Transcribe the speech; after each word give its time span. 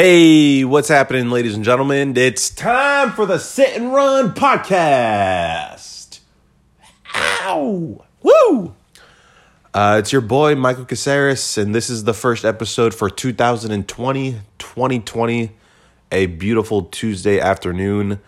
Hey, 0.00 0.62
what's 0.62 0.86
happening, 0.86 1.28
ladies 1.28 1.56
and 1.56 1.64
gentlemen? 1.64 2.16
It's 2.16 2.50
time 2.50 3.10
for 3.10 3.26
the 3.26 3.36
Sit 3.36 3.76
and 3.76 3.92
Run 3.92 4.32
podcast. 4.32 6.20
Ow! 7.16 8.04
Woo! 8.22 8.74
Uh, 9.74 9.96
it's 9.98 10.12
your 10.12 10.20
boy, 10.20 10.54
Michael 10.54 10.84
Caceres, 10.84 11.58
and 11.58 11.74
this 11.74 11.90
is 11.90 12.04
the 12.04 12.14
first 12.14 12.44
episode 12.44 12.94
for 12.94 13.10
2020, 13.10 14.36
2020, 14.58 15.50
a 16.12 16.26
beautiful 16.26 16.82
Tuesday 16.84 17.40
afternoon. 17.40 18.20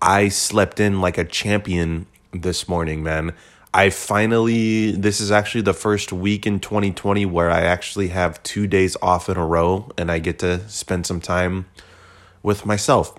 I 0.00 0.30
slept 0.30 0.80
in 0.80 1.02
like 1.02 1.18
a 1.18 1.24
champion 1.24 2.06
this 2.32 2.66
morning, 2.66 3.02
man. 3.02 3.34
I 3.72 3.90
finally, 3.90 4.92
this 4.92 5.20
is 5.20 5.30
actually 5.30 5.60
the 5.62 5.74
first 5.74 6.12
week 6.12 6.46
in 6.46 6.58
2020 6.58 7.26
where 7.26 7.50
I 7.50 7.62
actually 7.62 8.08
have 8.08 8.42
two 8.42 8.66
days 8.66 8.96
off 9.02 9.28
in 9.28 9.36
a 9.36 9.46
row 9.46 9.90
and 9.98 10.10
I 10.10 10.18
get 10.18 10.38
to 10.40 10.66
spend 10.68 11.06
some 11.06 11.20
time 11.20 11.66
with 12.42 12.64
myself. 12.64 13.14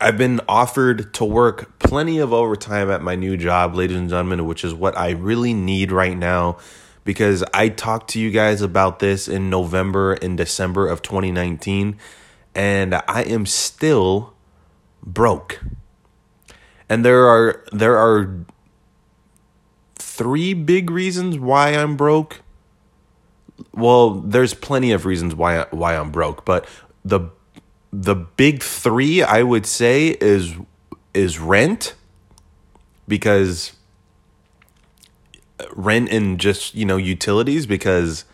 I've 0.00 0.18
been 0.18 0.40
offered 0.48 1.14
to 1.14 1.24
work 1.24 1.78
plenty 1.78 2.18
of 2.18 2.32
overtime 2.32 2.90
at 2.90 3.02
my 3.02 3.14
new 3.14 3.36
job, 3.36 3.74
ladies 3.74 3.96
and 3.96 4.10
gentlemen, 4.10 4.46
which 4.46 4.64
is 4.64 4.74
what 4.74 4.98
I 4.98 5.10
really 5.10 5.54
need 5.54 5.92
right 5.92 6.16
now 6.16 6.58
because 7.04 7.42
I 7.54 7.68
talked 7.68 8.10
to 8.10 8.20
you 8.20 8.30
guys 8.30 8.62
about 8.62 8.98
this 8.98 9.28
in 9.28 9.50
November 9.50 10.12
and 10.14 10.36
December 10.36 10.88
of 10.88 11.02
2019 11.02 11.96
and 12.54 12.94
I 12.94 13.22
am 13.22 13.46
still 13.46 14.34
broke. 15.02 15.62
And 16.88 17.04
there 17.04 17.26
are 17.26 17.64
there 17.72 17.96
are 17.96 18.44
three 20.12 20.52
big 20.52 20.90
reasons 20.90 21.38
why 21.38 21.70
I'm 21.70 21.96
broke. 21.96 22.42
Well, 23.72 24.10
there's 24.10 24.52
plenty 24.52 24.92
of 24.92 25.06
reasons 25.06 25.34
why 25.34 25.66
why 25.70 25.96
I'm 25.96 26.10
broke, 26.10 26.44
but 26.44 26.68
the 27.04 27.30
the 27.92 28.14
big 28.14 28.62
3 28.62 29.22
I 29.22 29.42
would 29.42 29.66
say 29.66 30.08
is 30.20 30.54
is 31.14 31.38
rent 31.38 31.94
because 33.06 33.72
rent 35.74 36.10
and 36.10 36.38
just, 36.38 36.74
you 36.74 36.84
know, 36.84 36.96
utilities 36.96 37.66
because 37.66 38.24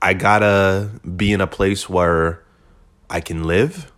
I 0.00 0.14
got 0.14 0.40
to 0.40 0.90
be 1.16 1.32
in 1.32 1.40
a 1.40 1.46
place 1.46 1.88
where 1.88 2.42
I 3.10 3.20
can 3.20 3.44
live. 3.44 3.92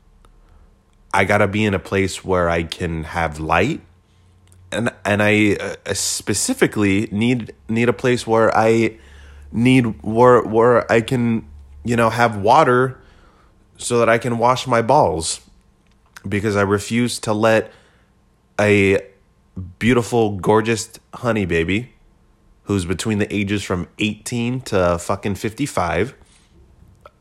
I 1.13 1.25
got 1.25 1.39
to 1.39 1.49
be 1.49 1.65
in 1.65 1.75
a 1.75 1.79
place 1.79 2.25
where 2.25 2.49
I 2.49 2.65
can 2.65 3.05
have 3.05 3.39
light 3.39 3.81
and 4.75 4.93
and 5.05 5.23
I 5.23 5.55
uh, 5.55 5.95
specifically 5.95 7.09
need 7.11 7.55
need 7.69 7.89
a 7.89 7.93
place 7.93 8.27
where 8.27 8.55
I 8.57 8.99
need 9.53 10.03
where 10.03 10.43
where 10.43 10.91
I 10.91 11.01
can 11.01 11.47
you 11.85 11.97
know 11.97 12.11
have 12.11 12.37
water 12.37 13.01
so 13.77 13.99
that 13.99 14.09
I 14.09 14.19
can 14.19 14.39
wash 14.39 14.67
my 14.67 14.83
balls. 14.83 15.41
Because 16.27 16.57
I 16.57 16.63
refuse 16.63 17.19
to 17.21 17.35
let 17.35 17.71
a 18.59 18.99
beautiful 19.79 20.37
gorgeous 20.39 20.99
honey 21.13 21.45
baby 21.45 21.93
who's 22.65 22.87
between 22.87 23.19
the 23.19 23.35
ages 23.35 23.63
from 23.63 23.89
18 23.99 24.63
to 24.63 24.99
fucking 24.99 25.35
55 25.35 26.15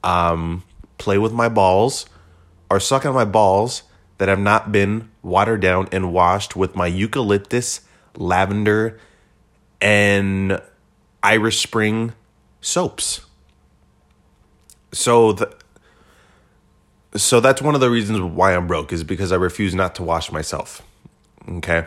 um 0.04 0.64
play 0.98 1.18
with 1.18 1.34
my 1.34 1.50
balls 1.50 2.06
or 2.70 2.80
suck 2.80 3.06
on 3.06 3.14
my 3.14 3.26
balls 3.26 3.84
that 4.24 4.30
have 4.30 4.40
not 4.40 4.72
been 4.72 5.10
watered 5.22 5.60
down 5.60 5.86
and 5.92 6.14
washed 6.14 6.56
with 6.56 6.78
my 6.78 6.88
eucalyptus, 6.88 7.82
lavender, 8.16 8.98
and 9.82 10.62
Irish 11.22 11.62
Spring 11.62 12.14
soaps. 12.62 13.26
So 14.94 15.34
the, 15.34 15.54
so 17.18 17.42
that's 17.42 17.62
one 17.62 17.76
of 17.76 17.82
the 17.82 17.90
reasons 17.90 18.22
why 18.22 18.56
I'm 18.56 18.66
broke 18.66 18.94
is 18.94 19.04
because 19.04 19.34
I 19.34 19.36
refuse 19.36 19.76
not 19.76 19.94
to 19.96 20.04
wash 20.04 20.32
myself. 20.32 20.82
Okay? 21.58 21.86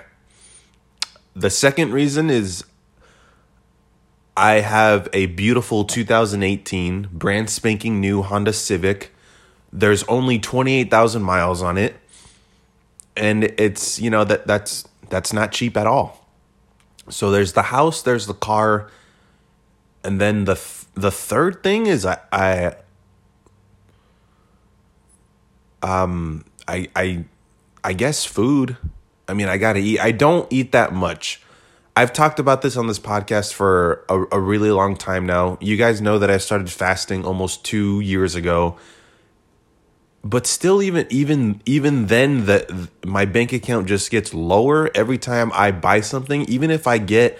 The 1.35 1.49
second 1.49 1.95
reason 1.95 2.29
is 2.29 2.67
I 4.37 4.57
have 4.57 5.09
a 5.15 5.25
beautiful 5.25 5.85
2018 5.85 7.09
brand 7.13 7.49
spanking 7.49 7.99
new 7.99 8.21
Honda 8.21 8.53
Civic. 8.53 9.15
There's 9.73 10.03
only 10.03 10.39
28,000 10.39 11.23
miles 11.23 11.63
on 11.63 11.79
it 11.79 11.97
and 13.17 13.45
it's 13.45 13.99
you 13.99 14.11
know 14.11 14.25
that 14.25 14.47
that's 14.47 14.87
that's 15.09 15.33
not 15.33 15.53
cheap 15.53 15.77
at 15.77 15.87
all. 15.87 16.27
So 17.09 17.31
there's 17.31 17.53
the 17.53 17.63
house, 17.63 18.03
there's 18.03 18.27
the 18.27 18.35
car, 18.35 18.91
and 20.05 20.21
then 20.21 20.45
the 20.45 20.55
th- 20.55 20.87
the 20.95 21.11
third 21.11 21.63
thing 21.63 21.87
is 21.87 22.05
I, 22.05 22.19
I 22.33 22.75
um 25.83 26.45
I 26.67 26.89
I 26.97 27.25
I 27.85 27.93
guess 27.93 28.25
food. 28.25 28.77
I 29.29 29.35
mean, 29.35 29.49
I 29.49 29.59
got 29.59 29.75
to 29.75 29.81
eat. 29.81 30.01
I 30.01 30.13
don't 30.13 30.51
eat 30.53 30.73
that 30.73 30.93
much. 30.93 31.43
I've 31.97 32.13
talked 32.13 32.39
about 32.39 32.63
this 32.63 32.77
on 32.77 32.87
this 32.87 32.99
podcast 32.99 33.55
for 33.55 34.05
a, 34.09 34.37
a 34.37 34.41
really 34.41 34.71
long 34.71 34.97
time 34.97 35.25
now. 35.27 35.57
You 35.61 35.77
guys 35.77 36.01
know 36.01 36.19
that 36.19 36.31
I 36.31 36.37
started 36.37 36.71
fasting 36.71 37.25
almost 37.25 37.65
2 37.65 38.01
years 38.01 38.35
ago 38.35 38.77
but 40.29 40.45
still 40.47 40.83
even 40.83 41.07
even 41.09 41.63
even 41.67 42.07
then 42.07 42.47
that 42.47 42.69
my 43.05 43.25
bank 43.25 43.53
account 43.53 43.87
just 43.87 44.11
gets 44.11 44.35
lower 44.35 44.91
every 44.93 45.19
time 45.19 45.53
I 45.55 45.71
buy 45.71 46.01
something 46.01 46.43
even 46.47 46.71
if 46.71 46.89
I 46.89 46.99
get 46.99 47.39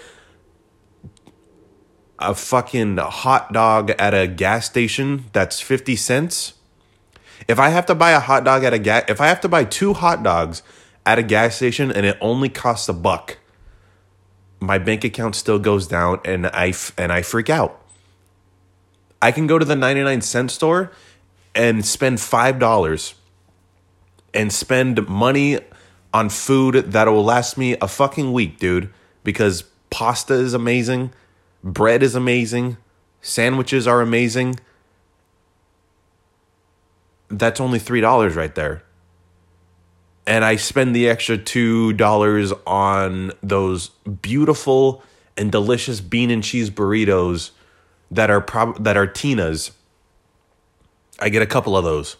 a 2.17 2.33
fucking 2.33 2.97
hot 2.97 3.51
dog 3.51 3.91
at 3.91 4.13
a 4.13 4.25
gas 4.25 4.65
station 4.65 5.25
that's 5.33 5.59
50 5.59 5.97
cents. 5.97 6.53
If 7.47 7.59
I 7.59 7.69
have 7.69 7.85
to 7.87 7.95
buy 7.95 8.11
a 8.11 8.21
hot 8.21 8.45
dog 8.45 8.63
at 8.63 8.73
a 8.73 8.79
gas 8.79 9.03
if 9.09 9.19
I 9.19 9.27
have 9.27 9.41
to 9.41 9.49
buy 9.49 9.65
two 9.65 9.93
hot 9.93 10.23
dogs 10.23 10.63
at 11.05 11.19
a 11.19 11.23
gas 11.23 11.57
station 11.57 11.91
and 11.91 12.05
it 12.05 12.17
only 12.21 12.47
costs 12.47 12.87
a 12.87 12.93
buck 12.93 13.37
my 14.59 14.77
bank 14.77 15.03
account 15.03 15.35
still 15.35 15.59
goes 15.59 15.87
down 15.87 16.21
and 16.23 16.47
I 16.47 16.73
and 16.97 17.11
I 17.11 17.21
freak 17.21 17.49
out. 17.49 17.81
I 19.21 19.31
can 19.31 19.45
go 19.45 19.59
to 19.59 19.65
the 19.65 19.75
99 19.75 20.21
cent 20.21 20.51
store 20.51 20.91
and 21.57 21.83
spend 21.83 22.19
$5 22.19 23.13
and 24.33 24.53
spend 24.53 25.09
money 25.09 25.59
on 26.13 26.29
food 26.29 26.91
that 26.91 27.07
will 27.07 27.25
last 27.25 27.57
me 27.57 27.75
a 27.81 27.87
fucking 27.87 28.31
week, 28.31 28.59
dude, 28.59 28.93
because 29.23 29.63
pasta 29.89 30.35
is 30.35 30.53
amazing, 30.53 31.11
bread 31.63 32.03
is 32.03 32.13
amazing, 32.13 32.77
sandwiches 33.21 33.87
are 33.87 34.01
amazing. 34.01 34.59
That's 37.27 37.59
only 37.59 37.79
$3 37.79 38.35
right 38.35 38.53
there. 38.53 38.83
And 40.27 40.45
I 40.45 40.57
spend 40.57 40.95
the 40.95 41.09
extra 41.09 41.37
$2 41.37 42.61
on 42.67 43.31
those 43.41 43.89
beautiful 44.21 45.03
and 45.35 45.51
delicious 45.51 46.01
bean 46.01 46.29
and 46.29 46.43
cheese 46.43 46.69
burritos 46.69 47.51
that 48.11 48.29
are 48.29 48.41
prob- 48.41 48.83
that 48.83 48.95
are 48.95 49.07
Tina's 49.07 49.71
I 51.19 51.29
get 51.29 51.41
a 51.41 51.47
couple 51.47 51.75
of 51.75 51.83
those. 51.83 52.17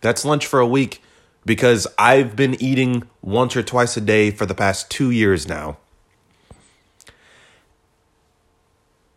That's 0.00 0.24
lunch 0.24 0.46
for 0.46 0.60
a 0.60 0.66
week 0.66 1.02
because 1.44 1.86
I've 1.98 2.36
been 2.36 2.60
eating 2.62 3.04
once 3.20 3.56
or 3.56 3.62
twice 3.62 3.96
a 3.96 4.00
day 4.00 4.30
for 4.30 4.46
the 4.46 4.54
past 4.54 4.90
two 4.90 5.10
years 5.10 5.48
now. 5.48 5.78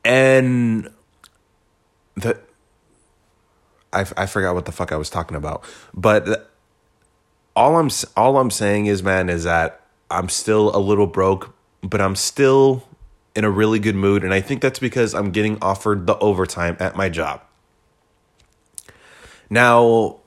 And 0.03 0.89
the 2.15 2.39
I, 3.91 4.05
I 4.17 4.25
forgot 4.25 4.53
what 4.53 4.65
the 4.65 4.71
fuck 4.71 4.91
I 4.91 4.97
was 4.97 5.09
talking 5.09 5.37
about. 5.37 5.63
But 5.93 6.51
all 7.55 7.77
I'm 7.77 7.89
all 8.15 8.37
I'm 8.37 8.51
saying 8.51 8.87
is 8.87 9.01
man 9.01 9.29
is 9.29 9.43
that 9.45 9.81
I'm 10.11 10.29
still 10.29 10.75
a 10.75 10.79
little 10.79 11.07
broke, 11.07 11.55
but 11.81 12.01
I'm 12.01 12.15
still 12.15 12.87
in 13.35 13.43
a 13.43 13.49
really 13.49 13.79
good 13.79 13.95
mood 13.95 14.23
and 14.23 14.33
I 14.33 14.41
think 14.41 14.61
that's 14.61 14.79
because 14.79 15.13
I'm 15.13 15.31
getting 15.31 15.57
offered 15.61 16.07
the 16.07 16.17
overtime 16.19 16.77
at 16.79 16.95
my 16.95 17.09
job. 17.09 17.41
Now, 19.49 20.17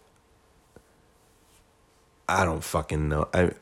I 2.28 2.44
don't 2.44 2.62
fucking 2.62 3.08
know. 3.08 3.28
I 3.32 3.52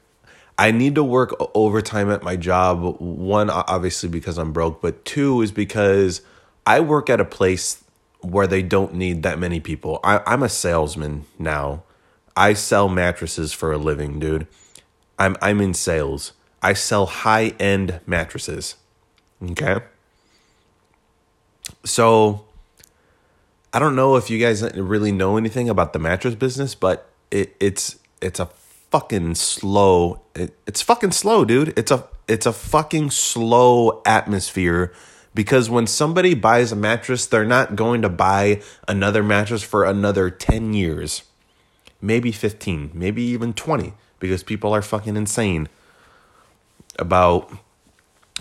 I 0.58 0.70
need 0.70 0.94
to 0.94 1.05
work 1.05 1.35
overtime 1.55 2.11
at 2.11 2.23
my 2.23 2.37
job. 2.37 2.97
One, 2.99 3.50
obviously 3.50 4.08
because 4.08 4.38
I'm 4.38 4.53
broke, 4.53 4.81
but 4.81 5.05
two 5.05 5.43
is 5.43 5.53
because 5.53 6.23
I 6.67 6.81
work 6.81 7.11
at 7.11 7.20
a 7.20 7.25
place 7.25 7.85
where 8.20 8.47
they 8.47 8.62
don't 8.62 8.94
need 8.94 9.23
that 9.23 9.38
many 9.38 9.61
people. 9.61 10.00
I, 10.03 10.20
I'm 10.26 10.43
a 10.43 10.49
salesman 10.49 11.26
now. 11.38 11.82
I 12.37 12.55
sell 12.55 12.88
mattresses 12.88 13.52
for 13.52 13.73
a 13.73 13.79
living, 13.79 14.19
dude. 14.19 14.47
I'm 15.19 15.37
I'm 15.41 15.61
in 15.61 15.75
sales. 15.75 16.32
I 16.62 16.73
sell 16.73 17.06
high 17.06 17.55
end 17.61 18.00
mattresses. 18.06 18.76
Okay. 19.43 19.81
So 21.85 22.44
I 23.76 23.78
don't 23.78 23.94
know 23.94 24.17
if 24.17 24.31
you 24.31 24.38
guys 24.38 24.62
really 24.75 25.12
know 25.12 25.37
anything 25.37 25.69
about 25.69 25.93
the 25.93 25.99
mattress 25.99 26.34
business, 26.34 26.75
but 26.75 27.11
it, 27.31 27.55
it's 27.61 27.99
it's 28.23 28.40
a 28.40 28.46
fucking 28.90 29.34
slow. 29.34 30.23
It, 30.34 30.56
it's 30.67 30.81
fucking 30.81 31.11
slow, 31.11 31.44
dude. 31.44 31.78
It's 31.78 31.90
a 31.90 32.08
it's 32.26 32.46
a 32.46 32.55
fucking 32.55 33.11
slow 33.11 34.00
atmosphere 34.06 34.94
Because 35.34 35.69
when 35.69 35.87
somebody 35.87 36.32
buys 36.32 36.73
a 36.73 36.76
mattress, 36.76 37.26
they're 37.26 37.44
not 37.44 37.76
going 37.76 38.00
to 38.00 38.08
buy 38.08 38.62
another 38.88 39.23
mattress 39.23 39.62
for 39.62 39.84
another 39.84 40.31
10 40.31 40.73
years, 40.73 41.25
maybe 42.00 42.32
15, 42.32 42.93
maybe 42.94 43.23
even 43.23 43.52
20, 43.52 43.93
because 44.19 44.43
people 44.43 44.73
are 44.73 44.81
fucking 44.81 45.14
insane 45.14 45.69
about 46.99 47.52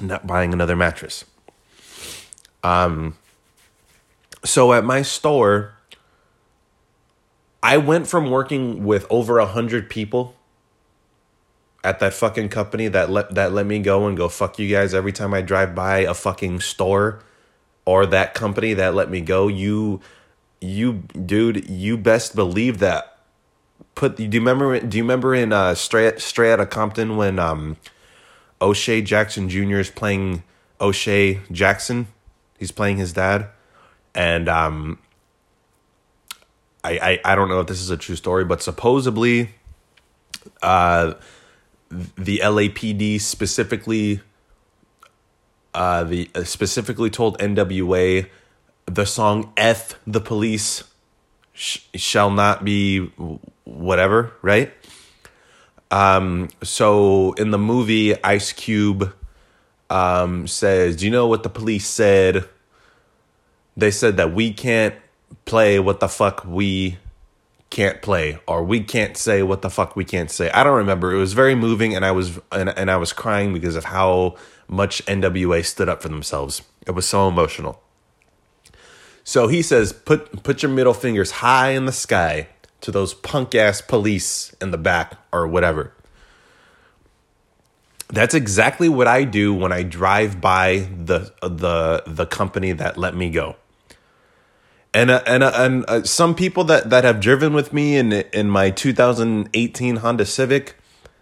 not 0.02 0.26
buying 0.26 0.54
another 0.54 0.78
mattress. 0.78 1.26
Um, 2.64 3.18
so 4.46 4.74
at 4.74 4.84
my 4.84 5.02
store, 5.02 5.74
I 7.62 7.78
went 7.78 8.08
from 8.08 8.30
working 8.30 8.86
with 8.86 9.06
over 9.10 9.40
a 9.40 9.46
hundred 9.46 9.90
people 9.90 10.36
at 11.84 12.00
that 12.00 12.14
fucking 12.14 12.50
company 12.50 12.88
that 12.88 13.10
let 13.10 13.36
that 13.36 13.54
let 13.54 13.66
me 13.66 13.80
go 13.80 14.08
and 14.08 14.18
go 14.18 14.30
fuck 14.30 14.58
you 14.58 14.68
guys 14.68 14.94
every 14.94 15.12
time 15.12 15.34
I 15.34 15.42
drive 15.42 15.76
by 15.76 16.00
a 16.00 16.14
fucking 16.14 16.62
store 16.62 17.22
or 17.86 18.06
that 18.08 18.34
company 18.34 18.74
that 18.74 18.96
let 18.96 19.10
me 19.10 19.22
go. 19.22 19.48
You, 19.48 20.02
you, 20.60 21.04
dude, 21.26 21.70
you 21.70 21.98
best 21.98 22.36
believe 22.36 22.80
that. 22.80 23.20
Put 23.94 24.18
do 24.18 24.24
you 24.24 24.30
remember? 24.32 24.80
Do 24.80 24.98
you 24.98 25.04
remember 25.04 25.34
in 25.36 25.54
uh, 25.54 25.76
Straight 25.76 26.20
Straight 26.20 26.54
Outta 26.54 26.66
Compton 26.66 27.18
when 27.18 27.40
um, 27.40 27.78
O'Shea 28.62 29.02
Jackson 29.02 29.48
Jr. 29.48 29.78
is 29.78 29.90
playing 29.90 30.44
O'Shea 30.82 31.40
Jackson? 31.52 32.08
He's 32.58 32.72
playing 32.72 32.98
his 32.98 33.14
dad, 33.14 33.48
and 34.16 34.48
um, 34.48 34.98
I, 36.84 37.20
I 37.26 37.34
I 37.34 37.36
don't 37.36 37.50
know 37.50 37.60
if 37.60 37.68
this 37.68 37.82
is 37.82 37.90
a 37.90 37.98
true 37.98 38.16
story, 38.16 38.46
but 38.46 38.62
supposedly, 38.62 39.52
uh, 40.64 41.14
the 41.90 42.40
LAPD 42.40 43.20
specifically, 43.20 44.22
uh, 45.74 46.06
the 46.06 46.30
uh, 46.34 46.44
specifically 46.46 47.10
told 47.10 47.38
NWA 47.40 48.28
the 48.86 49.06
song 49.06 49.52
"F 49.58 50.00
the 50.08 50.22
Police" 50.22 50.86
sh- 51.54 51.80
shall 51.94 52.32
not 52.32 52.64
be 52.64 53.12
whatever, 53.66 54.34
right? 54.42 54.72
Um, 55.92 56.50
so 56.64 57.34
in 57.34 57.52
the 57.52 57.58
movie, 57.58 58.22
Ice 58.24 58.54
Cube 58.54 59.14
um, 59.90 60.48
says, 60.48 60.96
"Do 60.96 61.06
you 61.06 61.12
know 61.12 61.28
what 61.28 61.44
the 61.44 61.50
police 61.50 61.86
said?" 61.88 62.46
They 63.78 63.92
said 63.92 64.18
that 64.18 64.34
we 64.34 64.54
can't 64.54 64.96
play 65.46 65.80
what 65.80 66.00
the 66.00 66.08
fuck 66.08 66.46
we 66.46 66.98
can't 67.70 68.02
play 68.02 68.40
or 68.48 68.64
we 68.64 68.80
can't 68.82 69.18
say 69.18 69.44
what 69.44 69.62
the 69.62 69.70
fuck 69.70 69.96
we 69.96 70.06
can't 70.06 70.32
say. 70.32 70.50
I 70.52 70.64
don't 70.64 70.78
remember. 70.78 71.14
It 71.14 71.18
was 71.18 71.34
very 71.34 71.56
moving 71.56 71.96
and 71.96 72.06
I 72.06 72.12
was 72.12 72.40
and, 72.52 72.70
and 72.70 72.90
I 72.90 72.98
was 72.98 73.12
crying 73.12 73.54
because 73.54 73.76
of 73.76 73.86
how 73.86 74.36
much 74.68 75.06
NWA 75.06 75.66
stood 75.66 75.90
up 75.90 76.02
for 76.02 76.10
themselves. 76.10 76.62
It 76.88 76.92
was 76.92 77.06
so 77.06 77.28
emotional. 77.28 77.82
So 79.24 79.48
he 79.48 79.62
says, 79.62 79.92
"Put 79.92 80.44
put 80.44 80.62
your 80.62 80.72
middle 80.72 80.94
fingers 80.94 81.32
high 81.32 81.72
in 81.72 81.86
the 81.86 81.92
sky 81.92 82.48
to 82.82 82.92
those 82.92 83.14
punk 83.14 83.56
ass 83.56 83.82
police 83.82 84.56
in 84.62 84.72
the 84.72 84.78
back 84.78 85.18
or 85.34 85.48
whatever." 85.48 85.92
That's 88.08 88.36
exactly 88.36 88.88
what 88.88 89.08
I 89.08 89.24
do 89.24 89.54
when 89.54 89.72
I 89.72 89.82
drive 89.82 90.40
by 90.40 90.88
the 90.98 91.34
the 91.42 92.04
the 92.06 92.28
company 92.28 92.72
that 92.72 92.98
let 92.98 93.16
me 93.16 93.32
go 93.32 93.56
and 94.96 95.12
uh, 95.12 95.22
and 95.28 95.44
uh, 95.44 95.52
and 95.54 95.86
uh, 95.90 96.04
some 96.04 96.34
people 96.34 96.64
that 96.64 96.90
that 96.90 97.04
have 97.04 97.20
driven 97.20 97.54
with 97.54 97.74
me 97.74 97.98
in 97.98 98.14
in 98.14 98.50
my 98.50 98.70
2018 98.70 99.98
Honda 99.98 100.26
Civic 100.26 100.78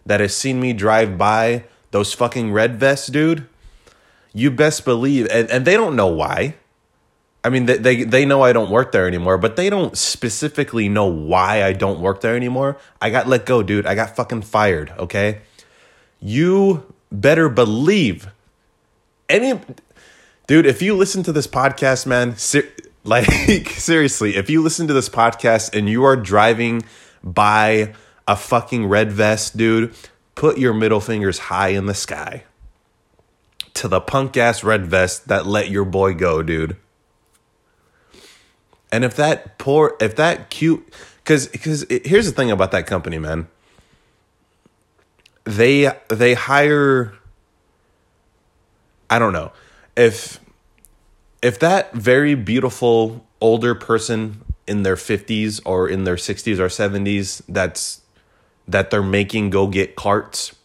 that 0.06 0.20
has 0.20 0.38
seen 0.38 0.60
me 0.60 0.74
drive 0.74 1.18
by 1.18 1.64
those 1.90 2.14
fucking 2.14 2.54
red 2.54 2.80
vests, 2.80 3.08
dude. 3.08 3.48
You 4.32 4.52
best 4.52 4.86
believe, 4.86 5.28
and, 5.32 5.50
and 5.50 5.66
they 5.66 5.74
don't 5.74 5.96
know 5.96 6.08
why. 6.08 6.56
I 7.44 7.50
mean, 7.50 7.66
they, 7.66 7.78
they 7.78 8.04
they 8.04 8.26
know 8.26 8.44
I 8.44 8.54
don't 8.54 8.70
work 8.70 8.92
there 8.92 9.08
anymore, 9.08 9.40
but 9.40 9.56
they 9.56 9.72
don't 9.72 9.98
specifically 9.98 10.88
know 10.88 11.08
why 11.08 11.64
I 11.64 11.74
don't 11.74 12.00
work 12.00 12.22
there 12.22 12.36
anymore. 12.36 12.78
I 13.02 13.10
got 13.10 13.28
let 13.28 13.48
go, 13.48 13.64
dude. 13.64 13.88
I 13.88 13.96
got 13.96 14.16
fucking 14.16 14.44
fired. 14.44 14.94
Okay, 15.00 15.42
you 16.22 16.94
better 17.12 17.50
believe 17.50 18.28
any 19.28 19.60
dude. 20.46 20.68
If 20.68 20.84
you 20.84 20.96
listen 20.96 21.24
to 21.24 21.32
this 21.32 21.48
podcast, 21.48 22.06
man. 22.06 22.38
Like, 23.04 23.70
seriously, 23.70 24.36
if 24.36 24.50
you 24.50 24.62
listen 24.62 24.88
to 24.88 24.94
this 24.94 25.10
podcast 25.10 25.76
and 25.78 25.90
you 25.90 26.04
are 26.04 26.16
driving 26.16 26.84
by 27.24 27.94
a 28.28 28.36
fucking 28.36 28.88
red 28.88 29.12
vest, 29.12 29.58
dude, 29.58 29.94
put 30.36 30.58
your 30.58 30.74
middle 30.74 31.00
fingers 31.00 31.40
high 31.40 31.70
in 31.70 31.86
the 31.86 31.94
sky 31.94 32.44
to 33.74 33.88
the 33.88 34.00
punk 34.00 34.38
ass 34.38 34.64
red 34.64 34.86
vest 34.86 35.28
that 35.28 35.46
let 35.46 35.70
your 35.70 35.86
boy 35.86 36.14
go, 36.14 36.42
dude. 36.42 36.78
And 38.92 39.04
if 39.04 39.16
that 39.16 39.58
poor, 39.58 39.96
if 40.00 40.16
that 40.18 40.50
cute, 40.50 40.94
because 41.18 41.48
because 41.48 41.86
here's 41.90 42.28
the 42.28 42.32
thing 42.32 42.52
about 42.52 42.72
that 42.72 42.86
company, 42.86 43.18
man. 43.18 43.48
They 45.46 45.92
they 46.10 46.36
hire. 46.36 47.14
I 49.10 49.20
don't 49.20 49.34
know 49.34 49.52
if 49.98 50.40
if 51.44 51.60
that 51.60 51.94
very 51.94 52.34
beautiful 52.34 53.28
older 53.42 53.76
person 53.76 54.42
in 54.66 54.84
their 54.84 54.96
50s 54.96 55.62
or 55.66 55.90
in 55.90 56.06
their 56.06 56.16
60s 56.16 56.58
or 56.58 56.68
70s 56.68 57.42
that's 57.50 58.02
that 58.68 58.90
they're 58.90 59.04
making 59.04 59.50
go 59.50 59.68
get 59.68 59.96
carts 59.96 60.56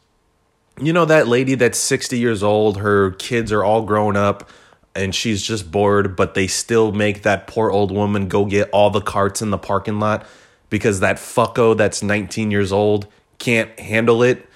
you 0.80 0.92
know 0.92 1.04
that 1.04 1.26
lady 1.26 1.56
that's 1.56 1.78
60 1.78 2.16
years 2.16 2.42
old 2.42 2.78
her 2.78 3.10
kids 3.10 3.52
are 3.52 3.64
all 3.64 3.82
grown 3.82 4.16
up 4.16 4.48
and 4.94 5.14
she's 5.14 5.42
just 5.42 5.70
bored 5.70 6.14
but 6.14 6.34
they 6.34 6.46
still 6.46 6.92
make 6.92 7.22
that 7.22 7.48
poor 7.48 7.70
old 7.70 7.90
woman 7.90 8.28
go 8.28 8.44
get 8.44 8.70
all 8.70 8.90
the 8.90 9.00
carts 9.00 9.42
in 9.42 9.50
the 9.50 9.58
parking 9.58 9.98
lot 9.98 10.24
because 10.70 11.00
that 11.00 11.16
fucko 11.16 11.76
that's 11.76 12.02
19 12.04 12.52
years 12.52 12.70
old 12.70 13.08
can't 13.38 13.78
handle 13.80 14.22
it 14.22 14.46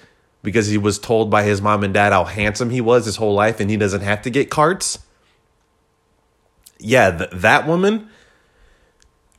because 0.41 0.67
he 0.67 0.77
was 0.77 0.97
told 0.99 1.29
by 1.29 1.43
his 1.43 1.61
mom 1.61 1.83
and 1.83 1.93
dad 1.93 2.13
how 2.13 2.23
handsome 2.23 2.69
he 2.69 2.79
was 2.79 3.05
his 3.05 3.17
whole 3.17 3.33
life 3.33 3.59
and 3.59 3.69
he 3.69 3.75
doesn't 3.75 4.01
have 4.01 4.21
to 4.21 4.29
get 4.29 4.49
carts 4.49 4.99
yeah, 6.79 7.17
th- 7.17 7.29
that 7.31 7.67
woman, 7.67 8.09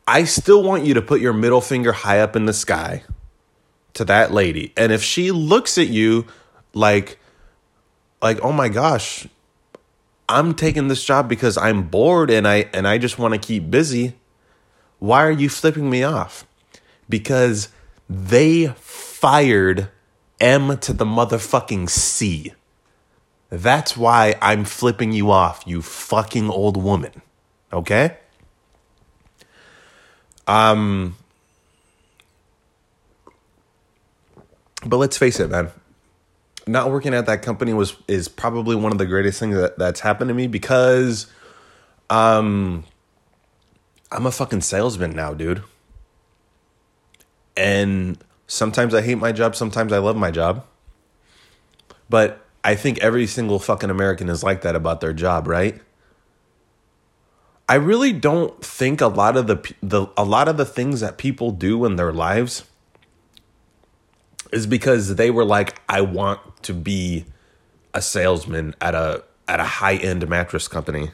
I 0.06 0.25
still 0.25 0.62
want 0.62 0.84
you 0.84 0.94
to 0.94 1.02
put 1.02 1.20
your 1.20 1.32
middle 1.32 1.60
finger 1.60 1.92
high 1.92 2.20
up 2.20 2.36
in 2.36 2.46
the 2.46 2.52
sky 2.52 3.04
to 3.94 4.04
that 4.04 4.32
lady. 4.32 4.72
And 4.76 4.92
if 4.92 5.02
she 5.02 5.31
looks 5.31 5.78
at 5.78 5.88
you 5.88 6.26
like 6.72 7.19
like, 8.20 8.40
"Oh 8.42 8.52
my 8.52 8.69
gosh, 8.69 9.26
I'm 10.28 10.54
taking 10.54 10.88
this 10.88 11.04
job 11.04 11.28
because 11.28 11.56
I'm 11.56 11.84
bored 11.88 12.31
and 12.31 12.46
I 12.46 12.69
and 12.72 12.86
I 12.86 12.98
just 12.98 13.19
want 13.19 13.34
to 13.34 13.40
keep 13.40 13.70
busy." 13.70 14.14
Why 14.98 15.25
are 15.26 15.30
you 15.30 15.48
flipping 15.48 15.90
me 15.90 16.02
off? 16.02 16.46
Because 17.08 17.68
they 18.09 18.68
fired 18.78 19.90
M 20.40 20.78
to 20.78 20.92
the 20.92 21.04
motherfucking 21.04 21.90
C. 21.90 22.54
That's 23.54 23.96
why 23.96 24.34
I'm 24.42 24.64
flipping 24.64 25.12
you 25.12 25.30
off, 25.30 25.62
you 25.66 25.80
fucking 25.80 26.50
old 26.50 26.76
woman. 26.76 27.23
Okay? 27.73 28.16
Um 30.46 31.16
But 34.87 34.99
let's 34.99 35.16
face 35.16 35.40
it, 35.40 35.50
man. 35.50 35.70
Not 36.66 36.90
working 36.90 37.14
at 37.14 37.26
that 37.26 37.42
company 37.42 37.73
was 37.73 37.96
is 38.08 38.28
probably 38.28 38.76
one 38.76 38.92
of 38.92 38.99
the 38.99 39.06
greatest 39.06 39.38
things 39.38 39.56
that, 39.56 39.78
that's 39.78 40.00
happened 40.00 40.28
to 40.28 40.34
me 40.34 40.46
because 40.46 41.26
um 42.11 42.84
I'm 44.11 44.26
a 44.26 44.32
fucking 44.32 44.62
salesman 44.62 45.14
now, 45.14 45.34
dude. 45.34 45.62
And 47.56 48.18
sometimes 48.46 48.94
I 48.94 49.02
hate 49.02 49.16
my 49.16 49.32
job, 49.32 49.54
sometimes 49.54 49.92
I 49.92 49.99
love 49.99 50.16
my 50.16 50.30
job. 50.30 50.66
But 52.08 52.43
I 52.64 52.75
think 52.75 52.99
every 52.99 53.26
single 53.26 53.59
fucking 53.59 53.90
American 53.90 54.30
is 54.30 54.42
like 54.42 54.62
that 54.62 54.75
about 54.75 55.02
their 55.02 55.12
job, 55.12 55.47
right? 55.47 55.80
I 57.68 57.75
really 57.75 58.12
don't 58.12 58.62
think 58.64 59.00
a 59.00 59.06
lot 59.06 59.37
of 59.37 59.47
the 59.47 59.75
the 59.83 60.06
a 60.16 60.25
lot 60.25 60.49
of 60.49 60.56
the 60.56 60.64
things 60.64 61.00
that 61.00 61.18
people 61.18 61.50
do 61.50 61.85
in 61.85 61.97
their 61.97 62.12
lives 62.12 62.64
is 64.52 64.66
because 64.66 65.16
they 65.16 65.30
were 65.30 65.44
like 65.44 65.80
I 65.88 66.00
want 66.00 66.40
to 66.64 66.75
be 66.75 67.26
a 67.92 68.02
salesman 68.02 68.75
at 68.80 68.94
a 68.94 69.25
at 69.47 69.61
a 69.61 69.64
high-end 69.64 70.26
mattress 70.28 70.68
company 70.68 71.11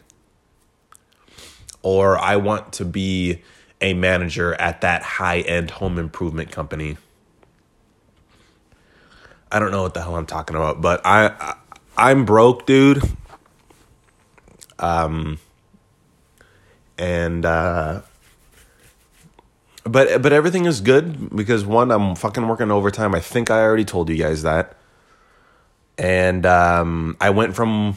or 1.83 2.19
I 2.19 2.37
want 2.37 2.73
to 2.75 2.85
be 2.85 3.42
a 3.80 3.95
manager 3.95 4.54
at 4.54 4.83
that 4.83 5.02
high-end 5.02 5.71
home 5.73 5.99
improvement 5.99 6.50
company. 6.50 6.97
I 9.52 9.59
don't 9.59 9.71
know 9.71 9.83
what 9.83 9.95
the 9.95 10.02
hell 10.02 10.16
I'm 10.16 10.26
talking 10.26 10.57
about, 10.57 10.80
but 10.80 11.04
I, 11.04 11.28
I 11.28 11.54
I'm 11.97 12.25
broke, 12.25 12.66
dude. 12.66 13.02
Um 14.78 15.38
and 17.00 17.47
uh, 17.47 18.02
but 19.85 20.21
but 20.21 20.33
everything 20.33 20.66
is 20.66 20.83
good 20.83 21.35
because 21.35 21.64
one, 21.64 21.90
I'm 21.90 22.14
fucking 22.14 22.47
working 22.47 22.71
overtime. 22.71 23.14
I 23.14 23.21
think 23.21 23.50
I 23.50 23.62
already 23.62 23.87
told 23.87 24.11
you 24.11 24.16
guys 24.16 24.42
that, 24.42 24.76
and 25.97 26.45
um, 26.45 27.16
I 27.19 27.30
went 27.30 27.57
from 27.57 27.97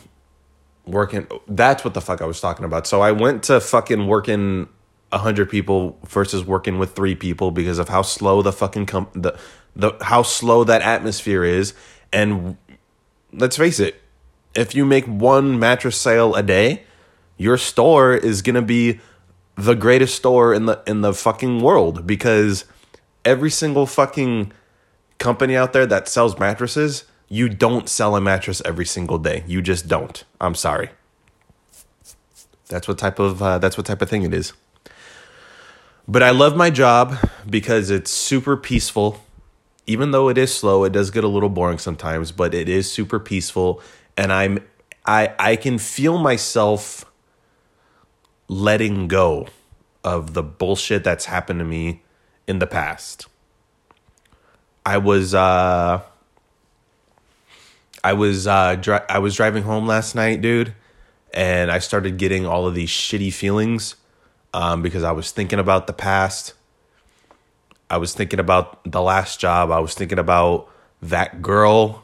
working. 0.85 1.27
That's 1.49 1.83
what 1.83 1.93
the 1.93 2.01
fuck 2.01 2.21
I 2.21 2.25
was 2.25 2.39
talking 2.39 2.63
about. 2.63 2.87
So 2.87 3.01
I 3.01 3.11
went 3.11 3.43
to 3.43 3.59
fucking 3.59 4.07
working 4.07 4.69
a 5.11 5.17
hundred 5.17 5.49
people 5.49 5.99
versus 6.07 6.45
working 6.45 6.79
with 6.79 6.95
three 6.95 7.13
people 7.13 7.51
because 7.51 7.79
of 7.79 7.89
how 7.89 8.03
slow 8.03 8.41
the 8.41 8.53
fucking 8.53 8.85
com- 8.85 9.09
the 9.13 9.37
the 9.75 9.93
how 10.01 10.23
slow 10.23 10.63
that 10.63 10.81
atmosphere 10.81 11.43
is. 11.43 11.73
And 12.11 12.57
let's 13.31 13.57
face 13.57 13.79
it, 13.79 14.01
if 14.55 14.75
you 14.75 14.85
make 14.85 15.05
one 15.05 15.59
mattress 15.59 15.97
sale 15.97 16.35
a 16.35 16.43
day, 16.43 16.83
your 17.37 17.57
store 17.57 18.13
is 18.13 18.41
gonna 18.41 18.61
be 18.61 18.99
the 19.55 19.75
greatest 19.75 20.15
store 20.15 20.53
in 20.53 20.65
the 20.65 20.81
in 20.87 21.01
the 21.01 21.13
fucking 21.13 21.61
world 21.61 22.07
because 22.07 22.65
every 23.25 23.49
single 23.49 23.85
fucking 23.85 24.51
company 25.17 25.55
out 25.55 25.73
there 25.73 25.85
that 25.85 26.07
sells 26.07 26.37
mattresses, 26.37 27.05
you 27.29 27.49
don't 27.49 27.89
sell 27.89 28.15
a 28.15 28.21
mattress 28.21 28.61
every 28.65 28.85
single 28.85 29.17
day. 29.17 29.43
You 29.47 29.61
just 29.61 29.87
don't. 29.87 30.23
I'm 30.39 30.55
sorry. 30.55 30.89
That's 32.69 32.87
what 32.87 32.97
type 32.97 33.19
of 33.19 33.41
uh, 33.41 33.57
that's 33.57 33.77
what 33.77 33.85
type 33.85 34.01
of 34.01 34.09
thing 34.09 34.23
it 34.23 34.33
is. 34.33 34.53
But 36.07 36.21
I 36.21 36.31
love 36.31 36.57
my 36.57 36.69
job 36.69 37.17
because 37.49 37.89
it's 37.89 38.11
super 38.11 38.57
peaceful. 38.57 39.23
Even 39.85 40.11
though 40.11 40.29
it 40.29 40.37
is 40.37 40.53
slow, 40.55 40.83
it 40.85 40.93
does 40.93 41.11
get 41.11 41.23
a 41.23 41.27
little 41.27 41.49
boring 41.49 41.77
sometimes, 41.77 42.31
but 42.31 42.53
it 42.53 42.69
is 42.69 42.89
super 42.89 43.19
peaceful 43.19 43.81
and 44.17 44.31
I'm 44.31 44.59
I 45.05 45.33
I 45.39 45.55
can 45.55 45.77
feel 45.77 46.17
myself 46.17 47.05
letting 48.47 49.07
go 49.07 49.47
of 50.03 50.33
the 50.33 50.43
bullshit 50.43 51.03
that's 51.03 51.25
happened 51.25 51.59
to 51.59 51.65
me 51.65 52.03
in 52.47 52.59
the 52.59 52.67
past. 52.67 53.27
I 54.85 54.97
was 54.97 55.33
uh 55.33 56.01
I 58.03 58.13
was 58.13 58.47
uh 58.47 58.75
dri- 58.75 59.07
I 59.09 59.19
was 59.19 59.35
driving 59.35 59.63
home 59.63 59.87
last 59.87 60.13
night, 60.15 60.41
dude, 60.41 60.73
and 61.33 61.71
I 61.71 61.79
started 61.79 62.17
getting 62.17 62.45
all 62.45 62.67
of 62.67 62.75
these 62.75 62.89
shitty 62.89 63.33
feelings 63.33 63.95
um 64.53 64.81
because 64.81 65.03
I 65.03 65.11
was 65.11 65.31
thinking 65.31 65.59
about 65.59 65.87
the 65.87 65.93
past. 65.93 66.53
I 67.89 67.97
was 67.97 68.13
thinking 68.13 68.39
about 68.39 68.89
the 68.89 69.01
last 69.01 69.39
job. 69.39 69.71
I 69.71 69.79
was 69.79 69.93
thinking 69.93 70.19
about 70.19 70.69
that 71.01 71.41
girl, 71.41 72.03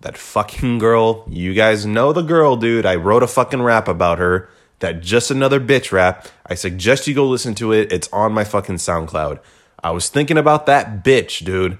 that 0.00 0.16
fucking 0.16 0.78
girl. 0.78 1.24
You 1.28 1.54
guys 1.54 1.86
know 1.86 2.12
the 2.12 2.22
girl, 2.22 2.56
dude. 2.56 2.86
I 2.86 2.96
wrote 2.96 3.22
a 3.22 3.26
fucking 3.26 3.62
rap 3.62 3.88
about 3.88 4.18
her. 4.18 4.48
That 4.80 5.00
just 5.00 5.30
another 5.30 5.58
bitch 5.58 5.90
rap. 5.90 6.28
I 6.44 6.54
suggest 6.54 7.06
you 7.06 7.14
go 7.14 7.26
listen 7.26 7.54
to 7.56 7.72
it. 7.72 7.90
It's 7.90 8.08
on 8.12 8.32
my 8.32 8.44
fucking 8.44 8.76
SoundCloud. 8.76 9.40
I 9.82 9.90
was 9.90 10.08
thinking 10.08 10.36
about 10.36 10.66
that 10.66 11.02
bitch, 11.02 11.44
dude. 11.44 11.78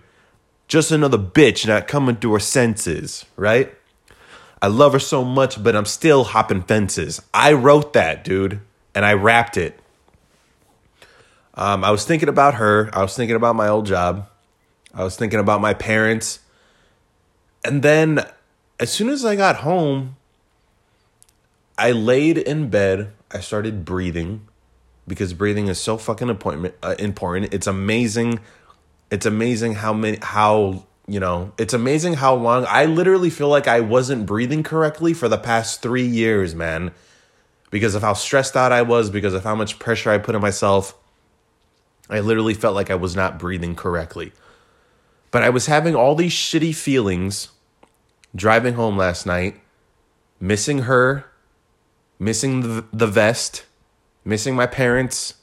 Just 0.66 0.90
another 0.90 1.18
bitch 1.18 1.66
not 1.66 1.88
coming 1.88 2.16
to 2.16 2.32
her 2.32 2.40
senses, 2.40 3.26
right? 3.36 3.72
I 4.62 4.68
love 4.68 4.94
her 4.94 4.98
so 4.98 5.24
much, 5.24 5.62
but 5.62 5.76
I'm 5.76 5.84
still 5.84 6.24
hopping 6.24 6.62
fences. 6.62 7.20
I 7.34 7.52
wrote 7.52 7.92
that, 7.92 8.24
dude, 8.24 8.60
and 8.94 9.04
I 9.04 9.12
rapped 9.12 9.56
it. 9.56 9.78
Um, 11.56 11.84
I 11.84 11.90
was 11.90 12.04
thinking 12.04 12.28
about 12.28 12.54
her. 12.54 12.90
I 12.92 13.02
was 13.02 13.16
thinking 13.16 13.36
about 13.36 13.56
my 13.56 13.68
old 13.68 13.86
job. 13.86 14.28
I 14.94 15.04
was 15.04 15.16
thinking 15.16 15.40
about 15.40 15.60
my 15.60 15.74
parents. 15.74 16.40
And 17.64 17.82
then 17.82 18.24
as 18.78 18.92
soon 18.92 19.08
as 19.08 19.24
I 19.24 19.36
got 19.36 19.56
home, 19.56 20.16
I 21.78 21.92
laid 21.92 22.38
in 22.38 22.68
bed. 22.68 23.12
I 23.30 23.40
started 23.40 23.84
breathing 23.84 24.46
because 25.08 25.34
breathing 25.34 25.68
is 25.68 25.80
so 25.80 25.96
fucking 25.96 26.28
important. 26.28 26.74
Uh, 26.82 26.94
important. 26.98 27.52
It's 27.52 27.66
amazing. 27.66 28.40
It's 29.10 29.26
amazing 29.26 29.74
how 29.74 29.92
many 29.92 30.18
how 30.20 30.84
you 31.06 31.20
know. 31.20 31.52
It's 31.58 31.74
amazing 31.74 32.14
how 32.14 32.34
long 32.34 32.66
I 32.68 32.84
literally 32.86 33.30
feel 33.30 33.48
like 33.48 33.68
I 33.68 33.80
wasn't 33.80 34.26
breathing 34.26 34.62
correctly 34.62 35.14
for 35.14 35.28
the 35.28 35.38
past 35.38 35.82
three 35.82 36.06
years, 36.06 36.54
man. 36.54 36.92
Because 37.70 37.94
of 37.94 38.02
how 38.02 38.14
stressed 38.14 38.56
out 38.56 38.72
I 38.72 38.82
was, 38.82 39.10
because 39.10 39.34
of 39.34 39.44
how 39.44 39.54
much 39.54 39.78
pressure 39.78 40.10
I 40.10 40.18
put 40.18 40.34
on 40.34 40.40
myself, 40.40 40.94
I 42.08 42.20
literally 42.20 42.54
felt 42.54 42.74
like 42.74 42.90
I 42.90 42.94
was 42.94 43.16
not 43.16 43.38
breathing 43.38 43.74
correctly. 43.74 44.32
But 45.30 45.42
I 45.42 45.50
was 45.50 45.66
having 45.66 45.94
all 45.94 46.14
these 46.14 46.32
shitty 46.32 46.74
feelings 46.74 47.48
driving 48.34 48.74
home 48.74 48.96
last 48.96 49.26
night, 49.26 49.60
missing 50.40 50.80
her, 50.80 51.24
missing 52.18 52.60
the, 52.60 52.84
the 52.92 53.06
vest, 53.06 53.64
missing 54.24 54.54
my 54.54 54.66
parents. 54.66 55.34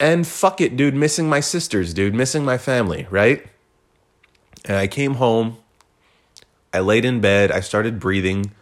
And 0.00 0.26
fuck 0.26 0.60
it, 0.60 0.76
dude, 0.76 0.94
missing 0.94 1.28
my 1.28 1.40
sisters, 1.40 1.94
dude, 1.94 2.14
missing 2.14 2.44
my 2.44 2.58
family, 2.58 3.06
right? 3.10 3.46
And 4.64 4.76
I 4.76 4.86
came 4.86 5.14
home, 5.14 5.58
I 6.72 6.80
laid 6.80 7.04
in 7.04 7.20
bed, 7.20 7.52
I 7.52 7.60
started 7.60 8.00
breathing, 8.00 8.52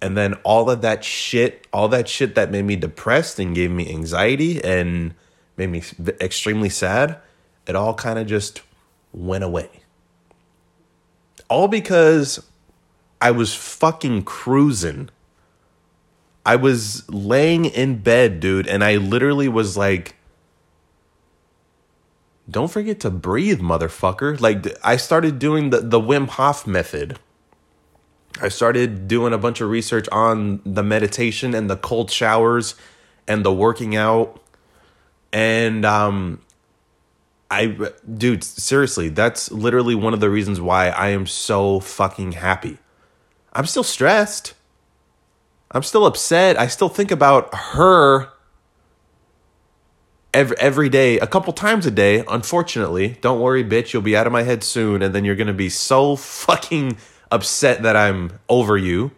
and 0.00 0.16
then 0.16 0.34
all 0.44 0.70
of 0.70 0.82
that 0.82 1.02
shit, 1.02 1.66
all 1.72 1.88
that 1.88 2.08
shit 2.08 2.34
that 2.34 2.50
made 2.50 2.64
me 2.64 2.76
depressed 2.76 3.38
and 3.38 3.54
gave 3.54 3.70
me 3.70 3.90
anxiety 3.90 4.62
and 4.62 5.14
made 5.56 5.70
me 5.70 5.82
extremely 6.20 6.68
sad, 6.68 7.18
it 7.66 7.76
all 7.76 7.94
kind 7.94 8.18
of 8.18 8.26
just 8.26 8.62
went 9.12 9.44
away. 9.44 9.70
All 11.48 11.68
because 11.68 12.44
I 13.20 13.30
was 13.30 13.54
fucking 13.54 14.24
cruising. 14.24 15.10
I 16.44 16.56
was 16.56 17.08
laying 17.10 17.64
in 17.64 17.98
bed, 17.98 18.40
dude, 18.40 18.66
and 18.66 18.84
I 18.84 18.96
literally 18.96 19.48
was 19.48 19.76
like, 19.76 20.16
don't 22.50 22.70
forget 22.70 23.00
to 23.00 23.10
breathe, 23.10 23.60
motherfucker. 23.60 24.38
Like, 24.38 24.66
I 24.84 24.96
started 24.96 25.38
doing 25.38 25.70
the, 25.70 25.80
the 25.80 26.00
Wim 26.00 26.28
Hof 26.28 26.66
method. 26.66 27.18
I 28.42 28.48
started 28.48 29.08
doing 29.08 29.32
a 29.32 29.38
bunch 29.38 29.60
of 29.60 29.70
research 29.70 30.08
on 30.10 30.60
the 30.66 30.82
meditation 30.82 31.54
and 31.54 31.70
the 31.70 31.76
cold 31.76 32.10
showers 32.10 32.74
and 33.26 33.44
the 33.44 33.52
working 33.52 33.96
out. 33.96 34.40
And, 35.34 35.84
um, 35.84 36.40
I, 37.50 37.76
dude, 38.16 38.42
seriously, 38.42 39.10
that's 39.10 39.50
literally 39.52 39.94
one 39.94 40.14
of 40.14 40.20
the 40.20 40.30
reasons 40.30 40.60
why 40.60 40.88
I 40.88 41.10
am 41.10 41.26
so 41.26 41.80
fucking 41.80 42.32
happy. 42.32 42.78
I'm 43.52 43.66
still 43.66 43.82
stressed. 43.84 44.54
I'm 45.70 45.82
still 45.82 46.06
upset. 46.06 46.58
I 46.58 46.68
still 46.68 46.88
think 46.88 47.10
about 47.10 47.54
her 47.54 48.28
every 50.32 50.56
every 50.58 50.88
day, 50.88 51.18
a 51.18 51.26
couple 51.26 51.52
times 51.52 51.86
a 51.86 51.90
day. 51.90 52.24
Unfortunately, 52.28 53.18
don't 53.20 53.40
worry, 53.40 53.64
bitch. 53.64 53.92
You'll 53.92 54.02
be 54.02 54.16
out 54.16 54.26
of 54.26 54.32
my 54.32 54.42
head 54.42 54.64
soon, 54.64 55.02
and 55.02 55.14
then 55.14 55.24
you're 55.24 55.36
gonna 55.36 55.52
be 55.52 55.68
so 55.68 56.16
fucking 56.16 56.96
upset 57.30 57.82
that 57.82 57.96
I'm 57.96 58.38
over 58.48 58.76
you. 58.76 59.12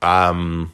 Um, 0.00 0.72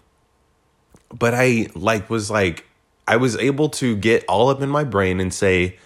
but 1.16 1.34
I 1.34 1.68
like 1.75 2.08
was 2.10 2.30
like 2.30 2.64
I 3.08 3.16
was 3.16 3.36
able 3.38 3.70
to 3.70 3.96
get 3.96 4.22
all 4.28 4.50
up 4.50 4.60
in 4.60 4.68
my 4.68 4.84
brain 4.84 5.18
and 5.18 5.32
say. 5.32 5.78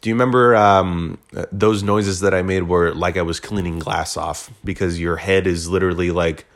Do 0.00 0.10
you 0.10 0.14
remember 0.14 0.54
um, 0.54 1.18
those 1.50 1.82
noises 1.82 2.20
that 2.20 2.34
I 2.34 2.42
made 2.42 2.64
were 2.64 2.92
like 2.94 3.16
I 3.16 3.22
was 3.22 3.40
cleaning 3.40 3.78
glass 3.80 4.16
off 4.16 4.50
because 4.64 5.00
your 5.00 5.16
head 5.16 5.46
is 5.46 5.68
literally 5.68 6.10
like, 6.10 6.46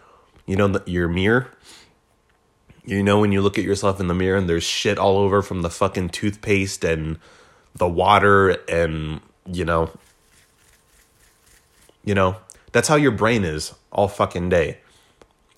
you 0.46 0.54
know, 0.54 0.80
your 0.86 1.08
mirror? 1.08 1.50
You 2.84 3.02
know, 3.02 3.20
when 3.20 3.32
you 3.32 3.40
look 3.40 3.58
at 3.58 3.64
yourself 3.64 3.98
in 4.00 4.08
the 4.08 4.14
mirror 4.14 4.38
and 4.38 4.48
there's 4.48 4.62
shit 4.62 4.98
all 4.98 5.18
over 5.18 5.42
from 5.42 5.62
the 5.62 5.70
fucking 5.70 6.10
toothpaste 6.10 6.84
and 6.84 7.18
the 7.74 7.88
water 7.88 8.50
and, 8.68 9.20
you 9.46 9.64
know, 9.64 9.90
you 12.04 12.14
know, 12.14 12.36
that's 12.72 12.88
how 12.88 12.96
your 12.96 13.12
brain 13.12 13.44
is 13.44 13.74
all 13.90 14.08
fucking 14.08 14.48
day. 14.48 14.78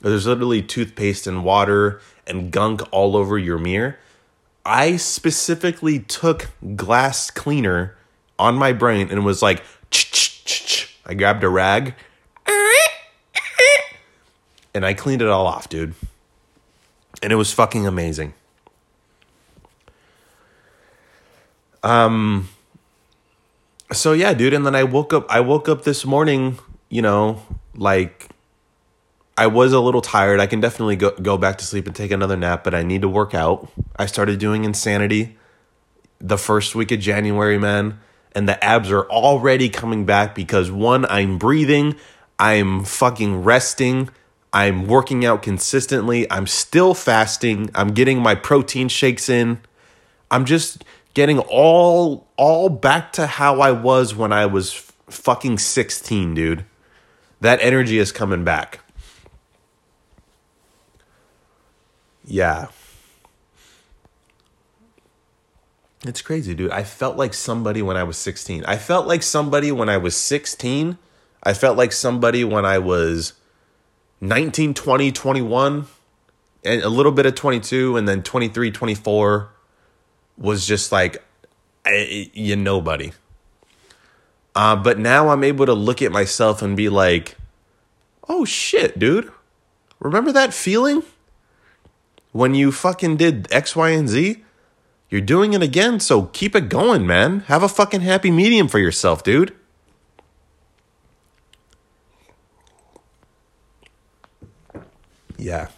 There's 0.02 0.26
literally 0.26 0.62
toothpaste 0.62 1.28
and 1.28 1.44
water 1.44 2.00
and 2.26 2.50
gunk 2.50 2.82
all 2.90 3.16
over 3.16 3.38
your 3.38 3.58
mirror. 3.58 3.98
I 4.66 4.96
specifically 4.96 6.00
took 6.00 6.50
glass 6.76 7.30
cleaner 7.30 7.96
on 8.38 8.56
my 8.56 8.72
brain 8.72 9.08
and 9.10 9.24
was 9.24 9.42
like, 9.42 9.62
I 11.06 11.14
grabbed 11.14 11.44
a 11.44 11.48
rag 11.48 11.94
and 14.74 14.84
I 14.84 14.94
cleaned 14.94 15.22
it 15.22 15.28
all 15.28 15.46
off, 15.46 15.68
dude. 15.68 15.94
And 17.22 17.32
it 17.32 17.36
was 17.36 17.52
fucking 17.52 17.86
amazing. 17.86 18.34
Um 21.84 22.48
so 23.92 24.12
yeah, 24.12 24.34
dude, 24.34 24.54
and 24.54 24.64
then 24.66 24.74
I 24.74 24.82
woke 24.82 25.12
up 25.12 25.30
I 25.30 25.40
woke 25.40 25.68
up 25.68 25.84
this 25.84 26.04
morning, 26.04 26.58
you 26.88 27.02
know, 27.02 27.42
like 27.74 28.31
I 29.36 29.46
was 29.46 29.72
a 29.72 29.80
little 29.80 30.02
tired. 30.02 30.40
I 30.40 30.46
can 30.46 30.60
definitely 30.60 30.96
go 30.96 31.10
go 31.10 31.38
back 31.38 31.58
to 31.58 31.64
sleep 31.64 31.86
and 31.86 31.96
take 31.96 32.10
another 32.10 32.36
nap, 32.36 32.64
but 32.64 32.74
I 32.74 32.82
need 32.82 33.02
to 33.02 33.08
work 33.08 33.34
out. 33.34 33.70
I 33.96 34.06
started 34.06 34.38
doing 34.38 34.64
insanity 34.64 35.36
the 36.20 36.38
first 36.38 36.74
week 36.74 36.92
of 36.92 37.00
January, 37.00 37.58
man, 37.58 37.98
and 38.34 38.48
the 38.48 38.62
abs 38.64 38.90
are 38.90 39.08
already 39.10 39.68
coming 39.68 40.06
back 40.06 40.34
because 40.34 40.70
one, 40.70 41.04
I'm 41.06 41.38
breathing, 41.38 41.96
I'm 42.38 42.84
fucking 42.84 43.42
resting, 43.42 44.10
I'm 44.52 44.86
working 44.86 45.24
out 45.24 45.42
consistently, 45.42 46.30
I'm 46.30 46.46
still 46.46 46.94
fasting, 46.94 47.70
I'm 47.74 47.88
getting 47.88 48.20
my 48.20 48.34
protein 48.34 48.88
shakes 48.88 49.28
in. 49.28 49.60
I'm 50.30 50.44
just 50.44 50.84
getting 51.14 51.38
all 51.40 52.26
all 52.36 52.68
back 52.68 53.12
to 53.14 53.26
how 53.26 53.60
I 53.60 53.72
was 53.72 54.14
when 54.14 54.32
I 54.32 54.46
was 54.46 54.72
fucking 55.08 55.58
16, 55.58 56.34
dude. 56.34 56.64
That 57.40 57.60
energy 57.60 57.98
is 57.98 58.12
coming 58.12 58.44
back. 58.44 58.81
Yeah. 62.32 62.68
It's 66.06 66.22
crazy, 66.22 66.54
dude. 66.54 66.70
I 66.70 66.82
felt 66.82 67.18
like 67.18 67.34
somebody 67.34 67.82
when 67.82 67.98
I 67.98 68.04
was 68.04 68.16
16. 68.16 68.64
I 68.64 68.78
felt 68.78 69.06
like 69.06 69.22
somebody 69.22 69.70
when 69.70 69.90
I 69.90 69.98
was 69.98 70.16
16. 70.16 70.96
I 71.42 71.52
felt 71.52 71.76
like 71.76 71.92
somebody 71.92 72.42
when 72.42 72.64
I 72.64 72.78
was 72.78 73.34
19, 74.22 74.72
20, 74.72 75.12
21, 75.12 75.86
and 76.64 76.82
a 76.82 76.88
little 76.88 77.12
bit 77.12 77.26
of 77.26 77.34
22, 77.34 77.98
and 77.98 78.08
then 78.08 78.22
23, 78.22 78.70
24 78.70 79.50
was 80.38 80.66
just 80.66 80.90
like, 80.90 81.22
you 81.84 82.56
nobody. 82.56 83.12
Uh, 84.54 84.74
but 84.76 84.98
now 84.98 85.28
I'm 85.28 85.44
able 85.44 85.66
to 85.66 85.74
look 85.74 86.00
at 86.00 86.10
myself 86.10 86.62
and 86.62 86.78
be 86.78 86.88
like, 86.88 87.36
oh 88.26 88.46
shit, 88.46 88.98
dude. 88.98 89.30
Remember 90.00 90.32
that 90.32 90.54
feeling? 90.54 91.02
When 92.32 92.54
you 92.54 92.72
fucking 92.72 93.18
did 93.18 93.46
X, 93.52 93.76
Y, 93.76 93.90
and 93.90 94.08
Z? 94.08 94.42
You're 95.10 95.20
doing 95.20 95.52
it 95.52 95.62
again, 95.62 96.00
so 96.00 96.24
keep 96.32 96.56
it 96.56 96.70
going, 96.70 97.06
man. 97.06 97.40
Have 97.40 97.62
a 97.62 97.68
fucking 97.68 98.00
happy 98.00 98.30
medium 98.30 98.66
for 98.66 98.78
yourself, 98.78 99.22
dude. 99.22 99.54
Yeah. 105.36 105.68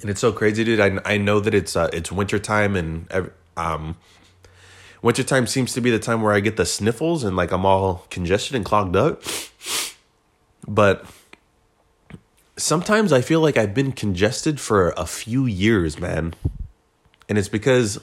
And 0.00 0.10
it's 0.10 0.20
so 0.20 0.32
crazy, 0.32 0.64
dude. 0.64 0.80
I, 0.80 0.98
I 1.04 1.18
know 1.18 1.38
that 1.40 1.54
it's 1.54 1.76
uh, 1.76 1.88
it's 1.92 2.10
wintertime 2.10 2.74
and 2.74 3.30
um 3.56 3.96
wintertime 5.02 5.46
seems 5.46 5.72
to 5.74 5.80
be 5.80 5.90
the 5.90 5.98
time 5.98 6.22
where 6.22 6.32
I 6.32 6.40
get 6.40 6.56
the 6.56 6.66
sniffles 6.66 7.22
and 7.22 7.36
like 7.36 7.52
I'm 7.52 7.64
all 7.64 8.06
congested 8.10 8.56
and 8.56 8.64
clogged 8.64 8.96
up. 8.96 9.22
But 10.66 11.06
sometimes 12.56 13.12
I 13.12 13.20
feel 13.20 13.40
like 13.40 13.56
I've 13.56 13.74
been 13.74 13.92
congested 13.92 14.60
for 14.60 14.90
a 14.96 15.06
few 15.06 15.46
years, 15.46 15.98
man. 15.98 16.34
And 17.28 17.38
it's 17.38 17.48
because 17.48 18.00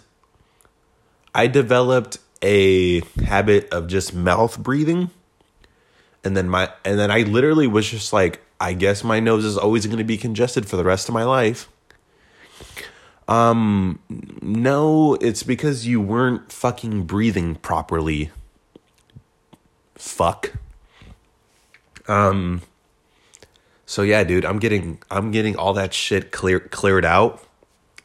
I 1.34 1.48
developed 1.48 2.18
a 2.42 3.02
habit 3.24 3.70
of 3.72 3.88
just 3.88 4.14
mouth 4.14 4.58
breathing. 4.60 5.12
And 6.24 6.36
then 6.36 6.50
my 6.50 6.72
and 6.86 7.00
then 7.00 7.12
I 7.12 7.22
literally 7.22 7.68
was 7.68 7.90
just 7.90 8.14
like, 8.14 8.42
I 8.60 8.74
guess 8.74 9.04
my 9.04 9.20
nose 9.20 9.46
is 9.46 9.58
always 9.58 9.86
going 9.86 9.98
to 9.98 10.04
be 10.04 10.18
congested 10.18 10.68
for 10.68 10.78
the 10.78 10.84
rest 10.84 11.08
of 11.08 11.14
my 11.14 11.24
life. 11.24 11.70
Um 13.28 14.00
no, 14.10 15.16
it's 15.16 15.44
because 15.44 15.88
you 15.88 16.02
weren't 16.02 16.52
fucking 16.52 17.04
breathing 17.04 17.56
properly. 17.56 18.32
Fuck. 19.96 20.54
Um 22.08 22.62
so 23.92 24.04
yeah, 24.04 24.24
dude, 24.24 24.46
I'm 24.46 24.58
getting 24.58 25.00
I'm 25.12 25.32
getting 25.32 25.58
all 25.58 25.74
that 25.74 25.94
shit 25.94 26.32
clear 26.32 26.62
cleared 26.62 27.04
out. 27.04 27.44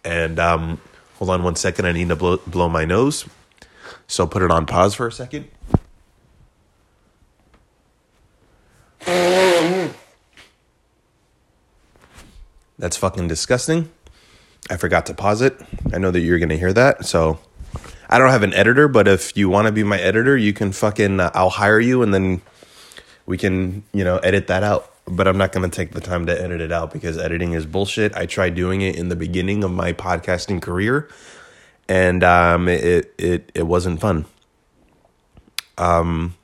And 0.05 0.40
um 0.40 0.81
hold 1.14 1.31
on 1.31 1.45
one 1.45 1.55
second, 1.55 1.87
I 1.87 1.93
need 1.93 2.09
to 2.09 2.16
blow 2.16 2.38
blow 2.38 2.69
my 2.69 2.85
nose. 2.85 3.25
So 4.09 4.26
put 4.26 4.43
it 4.43 4.50
on 4.50 4.66
pause 4.66 4.97
for 4.97 5.07
a 5.07 5.12
second. 5.12 5.49
That's 12.81 12.97
fucking 12.97 13.28
disgusting. 13.28 13.88
I 14.69 14.78
forgot 14.78 15.07
to 15.07 15.14
pause 15.14 15.40
it. 15.40 15.57
I 15.95 15.99
know 15.99 16.11
that 16.11 16.19
you're 16.19 16.40
going 16.40 16.49
to 16.49 16.59
hear 16.59 16.73
that. 16.73 17.07
So 17.07 17.38
I 18.11 18.19
don't 18.19 18.31
have 18.31 18.43
an 18.43 18.55
editor, 18.55 18.88
but 18.88 19.07
if 19.07 19.37
you 19.37 19.49
want 19.49 19.66
to 19.66 19.73
be 19.73 19.85
my 19.85 20.00
editor, 20.00 20.37
you 20.37 20.52
can 20.52 20.73
fucking, 20.73 21.21
uh, 21.21 21.31
I'll 21.33 21.49
hire 21.49 21.78
you 21.78 22.02
and 22.02 22.12
then 22.12 22.43
we 23.25 23.38
can, 23.38 23.85
you 23.93 24.02
know, 24.02 24.19
edit 24.19 24.49
that 24.49 24.64
out. 24.64 24.93
But 25.06 25.28
I'm 25.28 25.38
not 25.38 25.52
going 25.52 25.68
to 25.68 25.75
take 25.75 25.92
the 25.92 26.00
time 26.00 26.26
to 26.26 26.40
edit 26.40 26.60
it 26.60 26.72
out 26.72 26.92
because 26.92 27.16
editing 27.16 27.52
is 27.52 27.64
bullshit. 27.64 28.16
I 28.16 28.26
tried 28.26 28.54
doing 28.54 28.80
it 28.80 28.96
in 28.96 29.08
the 29.08 29.16
beginning 29.16 29.62
of 29.62 29.70
my 29.70 29.92
podcasting 29.92 30.60
career 30.60 31.08
and 31.88 32.24
um, 32.24 32.68
it, 32.68 33.14
it, 33.18 33.52
it 33.54 33.62
wasn't 33.62 34.00
fun. 34.00 34.26
Um, 35.78 36.35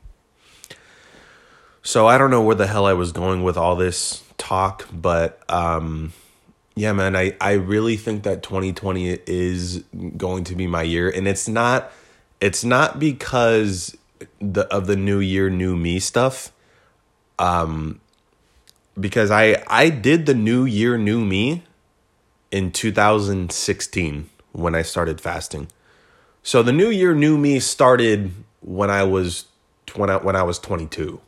so 1.83 2.07
I 2.07 2.19
don't 2.19 2.31
know 2.31 2.43
where 2.43 2.55
the 2.55 2.67
hell 2.67 2.87
I 2.87 2.93
was 2.93 3.13
going 3.13 3.43
with 3.43 3.57
all 3.57 3.75
this 3.75 4.23
talk, 4.39 4.87
but 4.93 5.43
um, 5.51 6.13
yeah, 6.75 6.93
man, 6.93 7.17
I, 7.17 7.37
I 7.41 7.53
really 7.53 7.97
think 7.97 8.23
that 8.23 8.43
2020 8.43 9.19
is 9.27 9.85
going 10.17 10.45
to 10.45 10.55
be 10.55 10.67
my 10.67 10.83
year. 10.83 11.11
And 11.11 11.27
it's 11.27 11.49
not 11.49 11.91
it's 12.41 12.65
not 12.65 12.99
because 12.99 13.97
the 14.41 14.63
of 14.73 14.87
the 14.87 14.97
new 14.97 15.21
year, 15.21 15.51
new 15.51 15.77
me 15.77 15.99
stuff. 15.99 16.53
Um 17.39 18.01
because 18.99 19.31
I 19.31 19.63
I 19.67 19.89
did 19.91 20.27
the 20.27 20.35
new 20.35 20.65
year, 20.65 20.97
new 20.97 21.25
me 21.25 21.65
in 22.51 22.71
2016 22.71 24.31
when 24.53 24.75
I 24.75 24.83
started 24.83 25.21
fasting. 25.21 25.69
So 26.43 26.63
the 26.63 26.73
new 26.73 26.91
year, 26.91 27.15
new 27.15 27.39
me 27.39 27.61
started 27.61 28.33
when 28.61 28.91
I 28.91 29.05
was 29.05 29.47
when 29.95 30.11
I 30.11 30.17
when 30.17 30.37
I 30.37 30.43
was 30.43 30.59
22. 30.59 31.21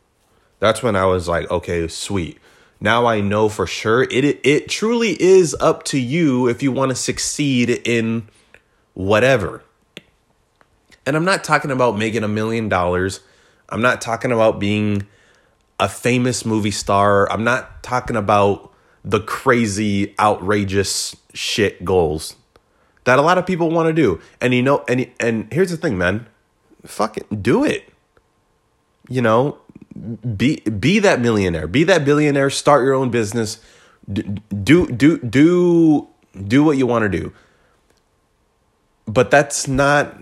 That's 0.59 0.81
when 0.81 0.95
I 0.95 1.05
was 1.05 1.27
like, 1.27 1.49
okay, 1.51 1.87
sweet 1.87 2.39
now 2.79 3.05
I 3.05 3.21
know 3.21 3.49
for 3.49 3.65
sure 3.65 4.03
it 4.03 4.39
it 4.43 4.69
truly 4.69 5.21
is 5.21 5.55
up 5.59 5.83
to 5.85 5.99
you 5.99 6.47
if 6.47 6.61
you 6.61 6.71
want 6.71 6.89
to 6.89 6.95
succeed 6.95 7.69
in 7.83 8.27
whatever. 8.93 9.63
And 11.05 11.15
I'm 11.15 11.25
not 11.25 11.43
talking 11.43 11.71
about 11.71 11.97
making 11.97 12.23
a 12.23 12.27
million 12.27 12.67
dollars. 12.67 13.21
I'm 13.69 13.81
not 13.81 14.01
talking 14.01 14.31
about 14.31 14.59
being 14.59 15.07
a 15.79 15.89
famous 15.89 16.45
movie 16.45 16.71
star. 16.71 17.31
I'm 17.31 17.43
not 17.43 17.83
talking 17.83 18.15
about 18.15 18.71
the 19.03 19.19
crazy 19.19 20.15
outrageous 20.19 21.15
shit 21.33 21.85
goals 21.85 22.35
that 23.05 23.19
a 23.19 23.21
lot 23.21 23.37
of 23.37 23.45
people 23.45 23.69
want 23.69 23.87
to 23.87 23.93
do. 23.93 24.19
And 24.41 24.53
you 24.53 24.61
know 24.61 24.83
and 24.87 25.09
and 25.19 25.51
here's 25.51 25.71
the 25.71 25.77
thing, 25.77 25.97
man. 25.97 26.27
Fucking 26.85 27.41
do 27.41 27.63
it. 27.63 27.91
You 29.07 29.21
know, 29.21 29.59
be 30.35 30.57
be 30.61 30.99
that 30.99 31.21
millionaire, 31.21 31.67
be 31.67 31.83
that 31.85 32.03
billionaire, 32.03 32.49
start 32.49 32.83
your 32.83 32.93
own 32.93 33.09
business, 33.09 33.59
do 34.11 34.87
do 34.87 35.17
do 35.19 36.07
do 36.47 36.63
what 36.63 36.77
you 36.77 36.87
want 36.87 37.03
to 37.03 37.09
do. 37.09 37.31
But 39.05 39.29
that's 39.29 39.67
not 39.67 40.15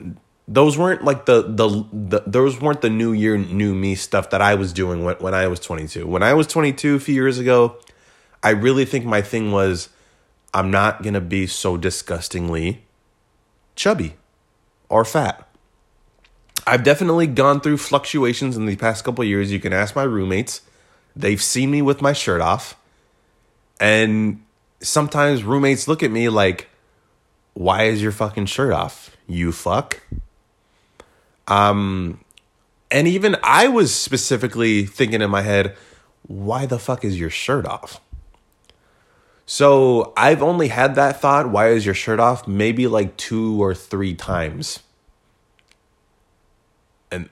those 0.48 0.78
weren't 0.78 1.04
like 1.04 1.26
the, 1.26 1.42
the 1.44 1.86
the 1.94 2.24
those 2.28 2.60
weren't 2.60 2.82
the 2.82 2.90
new 2.90 3.14
year 3.14 3.38
new 3.38 3.74
me 3.74 3.96
stuff 3.96 4.30
that 4.32 4.42
I 4.42 4.56
was 4.56 4.74
doing 4.74 5.04
when 5.04 5.16
when 5.18 5.34
I 5.34 5.48
was 5.48 5.60
22. 5.60 6.06
When 6.06 6.24
I 6.24 6.34
was 6.34 6.48
22 6.48 6.96
a 6.96 7.00
few 7.00 7.16
years 7.16 7.40
ago, 7.40 7.78
I 8.42 8.50
really 8.50 8.86
think 8.86 9.06
my 9.06 9.22
thing 9.22 9.52
was 9.52 9.90
I'm 10.54 10.70
not 10.70 11.02
going 11.02 11.14
to 11.14 11.22
be 11.22 11.48
so 11.48 11.78
disgustingly 11.78 12.84
chubby 13.76 14.16
or 14.90 15.06
fat. 15.06 15.48
I've 16.68 16.84
definitely 16.84 17.28
gone 17.28 17.60
through 17.60 17.78
fluctuations 17.78 18.56
in 18.56 18.66
the 18.66 18.76
past 18.76 19.04
couple 19.04 19.24
years. 19.24 19.52
You 19.52 19.60
can 19.60 19.74
ask 19.74 19.96
my 19.96 20.04
roommates. 20.04 20.62
They've 21.16 21.42
seen 21.42 21.72
me 21.72 21.82
with 21.82 22.02
my 22.02 22.14
shirt 22.14 22.42
off. 22.42 22.78
And 23.80 24.44
sometimes 24.80 25.44
roommates 25.44 25.88
look 25.88 26.04
at 26.04 26.12
me 26.12 26.30
like, 26.30 26.70
why 27.54 27.84
is 27.84 28.02
your 28.02 28.12
fucking 28.12 28.46
shirt 28.46 28.72
off? 28.72 29.16
You 29.28 29.52
fuck. 29.52 30.02
Um, 31.48 32.20
and 32.90 33.08
even 33.08 33.36
I 33.44 33.68
was 33.68 33.94
specifically 33.94 34.86
thinking 34.86 35.22
in 35.22 35.30
my 35.30 35.42
head, 35.42 35.76
why 36.24 36.66
the 36.66 36.80
fuck 36.80 37.04
is 37.04 37.20
your 37.20 37.30
shirt 37.30 37.66
off? 37.66 38.00
So 39.46 40.14
I've 40.16 40.42
only 40.42 40.70
had 40.70 40.96
that 40.96 41.20
thought, 41.20 41.50
why 41.50 41.70
is 41.70 41.86
your 41.86 41.96
shirt 41.96 42.20
off? 42.20 42.48
Maybe 42.48 42.88
like 42.88 43.18
two 43.18 43.62
or 43.62 43.76
three 43.76 44.16
times 44.16 44.80
and 47.14 47.30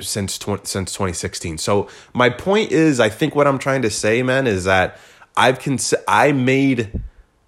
since 0.00 0.38
tw- 0.38 0.66
since 0.66 0.92
2016. 0.92 1.58
So 1.58 1.88
my 2.12 2.28
point 2.28 2.70
is, 2.70 3.00
I 3.00 3.08
think 3.08 3.34
what 3.34 3.46
I'm 3.46 3.58
trying 3.58 3.82
to 3.82 3.90
say, 3.90 4.22
man, 4.22 4.46
is 4.46 4.64
that 4.64 4.98
I've 5.36 5.58
cons- 5.58 5.94
I 6.06 6.32
made 6.32 7.00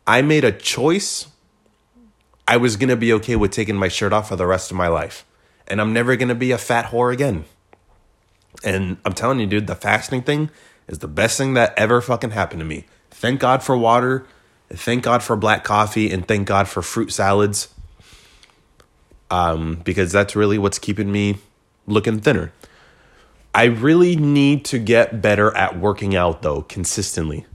I 0.07 0.23
made 0.23 0.45
a 0.45 0.53
choice. 0.53 1.27
I 2.49 2.57
was 2.57 2.77
gonna 2.77 2.97
be 2.97 3.13
okay 3.15 3.37
with 3.37 3.51
taking 3.51 3.77
my 3.77 3.89
shirt 3.89 4.13
off 4.13 4.29
for 4.29 4.37
the 4.37 4.47
rest 4.47 4.71
of 4.71 4.77
my 4.77 4.89
life, 4.89 5.26
and 5.69 5.81
I'm 5.81 5.93
never 5.93 6.17
gonna 6.17 6.35
be 6.35 6.51
a 6.51 6.59
fat 6.59 6.87
whore 6.87 7.13
again. 7.13 7.45
And 8.65 8.97
I'm 9.05 9.13
telling 9.13 9.41
you, 9.41 9.47
dude, 9.47 9.67
the 9.67 9.75
fasting 9.75 10.23
thing 10.23 10.51
is 10.89 10.99
the 10.99 11.09
best 11.09 11.37
thing 11.39 11.55
that 11.55 11.75
ever 11.77 12.01
fucking 12.01 12.31
happened 12.31 12.61
to 12.61 12.65
me. 12.65 12.87
Thank 13.11 13.41
God 13.41 13.63
for 13.63 13.77
water, 13.77 14.27
thank 14.71 15.03
God 15.03 15.23
for 15.23 15.37
black 15.37 15.65
coffee, 15.65 16.11
and 16.11 16.27
thank 16.27 16.47
God 16.47 16.69
for 16.69 16.83
fruit 16.83 17.13
salads. 17.13 17.69
Um, 19.31 19.81
because 19.85 20.13
that's 20.13 20.37
really 20.37 20.57
what's 20.57 20.79
keeping 20.79 21.11
me 21.11 21.39
looking 21.87 22.21
thinner. 22.21 22.53
I 23.53 23.65
really 23.65 24.17
need 24.17 24.65
to 24.67 24.79
get 24.79 25.23
better 25.23 25.57
at 25.57 25.79
working 25.79 26.15
out 26.15 26.43
though 26.43 26.63
consistently. 26.63 27.47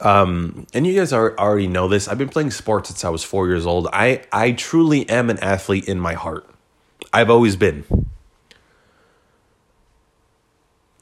Um, 0.00 0.66
and 0.72 0.86
you 0.86 0.94
guys 0.94 1.12
are, 1.12 1.36
already 1.38 1.66
know 1.66 1.88
this. 1.88 2.06
I've 2.06 2.18
been 2.18 2.28
playing 2.28 2.52
sports 2.52 2.88
since 2.88 3.04
I 3.04 3.08
was 3.08 3.24
four 3.24 3.48
years 3.48 3.66
old. 3.66 3.88
I 3.92 4.22
I 4.32 4.52
truly 4.52 5.08
am 5.08 5.28
an 5.28 5.38
athlete 5.38 5.88
in 5.88 5.98
my 5.98 6.14
heart. 6.14 6.48
I've 7.12 7.30
always 7.30 7.56
been. 7.56 7.84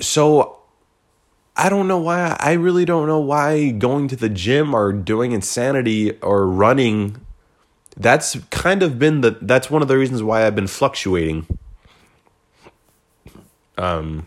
so 0.01 0.61
I 1.57 1.69
don't 1.69 1.89
know 1.89 1.99
why 1.99 2.37
I 2.39 2.53
really 2.53 2.85
don't 2.85 3.07
know 3.07 3.21
why 3.21 3.71
going 3.71 4.09
to 4.09 4.17
the 4.17 4.29
gym 4.29 4.75
or 4.75 4.93
doing 4.93 5.33
insanity 5.33 6.19
or 6.21 6.47
running 6.47 7.21
that's 7.97 8.37
kind 8.51 8.83
of 8.83 8.99
been 8.99 9.23
the 9.23 9.39
that's 9.41 9.71
one 9.71 9.81
of 9.81 9.89
the 9.89 9.97
reasons 9.97 10.23
why 10.23 10.47
I've 10.47 10.55
been 10.55 10.67
fluctuating. 10.67 11.47
Um 13.79 14.27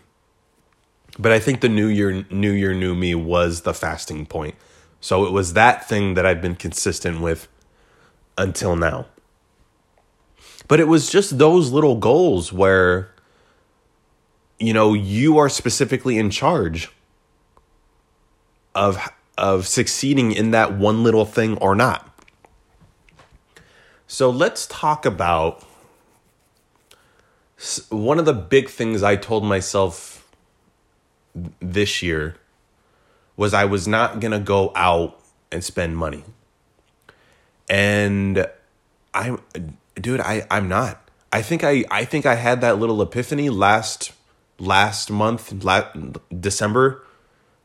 but 1.18 1.32
I 1.32 1.38
think 1.38 1.60
the 1.60 1.68
new 1.68 1.86
year 1.86 2.24
new 2.30 2.52
year 2.52 2.74
new 2.74 2.94
me 2.94 3.14
was 3.14 3.62
the 3.62 3.74
fasting 3.74 4.26
point. 4.26 4.54
So 5.00 5.24
it 5.24 5.32
was 5.32 5.54
that 5.54 5.88
thing 5.88 6.14
that 6.14 6.26
I've 6.26 6.42
been 6.42 6.56
consistent 6.56 7.20
with 7.20 7.48
until 8.36 8.76
now. 8.76 9.06
But 10.68 10.78
it 10.78 10.88
was 10.88 11.10
just 11.10 11.38
those 11.38 11.72
little 11.72 11.96
goals 11.96 12.52
where 12.52 13.10
you 14.60 14.74
know, 14.74 14.92
you 14.92 15.38
are 15.38 15.48
specifically 15.48 16.18
in 16.18 16.30
charge 16.30 16.90
of 18.74 18.98
of 19.38 19.66
succeeding 19.66 20.32
in 20.32 20.50
that 20.50 20.76
one 20.76 21.02
little 21.02 21.24
thing 21.24 21.56
or 21.58 21.74
not. 21.74 22.06
So 24.06 24.28
let's 24.28 24.66
talk 24.66 25.06
about 25.06 25.64
one 27.88 28.18
of 28.18 28.26
the 28.26 28.34
big 28.34 28.68
things 28.68 29.02
I 29.02 29.16
told 29.16 29.44
myself 29.44 30.09
this 31.34 32.02
year 32.02 32.36
was 33.36 33.54
I 33.54 33.64
was 33.64 33.88
not 33.88 34.20
going 34.20 34.32
to 34.32 34.38
go 34.38 34.72
out 34.74 35.18
and 35.50 35.64
spend 35.64 35.96
money. 35.96 36.24
And 37.68 38.46
I'm 39.14 39.40
dude, 39.94 40.20
I 40.20 40.46
I'm 40.50 40.68
not. 40.68 41.08
I 41.32 41.42
think 41.42 41.64
I 41.64 41.84
I 41.90 42.04
think 42.04 42.26
I 42.26 42.34
had 42.34 42.60
that 42.60 42.78
little 42.78 43.00
epiphany 43.00 43.48
last 43.48 44.12
last 44.58 45.10
month, 45.10 45.64
last 45.64 45.96
December, 46.38 47.04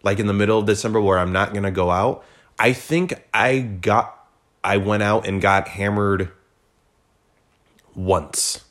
like 0.03 0.19
in 0.19 0.27
the 0.27 0.33
middle 0.33 0.59
of 0.59 0.65
December 0.65 1.01
where 1.01 1.19
I'm 1.19 1.31
not 1.31 1.51
going 1.51 1.63
to 1.63 1.71
go 1.71 1.91
out. 1.91 2.23
I 2.57 2.73
think 2.73 3.25
I 3.33 3.59
got 3.59 4.27
I 4.63 4.77
went 4.77 5.03
out 5.03 5.27
and 5.27 5.41
got 5.41 5.67
hammered 5.67 6.31
once 7.95 8.63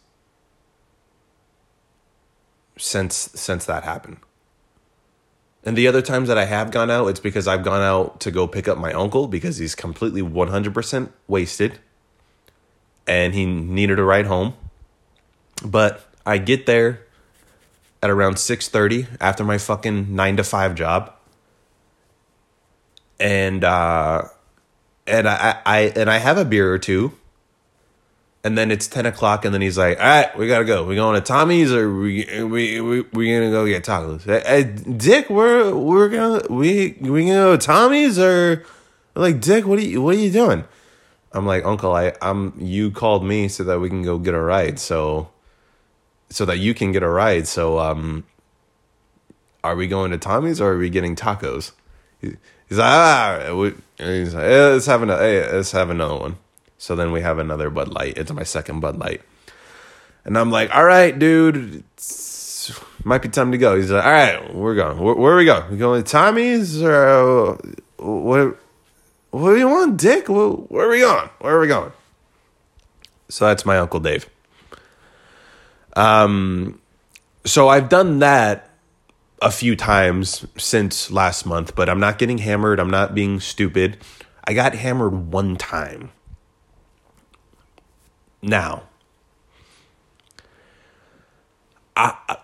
since 2.77 3.31
since 3.35 3.65
that 3.67 3.85
happened. 3.85 4.19
And 5.65 5.77
the 5.77 5.89
other 5.89 6.03
times 6.03 6.29
that 6.29 6.37
I 6.37 6.45
have 6.45 6.71
gone 6.71 6.91
out, 6.91 7.07
it's 7.09 7.21
because 7.21 7.49
I've 7.49 7.63
gone 7.63 7.81
out 7.81 8.21
to 8.21 8.31
go 8.31 8.47
pick 8.47 8.69
up 8.69 8.77
my 8.77 8.93
uncle 8.93 9.27
because 9.27 9.57
he's 9.57 9.75
completely 9.75 10.21
100% 10.21 11.11
wasted 11.27 11.79
and 13.07 13.35
he 13.35 13.47
needed 13.47 13.99
a 13.99 14.05
ride 14.05 14.27
home. 14.27 14.55
But 15.65 16.07
I 16.27 16.39
get 16.39 16.67
there 16.67 17.01
at 18.03 18.11
around 18.11 18.35
6:30 18.35 19.09
after 19.21 19.45
my 19.45 19.57
fucking 19.57 20.15
9 20.15 20.37
to 20.37 20.45
5 20.45 20.75
job. 20.75 21.13
And 23.19 23.65
uh 23.65 24.25
and 25.07 25.29
I, 25.29 25.61
I 25.65 25.81
and 25.97 26.11
I 26.11 26.19
have 26.19 26.37
a 26.39 26.45
beer 26.45 26.73
or 26.73 26.79
two. 26.79 27.13
And 28.45 28.59
then 28.59 28.71
it's 28.71 28.87
ten 28.87 29.07
o'clock, 29.07 29.47
and 29.47 29.55
then 29.55 29.63
he's 29.63 29.79
like, 29.79 29.99
"All 29.99 30.05
right, 30.05 30.37
we 30.37 30.47
gotta 30.47 30.67
go. 30.67 30.85
We 30.85 30.97
going 30.97 31.15
to 31.15 31.27
Tommy's, 31.27 31.73
or 31.73 31.93
we 31.93 32.27
we 32.45 32.79
we 32.81 33.01
we 33.01 33.33
gonna 33.33 33.51
go 33.51 33.67
get 33.67 33.85
tacos?" 33.85 34.25
Hey, 34.25 34.43
hey, 34.47 34.65
Dick, 34.65 35.31
we're 35.31 35.75
we're 35.75 36.11
gonna 36.11 36.43
we 36.51 36.95
we 37.01 37.23
gonna 37.23 37.33
go 37.33 37.57
to 37.57 37.67
Tommy's, 37.67 38.19
or 38.19 38.63
like 39.15 39.41
Dick, 39.41 39.67
what 39.67 39.79
are 39.79 39.83
you 39.83 40.03
what 40.03 40.15
are 40.15 40.19
you 40.19 40.31
doing? 40.31 40.65
I'm 41.33 41.47
like, 41.47 41.65
Uncle, 41.65 41.95
I 41.95 42.13
I'm 42.21 42.53
you 42.61 42.91
called 42.91 43.25
me 43.25 43.49
so 43.49 43.65
that 43.65 43.81
we 43.81 43.89
can 43.89 44.03
go 44.03 44.19
get 44.19 44.35
a 44.35 44.41
ride, 44.41 44.79
so 44.79 45.31
so 46.29 46.45
that 46.45 46.59
you 46.59 46.75
can 46.75 46.93
get 46.93 47.03
a 47.03 47.09
ride. 47.09 47.47
So 47.47 47.79
um, 47.79 48.25
are 49.63 49.77
we 49.77 49.87
going 49.87 50.11
to 50.11 50.19
Tommy's 50.19 50.61
or 50.61 50.73
are 50.73 50.79
we 50.79 50.91
getting 50.91 51.17
tacos? 51.17 51.73
He's 52.21 52.79
like, 52.79 52.81
ah, 52.81 53.55
we, 53.55 53.75
he's 53.99 54.35
like, 54.35 54.45
hey, 54.45 54.73
let's 54.73 54.87
have 54.87 55.03
another, 55.03 55.23
hey, 55.23 55.53
let's 55.53 55.73
have 55.73 55.91
another 55.91 56.17
one. 56.17 56.37
So 56.79 56.97
then 56.97 57.13
we 57.13 57.21
have 57.21 57.39
another 57.39 57.71
Bud 57.71 57.89
Light. 57.89 58.19
It's 58.19 58.33
my 58.33 58.43
second 58.43 58.81
Bud 58.81 58.99
Light. 58.99 59.23
And 60.25 60.39
I'm 60.39 60.51
like, 60.51 60.75
all 60.75 60.85
right, 60.85 61.17
dude, 61.17 61.85
might 63.05 63.23
be 63.23 63.29
time 63.29 63.53
to 63.53 63.59
go. 63.59 63.77
He's 63.77 63.91
like, 63.91 64.05
all 64.05 64.11
right, 64.11 64.55
we're 64.55 64.75
going. 64.75 64.99
Where, 64.99 65.15
where 65.15 65.33
are 65.35 65.37
we 65.37 65.45
going? 65.45 65.71
We 65.71 65.77
going 65.77 66.03
to 66.03 66.11
Tommy's 66.11 66.83
or 66.83 66.95
uh, 66.95 67.57
what? 67.99 68.59
What 69.31 69.51
do 69.51 69.59
you 69.59 69.69
want, 69.69 69.97
Dick? 69.99 70.29
Where 70.29 70.87
are 70.87 70.91
we 70.91 71.01
going? 71.01 71.29
Where 71.41 71.57
are 71.57 71.61
we 71.61 71.67
going? 71.67 71.93
So 73.29 73.47
that's 73.47 73.67
my 73.67 73.79
Uncle 73.79 74.01
Dave. 74.01 74.29
Um, 75.97 76.81
so 77.45 77.69
I've 77.69 77.89
done 77.89 78.21
that 78.21 78.71
a 79.43 79.51
few 79.51 79.77
times 79.77 80.47
since 80.57 81.11
last 81.11 81.45
month, 81.45 81.75
but 81.75 81.89
I'm 81.89 82.01
not 82.01 82.19
getting 82.19 82.39
hammered. 82.39 82.79
I'm 82.79 82.91
not 82.91 83.15
being 83.15 83.41
stupid. 83.41 83.99
I 84.45 84.55
got 84.55 84.75
hammered 84.75 85.33
one 85.33 85.57
time. 85.57 86.11
Now, 88.45 88.83
I, 91.97 92.37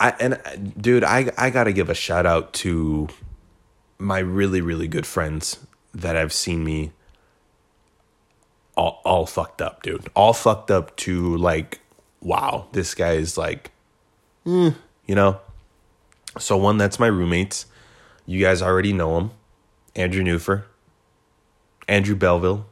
I, 0.00 0.10
and 0.18 0.74
dude, 0.82 1.04
I 1.04 1.30
I 1.38 1.50
got 1.50 1.64
to 1.64 1.72
give 1.72 1.88
a 1.88 1.94
shout 1.94 2.26
out 2.26 2.52
to 2.54 3.06
my 3.98 4.18
really 4.18 4.60
really 4.60 4.88
good 4.88 5.06
friends 5.06 5.64
that 5.94 6.16
have 6.16 6.32
seen 6.32 6.64
me 6.64 6.90
all, 8.76 9.00
all 9.04 9.26
fucked 9.26 9.62
up, 9.62 9.84
dude. 9.84 10.08
All 10.16 10.32
fucked 10.32 10.72
up 10.72 10.96
to 10.96 11.36
like, 11.36 11.78
wow, 12.20 12.66
this 12.72 12.96
guy 12.96 13.12
is 13.12 13.38
like 13.38 13.70
mm, 14.44 14.74
you 15.06 15.14
know. 15.14 15.38
So 16.40 16.56
one 16.56 16.78
that's 16.78 16.98
my 16.98 17.06
roommates. 17.06 17.66
You 18.26 18.40
guys 18.40 18.60
already 18.60 18.92
know 18.92 19.18
him. 19.18 19.30
Andrew 19.94 20.24
Newfer, 20.24 20.64
Andrew 21.86 22.16
Belville, 22.16 22.66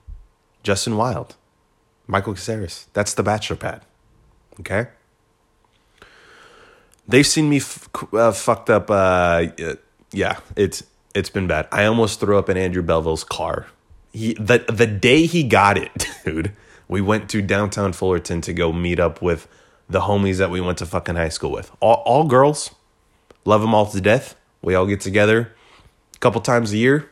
Justin 0.63 0.97
Wild, 0.97 1.37
Michael 2.07 2.35
Caceres. 2.35 2.87
That's 2.93 3.15
the 3.15 3.23
bachelor 3.23 3.57
pad. 3.57 3.83
Okay. 4.61 4.89
They've 7.09 7.27
seen 7.27 7.49
me 7.49 7.57
f- 7.57 7.89
uh, 8.13 8.33
fucked 8.33 8.71
up. 8.71 8.91
Uh, 8.91 9.47
yeah, 10.13 10.39
it's 10.57 10.85
it's 11.15 11.31
been 11.31 11.47
bad. 11.47 11.69
I 11.73 11.85
almost 11.85 12.21
threw 12.21 12.39
up 12.39 12.49
in 12.49 12.57
Andrew 12.57 12.83
Belville's 12.83 13.25
car. 13.25 13.67
He 14.13 14.35
the 14.35 14.65
the 14.69 14.87
day 14.87 15.27
he 15.27 15.43
got 15.43 15.77
it, 15.77 16.07
dude. 16.25 16.53
We 16.89 17.01
went 17.01 17.31
to 17.31 17.43
downtown 17.43 17.93
Fullerton 17.93 18.41
to 18.43 18.53
go 18.53 18.73
meet 18.73 19.01
up 19.01 19.23
with 19.23 19.49
the 19.89 20.01
homies 20.01 20.39
that 20.39 20.51
we 20.51 20.61
went 20.61 20.79
to 20.79 20.87
fucking 20.87 21.17
high 21.17 21.29
school 21.31 21.51
with. 21.51 21.71
All, 21.81 22.03
all 22.05 22.25
girls, 22.25 22.75
love 23.45 23.61
them 23.63 23.75
all 23.75 23.87
to 23.87 24.01
death. 24.01 24.37
We 24.61 24.75
all 24.75 24.87
get 24.87 25.01
together 25.01 25.53
a 26.15 26.19
couple 26.19 26.41
times 26.41 26.73
a 26.73 26.77
year. 26.77 27.11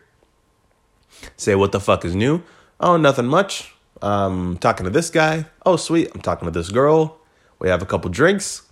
Say 1.36 1.54
what 1.54 1.72
the 1.72 1.80
fuck 1.80 2.04
is 2.04 2.14
new? 2.14 2.42
Oh, 2.80 2.96
nothing 2.96 3.26
much. 3.26 3.74
Um, 4.00 4.56
talking 4.58 4.84
to 4.84 4.90
this 4.90 5.10
guy. 5.10 5.44
Oh, 5.66 5.76
sweet. 5.76 6.10
I'm 6.14 6.22
talking 6.22 6.46
to 6.46 6.50
this 6.50 6.70
girl. 6.70 7.18
We 7.58 7.68
have 7.68 7.82
a 7.82 7.86
couple 7.86 8.10
drinks, 8.10 8.62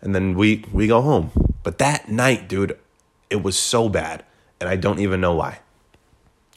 and 0.00 0.14
then 0.14 0.34
we 0.34 0.64
we 0.72 0.86
go 0.86 1.02
home. 1.02 1.32
But 1.64 1.78
that 1.78 2.08
night, 2.08 2.48
dude, 2.48 2.78
it 3.28 3.42
was 3.42 3.58
so 3.58 3.88
bad, 3.88 4.24
and 4.60 4.68
I 4.70 4.76
don't 4.76 5.00
even 5.00 5.20
know 5.20 5.34
why. 5.34 5.58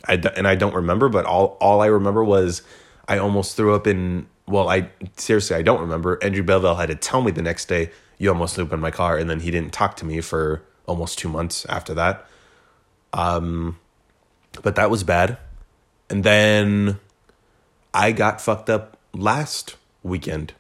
I 0.08 0.14
and 0.14 0.48
I 0.48 0.54
don't 0.54 0.76
remember, 0.76 1.10
but 1.10 1.26
all 1.26 1.58
all 1.60 1.82
I 1.82 1.88
remember 1.88 2.24
was 2.24 2.62
I 3.08 3.18
almost 3.18 3.58
threw 3.58 3.74
up 3.74 3.88
in 3.88 4.28
well, 4.48 4.70
I 4.70 4.90
seriously 5.18 5.56
I 5.56 5.64
don't 5.64 5.82
remember. 5.82 6.24
Andrew 6.24 6.44
Belville 6.44 6.76
had 6.76 6.90
to 6.90 6.96
tell 6.96 7.24
me 7.24 7.32
the 7.32 7.42
next 7.42 7.66
day, 7.66 7.90
you 8.20 8.30
almost 8.30 8.54
threw 8.54 8.66
up 8.66 8.74
in 8.74 8.80
my 8.80 8.92
car, 8.92 9.18
and 9.18 9.28
then 9.28 9.40
he 9.40 9.50
didn't 9.50 9.74
talk 9.74 9.96
to 9.98 10.06
me 10.06 10.22
for 10.22 10.62
almost 10.86 11.18
two 11.18 11.30
months 11.30 11.66
after 11.66 11.96
that. 11.96 12.28
Um, 13.14 13.80
but 14.62 14.76
that 14.76 14.92
was 14.92 15.04
bad. 15.04 15.40
And 16.10 16.24
then 16.24 17.00
I 17.94 18.12
got 18.12 18.42
fucked 18.42 18.70
up 18.70 18.98
last 19.14 19.76
weekend. 20.04 20.54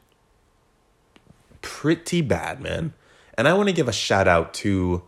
Pretty 1.61 2.21
bad, 2.21 2.61
man. 2.61 2.93
And 3.37 3.47
I 3.47 3.53
want 3.53 3.69
to 3.69 3.73
give 3.73 3.87
a 3.87 3.93
shout 3.93 4.27
out 4.27 4.53
to 4.55 5.03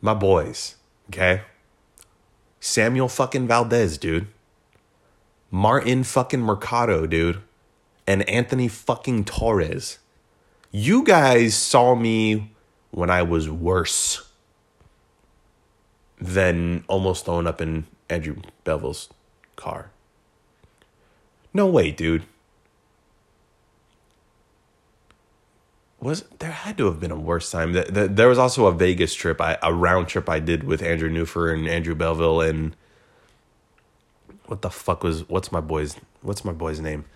my 0.00 0.14
boys, 0.14 0.76
okay? 1.10 1.42
Samuel 2.60 3.08
fucking 3.08 3.46
Valdez, 3.46 3.98
dude. 3.98 4.26
Martin 5.50 6.02
fucking 6.02 6.40
Mercado, 6.40 7.06
dude 7.06 7.40
and 8.06 8.28
Anthony 8.28 8.68
fucking 8.68 9.24
Torres. 9.24 9.98
You 10.70 11.04
guys 11.04 11.54
saw 11.54 11.94
me 11.94 12.52
when 12.90 13.10
I 13.10 13.22
was 13.22 13.48
worse 13.48 14.28
than 16.20 16.84
almost 16.88 17.24
throwing 17.24 17.46
up 17.46 17.60
in 17.60 17.86
Andrew 18.08 18.36
Bevel's 18.64 19.08
car. 19.56 19.90
No 21.52 21.66
way, 21.66 21.90
dude. 21.90 22.24
Was 26.00 26.22
there 26.38 26.50
had 26.50 26.76
to 26.78 26.86
have 26.86 27.00
been 27.00 27.10
a 27.10 27.18
worse 27.18 27.50
time? 27.50 27.72
There 27.72 28.28
was 28.28 28.38
also 28.38 28.66
a 28.66 28.72
Vegas 28.72 29.14
trip, 29.14 29.40
a 29.40 29.72
round 29.72 30.08
trip 30.08 30.28
I 30.28 30.38
did 30.38 30.64
with 30.64 30.82
Andrew 30.82 31.08
Newfer 31.08 31.52
and 31.52 31.66
Andrew 31.66 31.94
Belville 31.94 32.42
and 32.42 32.76
what 34.46 34.62
the 34.62 34.70
fuck 34.70 35.02
was 35.02 35.28
what's 35.28 35.50
my 35.50 35.60
boy's 35.60 35.96
what's 36.20 36.44
my 36.44 36.52
boy's 36.52 36.80
name? 36.80 37.06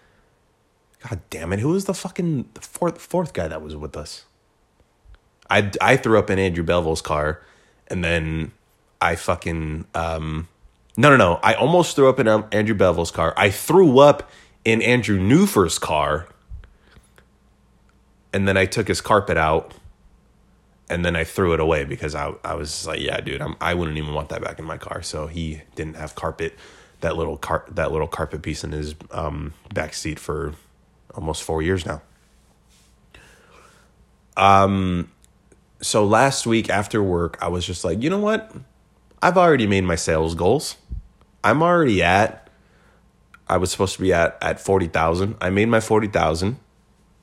God 1.06 1.20
damn 1.30 1.52
it! 1.52 1.60
Who 1.60 1.68
was 1.68 1.84
the 1.84 1.94
fucking 1.94 2.44
fourth 2.60 2.98
fourth 3.00 3.32
guy 3.32 3.48
that 3.48 3.62
was 3.62 3.76
with 3.76 3.96
us? 3.96 4.24
I 5.50 5.70
I 5.80 5.96
threw 5.96 6.18
up 6.18 6.30
in 6.30 6.38
Andrew 6.38 6.64
Belleville's 6.64 7.02
car, 7.02 7.42
and 7.88 8.02
then 8.02 8.52
I 9.00 9.14
fucking 9.16 9.86
um, 9.94 10.48
no 10.98 11.10
no 11.10 11.16
no. 11.16 11.38
I 11.44 11.54
almost 11.54 11.94
threw 11.94 12.08
up 12.08 12.18
in 12.18 12.26
Andrew 12.26 12.74
Bevel's 12.74 13.12
car. 13.12 13.32
I 13.36 13.50
threw 13.50 14.00
up 14.00 14.28
in 14.64 14.82
Andrew 14.82 15.16
Newfer's 15.16 15.78
car, 15.78 16.28
and 18.32 18.48
then 18.48 18.56
I 18.56 18.66
took 18.66 18.88
his 18.88 19.00
carpet 19.00 19.36
out, 19.36 19.74
and 20.90 21.04
then 21.04 21.14
I 21.14 21.22
threw 21.22 21.54
it 21.54 21.60
away 21.60 21.84
because 21.84 22.16
I 22.16 22.34
I 22.44 22.54
was 22.54 22.84
like, 22.84 22.98
yeah, 22.98 23.20
dude, 23.20 23.40
I'm 23.40 23.54
I 23.60 23.74
wouldn't 23.74 23.96
even 23.96 24.12
want 24.12 24.28
that 24.30 24.42
back 24.42 24.58
in 24.58 24.64
my 24.64 24.76
car. 24.76 25.00
So 25.02 25.28
he 25.28 25.62
didn't 25.76 25.94
have 25.94 26.16
carpet, 26.16 26.58
that 27.00 27.16
little 27.16 27.36
car 27.36 27.64
that 27.70 27.92
little 27.92 28.08
carpet 28.08 28.42
piece 28.42 28.64
in 28.64 28.72
his 28.72 28.96
um, 29.12 29.54
back 29.72 29.94
seat 29.94 30.18
for 30.18 30.54
almost 31.14 31.44
four 31.44 31.62
years 31.62 31.86
now. 31.86 32.02
Um, 34.36 35.12
so 35.80 36.04
last 36.04 36.44
week 36.44 36.68
after 36.68 37.00
work, 37.00 37.38
I 37.40 37.46
was 37.46 37.64
just 37.64 37.84
like, 37.84 38.02
you 38.02 38.10
know 38.10 38.18
what? 38.18 38.52
I've 39.22 39.36
already 39.36 39.66
made 39.68 39.84
my 39.84 39.96
sales 39.96 40.34
goals. 40.34 40.76
I'm 41.44 41.62
already 41.62 42.02
at. 42.02 42.50
I 43.48 43.56
was 43.56 43.70
supposed 43.70 43.96
to 43.96 44.02
be 44.02 44.12
at 44.12 44.36
at 44.42 44.60
forty 44.60 44.88
thousand. 44.88 45.36
I 45.40 45.50
made 45.50 45.68
my 45.68 45.80
forty 45.80 46.08
thousand 46.08 46.58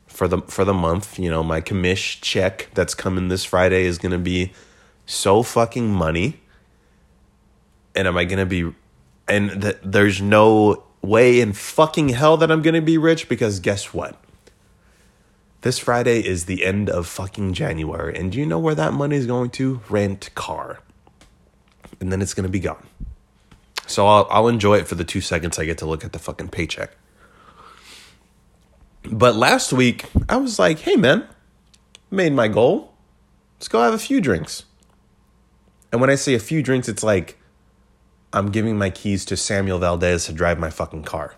for 0.07 0.27
the 0.27 0.39
for 0.47 0.65
the 0.65 0.73
month. 0.73 1.19
You 1.19 1.29
know, 1.29 1.43
my 1.43 1.61
commish 1.61 2.21
check 2.21 2.69
that's 2.73 2.95
coming 2.95 3.27
this 3.27 3.45
Friday 3.45 3.85
is 3.85 3.97
gonna 3.97 4.17
be 4.17 4.53
so 5.05 5.43
fucking 5.43 5.91
money. 5.91 6.41
And 7.93 8.07
am 8.07 8.17
I 8.17 8.25
gonna 8.25 8.45
be? 8.45 8.73
And 9.27 9.61
th- 9.61 9.77
there's 9.83 10.21
no 10.21 10.83
way 11.01 11.39
in 11.39 11.53
fucking 11.53 12.09
hell 12.09 12.37
that 12.37 12.51
I'm 12.51 12.61
gonna 12.61 12.81
be 12.81 12.97
rich 12.97 13.29
because 13.29 13.59
guess 13.59 13.93
what? 13.93 14.19
This 15.61 15.79
Friday 15.79 16.19
is 16.25 16.45
the 16.45 16.63
end 16.63 16.89
of 16.89 17.07
fucking 17.07 17.53
January, 17.53 18.15
and 18.15 18.31
do 18.31 18.39
you 18.39 18.45
know 18.45 18.59
where 18.59 18.75
that 18.75 18.93
money 18.93 19.15
is 19.15 19.25
going 19.25 19.49
to? 19.51 19.81
Rent 19.89 20.29
car, 20.35 20.79
and 21.99 22.11
then 22.11 22.21
it's 22.21 22.33
gonna 22.33 22.49
be 22.49 22.59
gone. 22.59 22.85
So 23.87 24.07
I'll 24.07 24.27
I'll 24.29 24.47
enjoy 24.47 24.77
it 24.77 24.87
for 24.87 24.95
the 24.95 25.03
two 25.03 25.21
seconds 25.21 25.59
I 25.59 25.65
get 25.65 25.77
to 25.79 25.85
look 25.85 26.03
at 26.03 26.13
the 26.13 26.19
fucking 26.19 26.49
paycheck. 26.49 26.91
But 29.03 29.35
last 29.35 29.71
week 29.71 30.05
I 30.27 30.37
was 30.37 30.57
like, 30.57 30.79
hey 30.79 30.95
man, 30.95 31.27
made 32.09 32.33
my 32.33 32.47
goal. 32.47 32.93
Let's 33.57 33.67
go 33.67 33.81
have 33.81 33.93
a 33.93 33.99
few 33.99 34.19
drinks. 34.19 34.65
And 35.91 36.01
when 36.01 36.09
I 36.09 36.15
say 36.15 36.33
a 36.33 36.39
few 36.39 36.61
drinks, 36.61 36.89
it's 36.89 37.03
like 37.03 37.37
I'm 38.33 38.51
giving 38.51 38.77
my 38.77 38.89
keys 38.89 39.23
to 39.25 39.37
Samuel 39.37 39.79
Valdez 39.79 40.25
to 40.25 40.33
drive 40.33 40.59
my 40.59 40.69
fucking 40.69 41.03
car. 41.03 41.35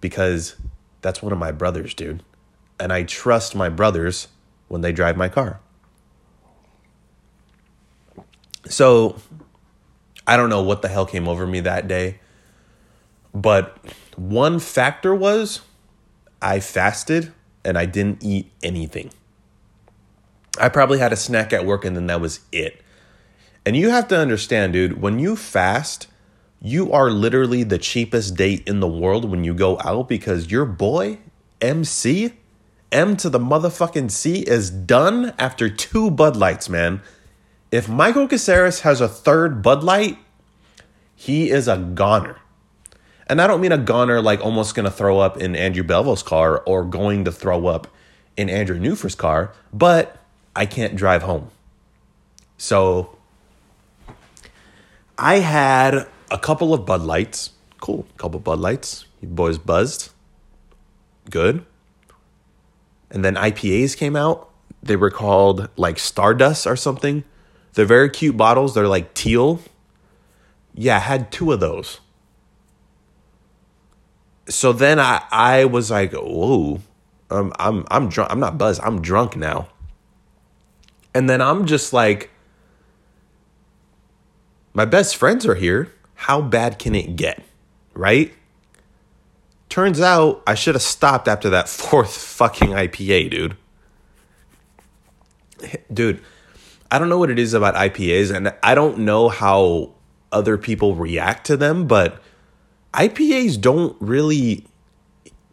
Because 0.00 0.54
that's 1.00 1.22
one 1.22 1.32
of 1.32 1.38
my 1.38 1.50
brothers, 1.50 1.92
dude. 1.94 2.22
And 2.78 2.92
I 2.92 3.02
trust 3.02 3.56
my 3.56 3.68
brothers 3.68 4.28
when 4.68 4.82
they 4.82 4.92
drive 4.92 5.16
my 5.16 5.28
car. 5.28 5.60
So 8.66 9.20
I 10.28 10.36
don't 10.36 10.50
know 10.50 10.62
what 10.62 10.82
the 10.82 10.88
hell 10.88 11.06
came 11.06 11.26
over 11.26 11.46
me 11.46 11.60
that 11.60 11.88
day. 11.88 12.20
But 13.34 13.78
one 14.16 14.58
factor 14.58 15.14
was 15.14 15.62
I 16.42 16.60
fasted 16.60 17.32
and 17.64 17.78
I 17.78 17.86
didn't 17.86 18.22
eat 18.22 18.52
anything. 18.62 19.10
I 20.60 20.68
probably 20.68 20.98
had 20.98 21.14
a 21.14 21.16
snack 21.16 21.52
at 21.54 21.64
work 21.64 21.84
and 21.84 21.96
then 21.96 22.08
that 22.08 22.20
was 22.20 22.40
it. 22.52 22.82
And 23.64 23.74
you 23.74 23.88
have 23.88 24.06
to 24.08 24.18
understand, 24.18 24.74
dude, 24.74 25.00
when 25.00 25.18
you 25.18 25.34
fast, 25.34 26.08
you 26.60 26.92
are 26.92 27.10
literally 27.10 27.62
the 27.62 27.78
cheapest 27.78 28.36
date 28.36 28.66
in 28.68 28.80
the 28.80 28.88
world 28.88 29.30
when 29.30 29.44
you 29.44 29.54
go 29.54 29.78
out 29.80 30.08
because 30.08 30.50
your 30.50 30.66
boy, 30.66 31.20
MC, 31.62 32.34
M 32.92 33.16
to 33.16 33.30
the 33.30 33.38
motherfucking 33.38 34.10
C, 34.10 34.40
is 34.40 34.68
done 34.68 35.32
after 35.38 35.70
two 35.70 36.10
Bud 36.10 36.36
Lights, 36.36 36.68
man. 36.68 37.00
If 37.70 37.88
Michael 37.88 38.26
Caceres 38.26 38.80
has 38.80 39.00
a 39.00 39.08
third 39.08 39.62
Bud 39.62 39.82
Light, 39.84 40.18
he 41.14 41.50
is 41.50 41.68
a 41.68 41.76
goner. 41.76 42.38
And 43.26 43.42
I 43.42 43.46
don't 43.46 43.60
mean 43.60 43.72
a 43.72 43.78
goner 43.78 44.22
like 44.22 44.40
almost 44.40 44.74
going 44.74 44.84
to 44.84 44.90
throw 44.90 45.18
up 45.18 45.36
in 45.36 45.54
Andrew 45.54 45.82
Belvo's 45.82 46.22
car 46.22 46.62
or 46.64 46.84
going 46.84 47.26
to 47.26 47.32
throw 47.32 47.66
up 47.66 47.86
in 48.38 48.48
Andrew 48.48 48.78
Newfer's 48.78 49.14
car, 49.14 49.52
but 49.72 50.16
I 50.56 50.64
can't 50.64 50.96
drive 50.96 51.22
home. 51.22 51.50
So 52.56 53.18
I 55.18 55.40
had 55.40 56.06
a 56.30 56.38
couple 56.38 56.72
of 56.72 56.86
Bud 56.86 57.02
Lights. 57.02 57.50
Cool. 57.80 58.06
Couple 58.16 58.40
Bud 58.40 58.60
Lights. 58.60 59.04
You 59.20 59.28
boys 59.28 59.58
buzzed. 59.58 60.10
Good. 61.28 61.66
And 63.10 63.24
then 63.24 63.34
IPAs 63.34 63.96
came 63.96 64.16
out. 64.16 64.48
They 64.82 64.96
were 64.96 65.10
called 65.10 65.68
like 65.76 65.98
Stardust 65.98 66.66
or 66.66 66.76
something. 66.76 67.24
They're 67.78 67.86
very 67.86 68.10
cute 68.10 68.36
bottles. 68.36 68.74
They're 68.74 68.88
like 68.88 69.14
teal. 69.14 69.60
Yeah, 70.74 70.96
I 70.96 70.98
had 70.98 71.30
two 71.30 71.52
of 71.52 71.60
those. 71.60 72.00
So 74.48 74.72
then 74.72 74.98
I, 74.98 75.22
I 75.30 75.64
was 75.64 75.88
like, 75.88 76.12
whoa, 76.12 76.80
um, 77.30 77.52
I'm 77.56 77.84
I'm 77.88 78.08
drunk. 78.08 78.32
I'm 78.32 78.40
not 78.40 78.58
buzzed. 78.58 78.80
I'm 78.82 79.00
drunk 79.00 79.36
now. 79.36 79.68
And 81.14 81.30
then 81.30 81.40
I'm 81.40 81.66
just 81.66 81.92
like, 81.92 82.30
my 84.74 84.84
best 84.84 85.14
friends 85.14 85.46
are 85.46 85.54
here. 85.54 85.92
How 86.16 86.40
bad 86.40 86.80
can 86.80 86.96
it 86.96 87.14
get? 87.14 87.44
Right? 87.94 88.34
Turns 89.68 90.00
out 90.00 90.42
I 90.48 90.56
should 90.56 90.74
have 90.74 90.82
stopped 90.82 91.28
after 91.28 91.48
that 91.50 91.68
fourth 91.68 92.16
fucking 92.16 92.70
IPA, 92.70 93.30
dude. 93.30 93.56
Dude, 95.92 96.20
I 96.90 96.98
don't 96.98 97.08
know 97.08 97.18
what 97.18 97.30
it 97.30 97.38
is 97.38 97.54
about 97.54 97.74
IPAs, 97.74 98.34
and 98.34 98.52
I 98.62 98.74
don't 98.74 98.98
know 98.98 99.28
how 99.28 99.92
other 100.32 100.56
people 100.56 100.94
react 100.94 101.46
to 101.46 101.56
them, 101.56 101.86
but 101.86 102.20
IPAs 102.94 103.60
don't 103.60 103.96
really 104.00 104.66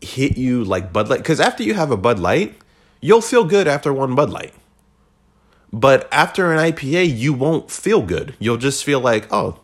hit 0.02 0.38
you 0.38 0.64
like 0.64 0.94
Bud 0.94 1.10
Light. 1.10 1.20
Because 1.20 1.40
after 1.40 1.64
you 1.64 1.74
have 1.74 1.92
a 1.92 1.98
Bud 1.98 2.20
Light, 2.20 2.56
you'll 3.02 3.22
feel 3.22 3.44
good 3.44 3.68
after 3.68 3.92
one 3.92 4.16
Bud 4.16 4.30
Light. 4.30 4.54
But 5.74 6.08
after 6.12 6.54
an 6.54 6.72
IPA, 6.72 7.18
you 7.18 7.34
won't 7.34 7.70
feel 7.70 8.02
good. 8.02 8.36
You'll 8.40 8.58
just 8.58 8.86
feel 8.86 9.02
like, 9.02 9.32
oh, 9.32 9.60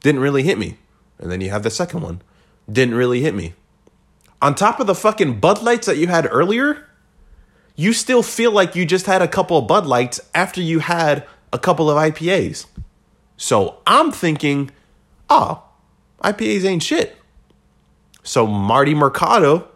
didn't 0.00 0.20
really 0.20 0.42
hit 0.42 0.58
me. 0.58 0.78
And 1.18 1.30
then 1.30 1.40
you 1.40 1.50
have 1.50 1.62
the 1.62 1.70
second 1.70 2.00
one, 2.00 2.20
didn't 2.70 2.96
really 2.96 3.20
hit 3.20 3.34
me. 3.34 3.54
On 4.42 4.54
top 4.54 4.80
of 4.80 4.86
the 4.86 4.94
fucking 4.94 5.38
Bud 5.38 5.62
Lights 5.62 5.86
that 5.86 5.98
you 5.98 6.08
had 6.08 6.28
earlier, 6.30 6.88
you 7.76 7.92
still 7.92 8.22
feel 8.22 8.52
like 8.52 8.76
you 8.76 8.86
just 8.86 9.06
had 9.06 9.22
a 9.22 9.28
couple 9.28 9.58
of 9.58 9.66
Bud 9.66 9.86
Lights 9.86 10.20
after 10.34 10.60
you 10.60 10.78
had 10.78 11.26
a 11.52 11.58
couple 11.58 11.90
of 11.90 11.96
IPAs. 11.96 12.66
So 13.36 13.78
I'm 13.86 14.12
thinking, 14.12 14.70
ah, 15.28 15.64
oh, 16.22 16.28
IPAs 16.30 16.64
ain't 16.64 16.82
shit. 16.82 17.16
So 18.22 18.46
Marty 18.46 18.94
Mercado, 18.94 19.68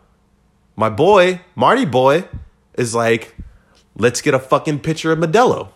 my 0.77 0.89
boy, 0.89 1.41
Marty 1.55 1.85
boy, 1.85 2.25
is 2.75 2.95
like, 2.95 3.37
let's 3.97 4.21
get 4.21 4.35
a 4.35 4.39
fucking 4.39 4.81
picture 4.81 5.13
of 5.13 5.19
Modelo. 5.19 5.71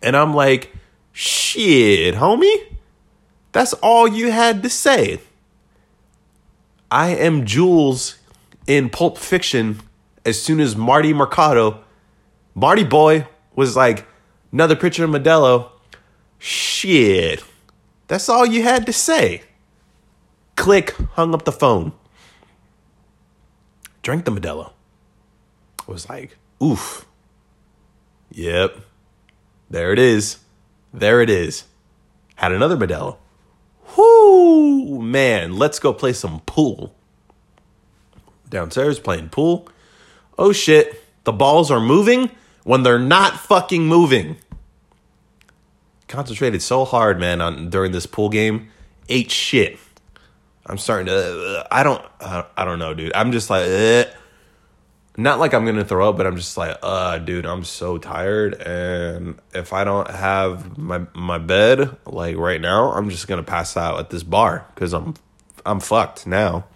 And 0.00 0.16
I'm 0.16 0.32
like, 0.32 0.72
shit, 1.12 2.14
homie. 2.14 2.76
That's 3.52 3.72
all 3.74 4.06
you 4.06 4.30
had 4.30 4.62
to 4.62 4.70
say. 4.70 5.20
I 6.90 7.08
am 7.08 7.44
Jules 7.44 8.18
in 8.66 8.88
Pulp 8.88 9.18
Fiction 9.18 9.80
as 10.24 10.40
soon 10.40 10.60
as 10.60 10.76
Marty 10.76 11.12
Mercado, 11.12 11.82
Marty 12.54 12.84
boy, 12.84 13.26
was 13.54 13.76
like, 13.76 14.06
another 14.52 14.76
picture 14.76 15.04
of 15.04 15.10
Modelo. 15.10 15.70
Shit. 16.38 17.42
That's 18.06 18.28
all 18.28 18.46
you 18.46 18.62
had 18.62 18.86
to 18.86 18.92
say. 18.92 19.42
Click, 20.56 20.94
hung 21.12 21.34
up 21.34 21.44
the 21.44 21.52
phone. 21.52 21.92
Drank 24.02 24.24
the 24.24 24.32
Modelo. 24.32 24.72
Was 25.86 26.08
like, 26.08 26.36
oof. 26.62 27.06
Yep. 28.30 28.76
There 29.70 29.92
it 29.92 29.98
is. 29.98 30.38
There 30.92 31.20
it 31.20 31.30
is. 31.30 31.64
Had 32.36 32.52
another 32.52 32.76
Modelo. 32.76 33.16
Whoo, 33.96 35.00
man, 35.02 35.56
let's 35.56 35.78
go 35.78 35.92
play 35.92 36.12
some 36.12 36.40
pool. 36.40 36.94
Downstairs 38.48 38.98
playing 38.98 39.30
pool. 39.30 39.68
Oh 40.38 40.52
shit, 40.52 41.02
the 41.24 41.32
balls 41.32 41.70
are 41.70 41.80
moving 41.80 42.30
when 42.64 42.82
they're 42.82 42.98
not 42.98 43.38
fucking 43.38 43.86
moving 43.86 44.36
concentrated 46.08 46.62
so 46.62 46.84
hard, 46.84 47.20
man, 47.20 47.40
on 47.40 47.70
during 47.70 47.92
this 47.92 48.06
pool 48.06 48.30
game. 48.30 48.70
Ate 49.08 49.30
shit. 49.30 49.78
I'm 50.66 50.78
starting 50.78 51.06
to. 51.06 51.60
Uh, 51.60 51.66
I 51.70 51.82
don't. 51.82 52.04
Uh, 52.20 52.42
I 52.56 52.64
don't 52.64 52.78
know, 52.78 52.94
dude. 52.94 53.12
I'm 53.14 53.30
just 53.30 53.48
like. 53.48 53.66
Eh. 53.66 54.04
Not 55.16 55.40
like 55.40 55.52
I'm 55.52 55.66
gonna 55.66 55.84
throw 55.84 56.08
up, 56.08 56.16
but 56.16 56.28
I'm 56.28 56.36
just 56.36 56.56
like, 56.56 56.78
uh, 56.80 57.18
dude, 57.18 57.44
I'm 57.44 57.64
so 57.64 57.98
tired, 57.98 58.54
and 58.54 59.40
if 59.52 59.72
I 59.72 59.82
don't 59.82 60.08
have 60.08 60.78
my 60.78 61.06
my 61.12 61.38
bed 61.38 61.96
like 62.06 62.36
right 62.36 62.60
now, 62.60 62.92
I'm 62.92 63.10
just 63.10 63.26
gonna 63.26 63.42
pass 63.42 63.76
out 63.76 63.98
at 63.98 64.10
this 64.10 64.22
bar 64.22 64.64
because 64.74 64.94
I'm 64.94 65.14
I'm 65.66 65.80
fucked 65.80 66.24
now. 66.28 66.66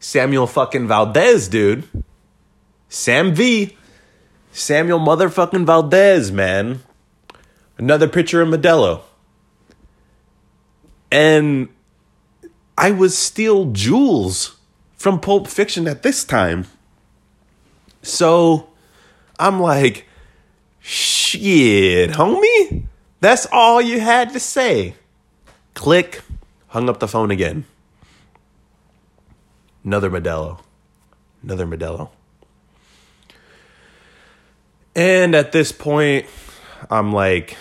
Samuel 0.00 0.46
fucking 0.46 0.86
Valdez, 0.88 1.48
dude. 1.48 1.84
Sam 2.88 3.34
V 3.34 3.76
Samuel 4.52 4.98
motherfucking 4.98 5.66
Valdez, 5.66 6.32
man. 6.32 6.80
Another 7.76 8.08
picture 8.08 8.42
of 8.42 8.48
Modelo. 8.48 9.02
And 11.12 11.68
I 12.76 12.90
was 12.90 13.16
still 13.16 13.66
Jules 13.66 14.56
from 14.94 15.20
Pulp 15.20 15.46
Fiction 15.46 15.86
at 15.86 16.02
this 16.02 16.24
time. 16.24 16.66
So 18.02 18.70
I'm 19.38 19.60
like, 19.60 20.06
shit, 20.80 22.10
homie, 22.10 22.84
that's 23.20 23.46
all 23.52 23.80
you 23.80 24.00
had 24.00 24.32
to 24.32 24.40
say. 24.40 24.94
Click, 25.74 26.22
hung 26.68 26.88
up 26.88 26.98
the 26.98 27.08
phone 27.08 27.30
again. 27.30 27.64
Another 29.88 30.10
Modelo. 30.10 30.60
Another 31.42 31.66
Modelo. 31.66 32.10
And 34.94 35.34
at 35.34 35.52
this 35.52 35.72
point, 35.72 36.26
I'm 36.90 37.14
like, 37.14 37.56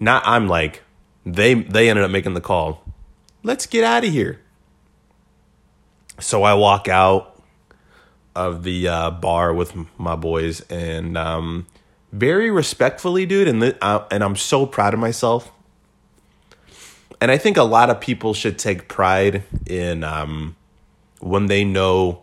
not 0.00 0.22
I'm 0.24 0.48
like, 0.48 0.82
they 1.26 1.52
they 1.52 1.90
ended 1.90 2.02
up 2.02 2.10
making 2.10 2.32
the 2.32 2.40
call. 2.40 2.82
Let's 3.42 3.66
get 3.66 3.84
out 3.84 4.04
of 4.04 4.10
here. 4.10 4.40
So 6.18 6.44
I 6.44 6.54
walk 6.54 6.88
out 6.88 7.42
of 8.34 8.62
the 8.62 8.88
uh, 8.88 9.10
bar 9.10 9.52
with 9.52 9.74
my 9.98 10.16
boys, 10.16 10.62
and 10.70 11.18
um, 11.18 11.66
very 12.10 12.50
respectfully, 12.50 13.26
dude, 13.26 13.48
and 13.48 13.60
th- 13.60 13.76
uh, 13.82 14.06
and 14.10 14.24
I'm 14.24 14.36
so 14.36 14.64
proud 14.64 14.94
of 14.94 15.00
myself. 15.00 15.52
And 17.20 17.30
I 17.30 17.36
think 17.36 17.58
a 17.58 17.64
lot 17.64 17.90
of 17.90 18.00
people 18.00 18.32
should 18.32 18.58
take 18.58 18.88
pride 18.88 19.42
in 19.66 20.04
um, 20.04 20.56
when 21.20 21.46
they 21.46 21.64
know, 21.64 22.22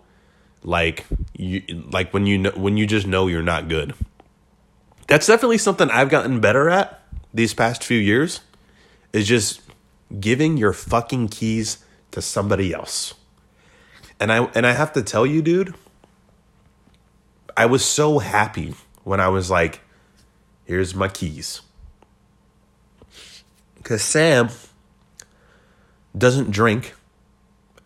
like 0.64 1.06
you, 1.38 1.64
like 1.92 2.14
when 2.14 2.26
you 2.26 2.38
know 2.38 2.52
when 2.52 2.78
you 2.78 2.88
just 2.88 3.08
know 3.08 3.28
you're 3.28 3.42
not 3.42 3.68
good. 3.68 3.94
That's 5.08 5.28
definitely 5.28 5.58
something 5.58 5.90
I've 5.90 6.10
gotten 6.10 6.40
better 6.40 6.70
at 6.70 7.02
these 7.34 7.54
past 7.54 7.84
few 7.84 8.00
years. 8.00 8.42
Is 9.12 9.28
just 9.28 9.62
giving 10.20 10.58
your 10.58 10.74
fucking 10.74 11.30
keys 11.30 11.84
to 12.12 12.22
somebody 12.22 12.74
else. 12.74 13.14
And 14.20 14.32
I 14.32 14.46
and 14.56 14.66
I 14.66 14.72
have 14.74 14.94
to 14.94 15.04
tell 15.04 15.26
you, 15.26 15.42
dude, 15.42 15.76
I 17.58 17.66
was 17.66 17.84
so 17.84 18.20
happy 18.20 18.76
when 19.04 19.20
I 19.20 19.28
was 19.28 19.52
like, 19.52 19.82
here's 20.66 20.96
my 20.96 21.08
keys. 21.08 21.62
Cuz 23.84 24.02
Sam 24.02 24.50
doesn't 26.18 26.52
drink 26.52 26.94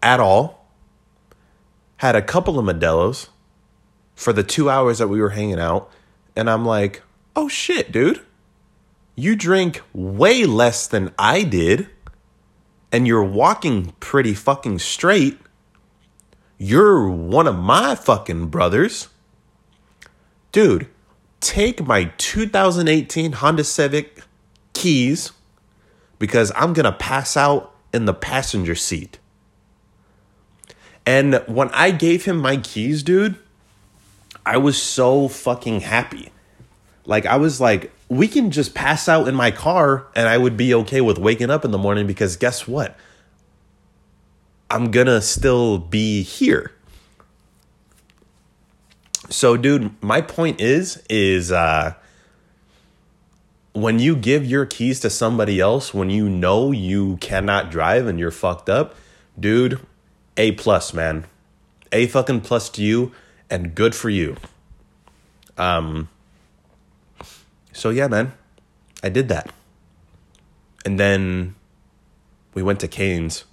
at 0.01 0.19
all. 0.19 0.56
Had 1.97 2.15
a 2.15 2.21
couple 2.21 2.59
of 2.59 2.65
Modelo's 2.65 3.29
for 4.15 4.33
the 4.33 4.43
2 4.43 4.69
hours 4.69 4.97
that 4.97 5.07
we 5.07 5.21
were 5.21 5.31
hanging 5.31 5.59
out, 5.59 5.91
and 6.35 6.49
I'm 6.49 6.65
like, 6.65 7.03
"Oh 7.35 7.47
shit, 7.47 7.91
dude. 7.91 8.21
You 9.15 9.35
drink 9.35 9.81
way 9.93 10.45
less 10.45 10.87
than 10.87 11.13
I 11.17 11.43
did." 11.43 11.89
and 12.91 13.07
you're 13.07 13.23
walking 13.23 13.93
pretty 13.99 14.33
fucking 14.33 14.79
straight, 14.79 15.37
you're 16.57 17.07
one 17.09 17.47
of 17.47 17.57
my 17.57 17.95
fucking 17.95 18.47
brothers. 18.47 19.09
Dude, 20.51 20.87
take 21.39 21.85
my 21.85 22.05
2018 22.17 23.33
Honda 23.33 23.63
Civic 23.63 24.23
keys 24.73 25.31
because 26.17 26.51
I'm 26.55 26.73
going 26.73 26.85
to 26.85 26.91
pass 26.91 27.37
out 27.37 27.75
in 27.93 28.05
the 28.05 28.13
passenger 28.13 28.75
seat. 28.75 29.19
And 31.07 31.41
when 31.47 31.69
I 31.69 31.91
gave 31.91 32.25
him 32.25 32.37
my 32.37 32.57
keys, 32.57 33.01
dude, 33.01 33.37
I 34.45 34.57
was 34.57 34.79
so 34.79 35.29
fucking 35.29 35.79
happy. 35.79 36.31
Like, 37.05 37.25
I 37.25 37.37
was 37.37 37.61
like, 37.61 37.93
we 38.09 38.27
can 38.27 38.51
just 38.51 38.75
pass 38.75 39.07
out 39.07 39.25
in 39.29 39.33
my 39.33 39.49
car 39.49 40.07
and 40.17 40.27
I 40.27 40.37
would 40.37 40.57
be 40.57 40.73
okay 40.73 40.99
with 40.99 41.17
waking 41.17 41.49
up 41.49 41.63
in 41.63 41.71
the 41.71 41.77
morning 41.77 42.07
because 42.07 42.35
guess 42.35 42.67
what? 42.67 42.97
I'm 44.69 44.91
gonna 44.91 45.21
still 45.21 45.77
be 45.77 46.23
here. 46.23 46.73
So, 49.29 49.55
dude, 49.55 49.95
my 50.03 50.19
point 50.19 50.59
is, 50.59 51.01
is 51.09 51.53
uh 51.53 51.93
when 53.71 53.99
you 53.99 54.13
give 54.13 54.45
your 54.45 54.65
keys 54.65 54.99
to 55.01 55.09
somebody 55.09 55.61
else, 55.61 55.93
when 55.93 56.09
you 56.09 56.27
know 56.27 56.71
you 56.71 57.15
cannot 57.17 57.71
drive 57.71 58.07
and 58.07 58.19
you're 58.19 58.29
fucked 58.29 58.69
up, 58.69 58.95
dude, 59.39 59.79
A 60.37 60.51
plus, 60.53 60.93
man. 60.93 61.25
A 61.91 62.07
fucking 62.07 62.41
plus 62.41 62.69
to 62.71 62.83
you 62.83 63.11
and 63.49 63.73
good 63.75 63.95
for 63.95 64.09
you. 64.09 64.37
Um 65.57 66.09
so 67.73 67.89
yeah, 67.89 68.07
man, 68.07 68.33
I 69.03 69.09
did 69.09 69.29
that. 69.29 69.51
And 70.83 70.99
then 70.99 71.55
we 72.53 72.63
went 72.63 72.79
to 72.79 72.87
Cane's. 72.87 73.45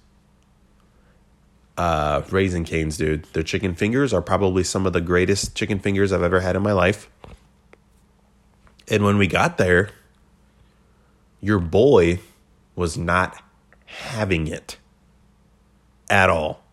Uh, 1.77 2.23
Raising 2.31 2.63
Cane's, 2.63 2.97
dude. 2.97 3.25
Their 3.33 3.43
chicken 3.43 3.75
fingers 3.75 4.13
are 4.13 4.21
probably 4.21 4.63
some 4.63 4.87
of 4.87 4.93
the 4.93 5.01
greatest 5.01 5.53
chicken 5.55 5.77
fingers 5.77 6.11
I've 6.11 6.23
ever 6.23 6.39
had 6.39 6.55
in 6.55 6.63
my 6.63 6.71
life. 6.71 7.07
And 8.87 9.03
when 9.03 9.17
we 9.17 9.27
got 9.27 9.57
there, 9.57 9.89
your 11.39 11.59
boy 11.59 12.19
was 12.75 12.97
not 12.97 13.43
having 13.85 14.47
it 14.47 14.77
at 16.09 16.31
all. 16.31 16.64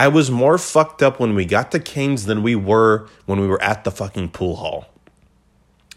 I 0.00 0.08
was 0.08 0.30
more 0.30 0.56
fucked 0.56 1.02
up 1.02 1.20
when 1.20 1.34
we 1.34 1.44
got 1.44 1.70
to 1.72 1.78
Cane's 1.78 2.24
than 2.24 2.42
we 2.42 2.56
were 2.56 3.06
when 3.26 3.38
we 3.38 3.46
were 3.46 3.62
at 3.62 3.84
the 3.84 3.90
fucking 3.90 4.30
pool 4.30 4.56
hall. 4.56 4.86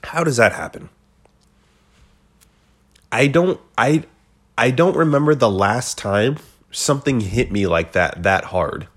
How 0.03 0.25
does 0.25 0.35
that 0.35 0.51
happen? 0.51 0.89
I 3.13 3.27
don't 3.27 3.61
I 3.77 4.03
I 4.57 4.71
don't 4.71 4.97
remember 4.97 5.35
the 5.35 5.49
last 5.49 5.97
time 5.97 6.35
something 6.69 7.21
hit 7.21 7.49
me 7.49 7.65
like 7.65 7.93
that 7.93 8.23
that 8.23 8.43
hard. 8.43 8.89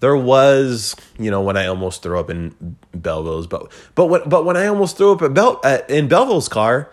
There 0.00 0.16
was, 0.16 0.96
you 1.16 1.30
know, 1.30 1.40
when 1.40 1.56
I 1.56 1.66
almost 1.66 2.02
threw 2.02 2.18
up 2.18 2.28
in 2.28 2.76
Belleville's, 2.92 3.46
but 3.46 3.70
but 3.94 4.06
when 4.06 4.28
but 4.28 4.44
when 4.44 4.56
I 4.56 4.66
almost 4.66 4.96
threw 4.96 5.12
up 5.12 5.22
at 5.22 5.38
uh, 5.38 5.82
in 5.88 6.08
Belleville's 6.08 6.48
car, 6.48 6.90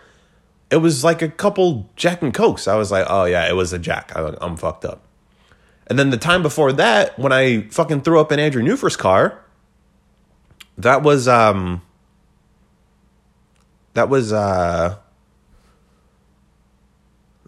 it 0.70 0.78
was 0.78 1.04
like 1.04 1.24
a 1.24 1.30
couple 1.30 1.90
Jack 1.96 2.22
and 2.22 2.36
Cokes. 2.36 2.68
I 2.68 2.76
was 2.76 2.92
like, 2.92 3.08
oh 3.10 3.26
yeah, 3.26 3.50
it 3.50 3.56
was 3.56 3.74
a 3.74 3.80
Jack. 3.80 4.16
I, 4.16 4.38
I'm 4.40 4.58
fucked 4.58 4.86
up. 4.86 5.02
And 5.88 6.00
then 6.00 6.10
the 6.10 6.18
time 6.18 6.42
before 6.42 6.72
that, 6.74 7.18
when 7.20 7.32
I 7.32 7.62
fucking 7.70 8.02
threw 8.02 8.20
up 8.20 8.32
in 8.32 8.40
Andrew 8.40 8.64
Newfer's 8.64 8.96
car, 8.96 9.44
that 10.78 11.04
was 11.04 11.28
um 11.28 11.82
that 13.94 14.10
was 14.10 14.34
uh 14.34 14.98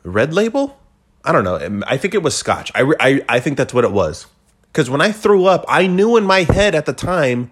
red 0.04 0.34
label? 0.34 0.78
I 1.24 1.32
don't 1.32 1.44
know. 1.44 1.82
I 1.88 1.98
think 1.98 2.14
it 2.14 2.22
was 2.22 2.36
scotch. 2.38 2.72
I 2.76 2.94
i, 3.00 3.22
I 3.28 3.40
think 3.40 3.58
that's 3.58 3.74
what 3.74 3.84
it 3.84 3.92
was. 3.92 4.28
Because 4.68 4.90
when 4.90 5.02
i 5.02 5.12
threw 5.12 5.46
up 5.46 5.66
i 5.68 5.88
knew 5.88 6.18
in 6.18 6.26
my 6.26 6.44
head 6.44 6.76
at 6.76 6.86
the 6.86 6.94
time 6.94 7.52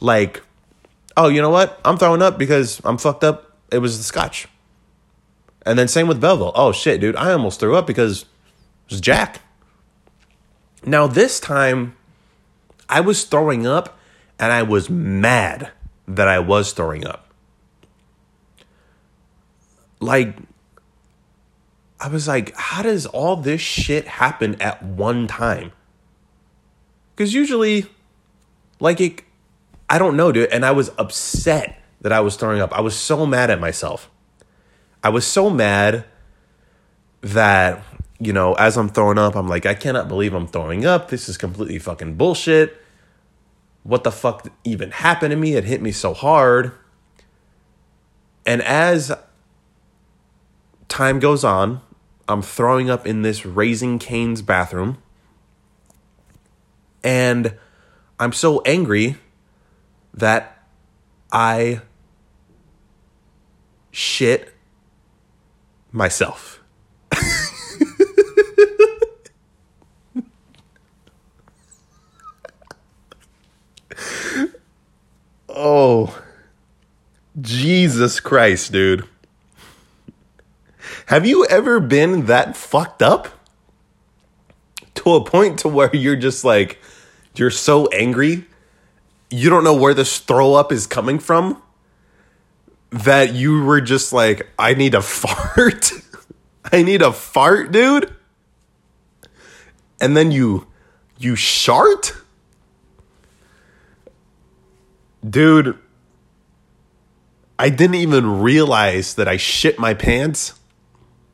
like 0.00 0.42
oh 1.16 1.28
you 1.28 1.40
know 1.40 1.50
what? 1.50 1.80
I'm 1.84 1.96
throwing 1.96 2.22
up 2.22 2.38
because 2.38 2.80
i'm 2.84 2.98
fucked 2.98 3.24
up. 3.24 3.56
It 3.70 3.78
was 3.78 3.98
the 3.98 4.04
scotch. 4.04 4.48
And 5.64 5.78
then 5.78 5.88
same 5.88 6.08
with 6.08 6.20
belleville 6.20 6.52
oh 6.54 6.72
shit 6.72 7.00
dude. 7.00 7.16
I 7.16 7.32
almost 7.32 7.60
threw 7.60 7.76
up 7.76 7.86
because 7.86 8.22
it 8.22 8.90
was 8.90 9.00
jack 9.00 9.40
now 10.90 11.06
this 11.06 11.40
time 11.40 11.96
i 12.88 13.00
was 13.00 13.24
throwing 13.24 13.66
up 13.66 13.98
and 14.38 14.52
i 14.52 14.62
was 14.62 14.88
mad 14.88 15.70
that 16.06 16.28
i 16.28 16.38
was 16.38 16.72
throwing 16.72 17.06
up 17.06 17.32
like 20.00 20.36
I 22.00 22.08
was 22.08 22.28
like, 22.28 22.54
how 22.56 22.82
does 22.82 23.06
all 23.06 23.36
this 23.36 23.60
shit 23.60 24.06
happen 24.06 24.60
at 24.60 24.82
one 24.82 25.26
time? 25.26 25.72
Because 27.14 27.34
usually, 27.34 27.86
like 28.78 29.00
it, 29.00 29.22
I 29.90 29.98
don't 29.98 30.16
know, 30.16 30.30
dude. 30.30 30.50
And 30.50 30.64
I 30.64 30.70
was 30.70 30.90
upset 30.96 31.80
that 32.00 32.12
I 32.12 32.20
was 32.20 32.36
throwing 32.36 32.60
up. 32.60 32.72
I 32.72 32.80
was 32.80 32.94
so 32.94 33.26
mad 33.26 33.50
at 33.50 33.58
myself. 33.58 34.08
I 35.02 35.08
was 35.08 35.26
so 35.26 35.50
mad 35.50 36.04
that, 37.20 37.82
you 38.20 38.32
know, 38.32 38.54
as 38.54 38.76
I'm 38.76 38.88
throwing 38.88 39.18
up, 39.18 39.36
I'm 39.36 39.48
like, 39.48 39.66
I 39.66 39.74
cannot 39.74 40.08
believe 40.08 40.34
I'm 40.34 40.46
throwing 40.46 40.84
up. 40.84 41.08
This 41.08 41.28
is 41.28 41.36
completely 41.36 41.78
fucking 41.78 42.14
bullshit. 42.14 42.76
What 43.84 44.04
the 44.04 44.10
fuck 44.10 44.48
even 44.64 44.90
happened 44.90 45.30
to 45.30 45.36
me? 45.36 45.54
It 45.54 45.64
hit 45.64 45.80
me 45.80 45.92
so 45.92 46.12
hard. 46.14 46.72
And 48.44 48.60
as 48.62 49.12
time 50.88 51.20
goes 51.20 51.44
on, 51.44 51.80
I'm 52.28 52.42
throwing 52.42 52.90
up 52.90 53.06
in 53.06 53.22
this 53.22 53.46
Raising 53.46 53.98
Cane's 53.98 54.42
bathroom. 54.42 54.98
And 57.04 57.54
I'm 58.18 58.32
so 58.32 58.60
angry 58.62 59.16
that 60.12 60.64
I 61.30 61.82
shit 63.92 64.52
myself. 65.92 66.57
Oh, 75.60 76.16
Jesus 77.40 78.20
Christ, 78.20 78.70
dude. 78.70 79.04
Have 81.06 81.26
you 81.26 81.44
ever 81.46 81.80
been 81.80 82.26
that 82.26 82.56
fucked 82.56 83.02
up? 83.02 83.26
To 84.94 85.14
a 85.14 85.24
point 85.24 85.58
to 85.58 85.68
where 85.68 85.94
you're 85.94 86.14
just 86.14 86.44
like, 86.44 86.78
you're 87.34 87.50
so 87.50 87.88
angry, 87.88 88.44
you 89.30 89.50
don't 89.50 89.64
know 89.64 89.74
where 89.74 89.94
this 89.94 90.20
throw 90.20 90.54
up 90.54 90.70
is 90.70 90.86
coming 90.86 91.18
from, 91.18 91.60
that 92.90 93.34
you 93.34 93.64
were 93.64 93.80
just 93.80 94.12
like, 94.12 94.48
I 94.60 94.74
need 94.74 94.94
a 94.94 95.02
fart. 95.02 95.90
I 96.72 96.84
need 96.84 97.02
a 97.02 97.12
fart, 97.12 97.72
dude. 97.72 98.14
And 100.00 100.16
then 100.16 100.30
you, 100.30 100.68
you 101.18 101.34
shart? 101.34 102.14
Dude, 105.26 105.78
I 107.58 107.70
didn't 107.70 107.96
even 107.96 108.40
realize 108.40 109.14
that 109.14 109.26
I 109.26 109.36
shit 109.36 109.78
my 109.78 109.94
pants 109.94 110.54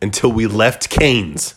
until 0.00 0.32
we 0.32 0.46
left 0.46 0.88
Cane's. 0.88 1.54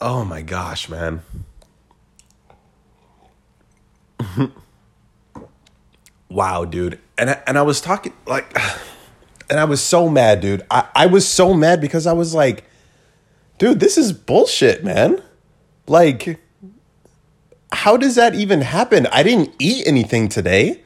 Oh 0.00 0.24
my 0.24 0.42
gosh, 0.42 0.88
man. 0.88 1.22
wow, 6.28 6.64
dude. 6.64 6.98
And 7.18 7.30
I, 7.30 7.42
and 7.46 7.58
I 7.58 7.62
was 7.62 7.80
talking 7.80 8.14
like 8.26 8.56
and 9.50 9.58
I 9.58 9.64
was 9.64 9.82
so 9.82 10.08
mad, 10.08 10.40
dude. 10.40 10.64
I, 10.70 10.86
I 10.94 11.06
was 11.06 11.26
so 11.26 11.54
mad 11.54 11.80
because 11.80 12.06
I 12.06 12.12
was 12.12 12.34
like, 12.34 12.64
dude, 13.58 13.80
this 13.80 13.98
is 13.98 14.12
bullshit, 14.12 14.84
man. 14.84 15.22
Like 15.86 16.40
how 17.72 17.96
does 17.96 18.14
that 18.16 18.34
even 18.34 18.62
happen? 18.62 19.06
I 19.12 19.22
didn't 19.22 19.54
eat 19.58 19.86
anything 19.86 20.28
today. 20.28 20.82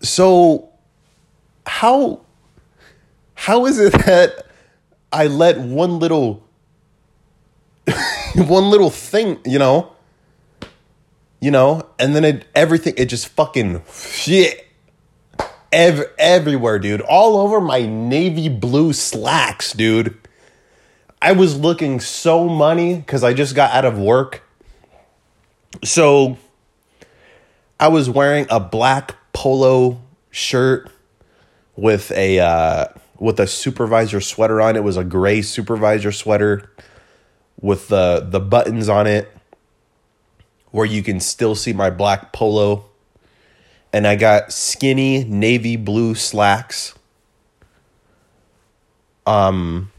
So 0.00 0.70
how 1.66 2.22
how 3.34 3.66
is 3.66 3.78
it 3.78 3.92
that 4.06 4.46
I 5.12 5.26
let 5.26 5.58
one 5.58 5.98
little 5.98 6.42
one 8.34 8.70
little 8.70 8.90
thing, 8.90 9.38
you 9.44 9.58
know, 9.58 9.92
you 11.40 11.50
know, 11.50 11.88
and 11.98 12.14
then 12.14 12.24
it 12.24 12.46
everything 12.54 12.94
it 12.96 13.06
just 13.06 13.28
fucking 13.28 13.82
shit 13.92 14.66
ev- 15.72 16.10
everywhere, 16.18 16.78
dude, 16.78 17.00
all 17.02 17.36
over 17.36 17.60
my 17.60 17.84
navy 17.84 18.48
blue 18.48 18.92
slacks, 18.92 19.72
dude. 19.72 20.16
I 21.20 21.32
was 21.32 21.56
looking 21.56 22.00
so 22.00 22.48
money 22.48 22.96
because 22.96 23.22
I 23.22 23.32
just 23.32 23.54
got 23.54 23.72
out 23.72 23.84
of 23.84 23.96
work 23.96 24.41
so 25.84 26.36
I 27.80 27.88
was 27.88 28.08
wearing 28.08 28.46
a 28.50 28.60
black 28.60 29.16
polo 29.32 30.00
shirt 30.30 30.90
with 31.76 32.10
a 32.12 32.38
uh, 32.38 32.86
with 33.18 33.40
a 33.40 33.46
supervisor 33.46 34.20
sweater 34.20 34.60
on. 34.60 34.76
It 34.76 34.84
was 34.84 34.96
a 34.96 35.04
gray 35.04 35.42
supervisor 35.42 36.12
sweater 36.12 36.70
with 37.60 37.88
the 37.88 38.26
the 38.28 38.40
buttons 38.40 38.88
on 38.88 39.06
it 39.06 39.34
where 40.70 40.86
you 40.86 41.02
can 41.02 41.20
still 41.20 41.54
see 41.54 41.72
my 41.72 41.90
black 41.90 42.32
polo. 42.32 42.86
And 43.92 44.06
I 44.06 44.16
got 44.16 44.52
skinny 44.52 45.24
navy 45.24 45.76
blue 45.76 46.14
slacks. 46.14 46.94
Um 49.26 49.90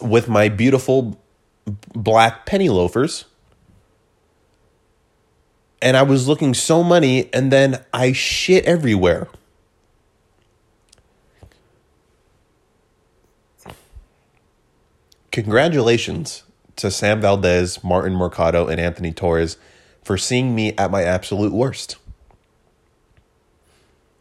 with 0.00 0.28
my 0.28 0.48
beautiful 0.48 1.20
black 1.94 2.46
penny 2.46 2.68
loafers 2.68 3.26
and 5.82 5.96
I 5.96 6.02
was 6.02 6.28
looking 6.28 6.54
so 6.54 6.82
money, 6.82 7.30
and 7.32 7.50
then 7.50 7.82
I 7.92 8.12
shit 8.12 8.64
everywhere. 8.64 9.28
Congratulations 15.32 16.42
to 16.76 16.90
Sam 16.90 17.20
Valdez, 17.20 17.84
Martin 17.84 18.14
Mercado, 18.14 18.66
and 18.66 18.80
Anthony 18.80 19.12
Torres 19.12 19.56
for 20.02 20.18
seeing 20.18 20.54
me 20.54 20.74
at 20.76 20.90
my 20.90 21.04
absolute 21.04 21.52
worst. 21.52 21.96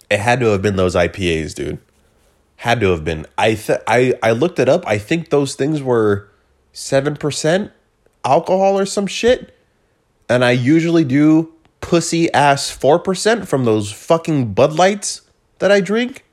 It 0.10 0.20
had 0.20 0.39
to 0.39 0.47
have 0.47 0.62
been 0.62 0.76
those 0.76 0.95
IPAs, 0.95 1.55
dude. 1.55 1.80
Had 2.57 2.80
to 2.82 2.91
have 2.91 3.03
been. 3.03 3.26
I 3.38 3.55
th- 3.55 3.80
I 3.88 4.14
I 4.22 4.32
looked 4.32 4.60
it 4.60 4.68
up. 4.68 4.86
I 4.86 4.97
think 4.97 5.30
those 5.30 5.55
things 5.55 5.82
were 5.82 6.30
7% 6.74 7.72
alcohol 8.26 8.78
or 8.78 8.86
some 8.86 9.07
shit 9.07 9.55
and 10.30 10.45
I 10.45 10.51
usually 10.51 11.03
do 11.03 11.51
pussy 11.82 12.32
ass 12.34 12.69
4% 12.75 13.47
from 13.47 13.65
those 13.65 13.91
fucking 13.91 14.53
Bud 14.53 14.73
Lights 14.73 15.21
that 15.57 15.71
I 15.71 15.82
drink. 15.82 16.23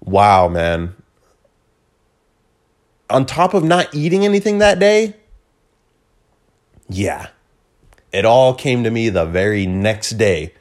Wow, 0.00 0.48
man. 0.48 0.94
On 3.08 3.24
top 3.24 3.54
of 3.54 3.62
not 3.62 3.94
eating 3.94 4.24
anything 4.24 4.58
that 4.58 4.80
day, 4.80 5.14
yeah, 6.88 7.28
it 8.12 8.24
all 8.24 8.52
came 8.54 8.82
to 8.82 8.90
me 8.90 9.08
the 9.08 9.24
very 9.24 9.66
next 9.66 10.10
day. 10.10 10.52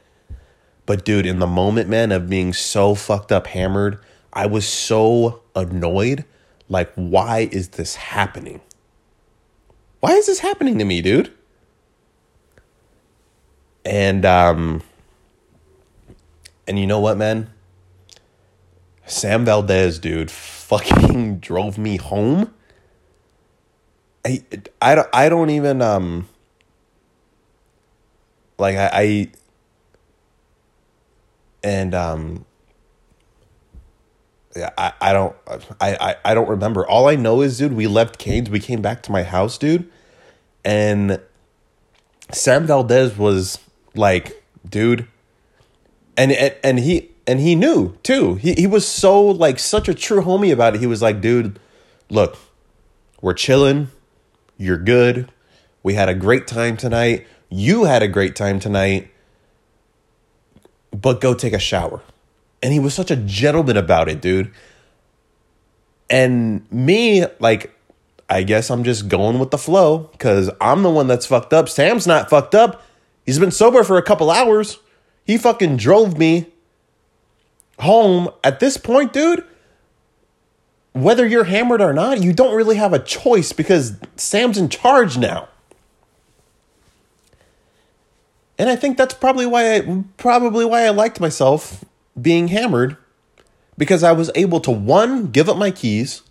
But 0.86 1.04
dude, 1.04 1.26
in 1.26 1.40
the 1.40 1.48
moment, 1.48 1.90
man, 1.90 2.12
of 2.12 2.30
being 2.30 2.54
so 2.54 2.94
fucked 2.94 3.32
up 3.32 3.48
hammered, 3.48 4.00
I 4.32 4.46
was 4.46 4.68
so 4.68 5.42
annoyed. 5.56 6.26
Like, 6.70 6.92
why 6.94 7.50
is 7.52 7.70
this 7.70 7.96
happening? 7.96 8.62
Why 10.00 10.12
is 10.12 10.28
this 10.28 10.40
happening 10.40 10.78
to 10.78 10.86
me, 10.86 11.02
dude? 11.02 11.32
And 13.86 14.26
um 14.26 14.82
and 16.68 16.80
you 16.80 16.88
know 16.88 17.00
what, 17.00 17.18
man? 17.18 17.52
Sam 19.06 19.46
Valdez, 19.46 20.00
dude, 20.00 20.32
fucking 20.32 21.38
drove 21.40 21.78
me 21.78 21.98
home. 21.98 22.54
I 24.26 24.44
I 24.82 24.96
don't 24.96 25.10
I 25.14 25.30
don't 25.30 25.52
even 25.52 25.82
um 25.82 26.28
like 28.58 28.76
I, 28.76 28.90
I 28.92 29.32
and 31.64 31.94
um 31.94 32.46
yeah, 34.56 34.70
I, 34.78 34.94
I 35.02 35.14
don't 35.14 35.36
I, 35.80 35.96
I 36.00 36.16
I 36.26 36.34
don't 36.34 36.50
remember. 36.50 36.88
All 36.88 37.08
I 37.08 37.16
know 37.16 37.42
is, 37.42 37.58
dude, 37.60 37.74
we 37.74 37.88
left 37.88 38.18
Cane's, 38.18 38.50
we 38.50 38.60
came 38.60 38.82
back 38.82 39.04
to 39.04 39.12
my 39.12 39.22
house, 39.22 39.58
dude, 39.58 39.92
and 40.64 41.20
Sam 42.32 42.66
Valdez 42.66 43.18
was 43.18 43.60
like, 43.98 44.44
dude, 44.68 45.08
and 46.18 46.32
and, 46.32 46.56
and 46.64 46.80
he 46.80 47.12
and 47.28 47.40
he 47.40 47.56
knew 47.56 47.98
too. 48.04 48.36
He 48.36 48.54
he 48.54 48.68
was 48.68 48.88
so 48.88 49.22
like 49.24 49.60
such 49.60 49.88
a 49.88 49.94
true 49.94 50.22
homie 50.22 50.54
about 50.54 50.76
it. 50.76 50.82
He 50.82 50.88
was 50.88 51.02
like, 51.02 51.22
dude, 51.22 51.60
look, 52.10 52.38
we're 53.22 53.34
chilling. 53.34 53.90
You're 54.58 54.78
good. 54.78 55.32
We 55.84 55.94
had 55.94 56.10
a 56.10 56.16
great 56.16 56.48
time 56.48 56.78
tonight. 56.78 57.28
You 57.50 57.84
had 57.84 58.02
a 58.02 58.08
great 58.08 58.36
time 58.36 58.60
tonight. 58.60 59.12
But 60.92 61.22
go 61.22 61.34
take 61.34 61.54
a 61.54 61.60
shower. 61.60 62.02
And 62.64 62.74
he 62.74 62.80
was 62.80 62.94
such 62.94 63.12
a 63.12 63.16
gentleman 63.16 63.78
about 63.78 64.10
it, 64.10 64.22
dude. 64.22 64.52
And 66.10 66.72
me, 66.72 67.26
like, 67.40 67.76
I 68.30 68.44
guess 68.44 68.72
I'm 68.72 68.84
just 68.84 69.08
going 69.08 69.40
with 69.40 69.52
the 69.52 69.58
flow 69.58 70.10
because 70.12 70.50
I'm 70.62 70.84
the 70.84 70.90
one 70.90 71.08
that's 71.08 71.26
fucked 71.26 71.54
up. 71.54 71.70
Sam's 71.70 72.08
not 72.08 72.30
fucked 72.30 72.56
up. 72.56 72.82
He's 73.26 73.40
been 73.40 73.52
sober 73.52 73.84
for 73.84 73.98
a 73.98 74.04
couple 74.04 74.30
hours. 74.30 74.80
He 75.24 75.38
fucking 75.38 75.78
drove 75.78 76.18
me 76.18 76.48
home. 77.80 78.30
At 78.44 78.60
this 78.60 78.78
point, 78.78 79.14
dude, 79.14 79.44
whether 80.94 81.26
you're 81.28 81.46
hammered 81.46 81.82
or 81.82 81.92
not, 81.94 82.22
you 82.22 82.32
don't 82.34 82.56
really 82.56 82.76
have 82.76 82.94
a 82.94 83.00
choice 83.00 83.52
because 83.52 83.98
Sam's 84.16 84.58
in 84.58 84.70
charge 84.70 85.18
now. 85.18 85.50
And 88.58 88.70
I 88.70 88.76
think 88.78 88.98
that's 88.98 89.14
probably 89.14 89.46
why 89.46 89.76
I 89.76 90.04
probably 90.18 90.64
why 90.64 90.86
I 90.86 90.90
liked 90.90 91.20
myself 91.20 91.84
being 92.20 92.48
hammered 92.48 92.96
because 93.78 94.04
I 94.04 94.14
was 94.14 94.32
able 94.36 94.62
to 94.62 94.72
one 94.72 95.32
give 95.32 95.50
up 95.50 95.58
my 95.58 95.72
keys, 95.72 96.22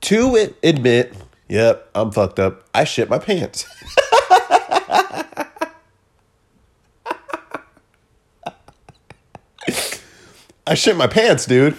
two 0.00 0.52
admit, 0.62 1.14
yep, 1.48 1.88
I'm 1.94 2.10
fucked 2.10 2.40
up. 2.40 2.64
I 2.74 2.82
shit 2.82 3.08
my 3.08 3.20
pants. 3.20 3.66
I 10.66 10.74
shit 10.74 10.96
my 10.96 11.06
pants, 11.06 11.46
dude. 11.46 11.76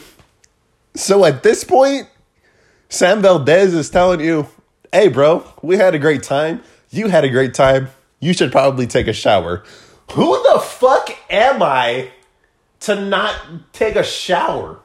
So 0.96 1.26
at 1.26 1.44
this 1.44 1.64
point, 1.64 2.08
Sam 2.90 3.22
Valdez 3.22 3.74
is 3.74 3.90
telling 3.90 4.22
you, 4.22 4.48
hey, 4.94 5.10
bro, 5.10 5.46
we 5.62 5.76
had 5.76 5.94
a 5.94 6.00
great 6.00 6.24
time. 6.24 6.64
You 6.90 7.10
had 7.10 7.26
a 7.26 7.30
great 7.30 7.54
time. 7.54 7.90
You 8.20 8.34
should 8.34 8.52
probably 8.52 8.88
take 8.88 9.08
a 9.08 9.14
shower. 9.14 9.64
Who 10.12 10.42
the 10.44 10.60
fuck 10.60 11.10
am 11.30 11.62
I 11.62 12.12
to 12.82 12.96
not 12.96 13.36
take 13.74 13.98
a 13.98 14.04
shower? 14.04 14.80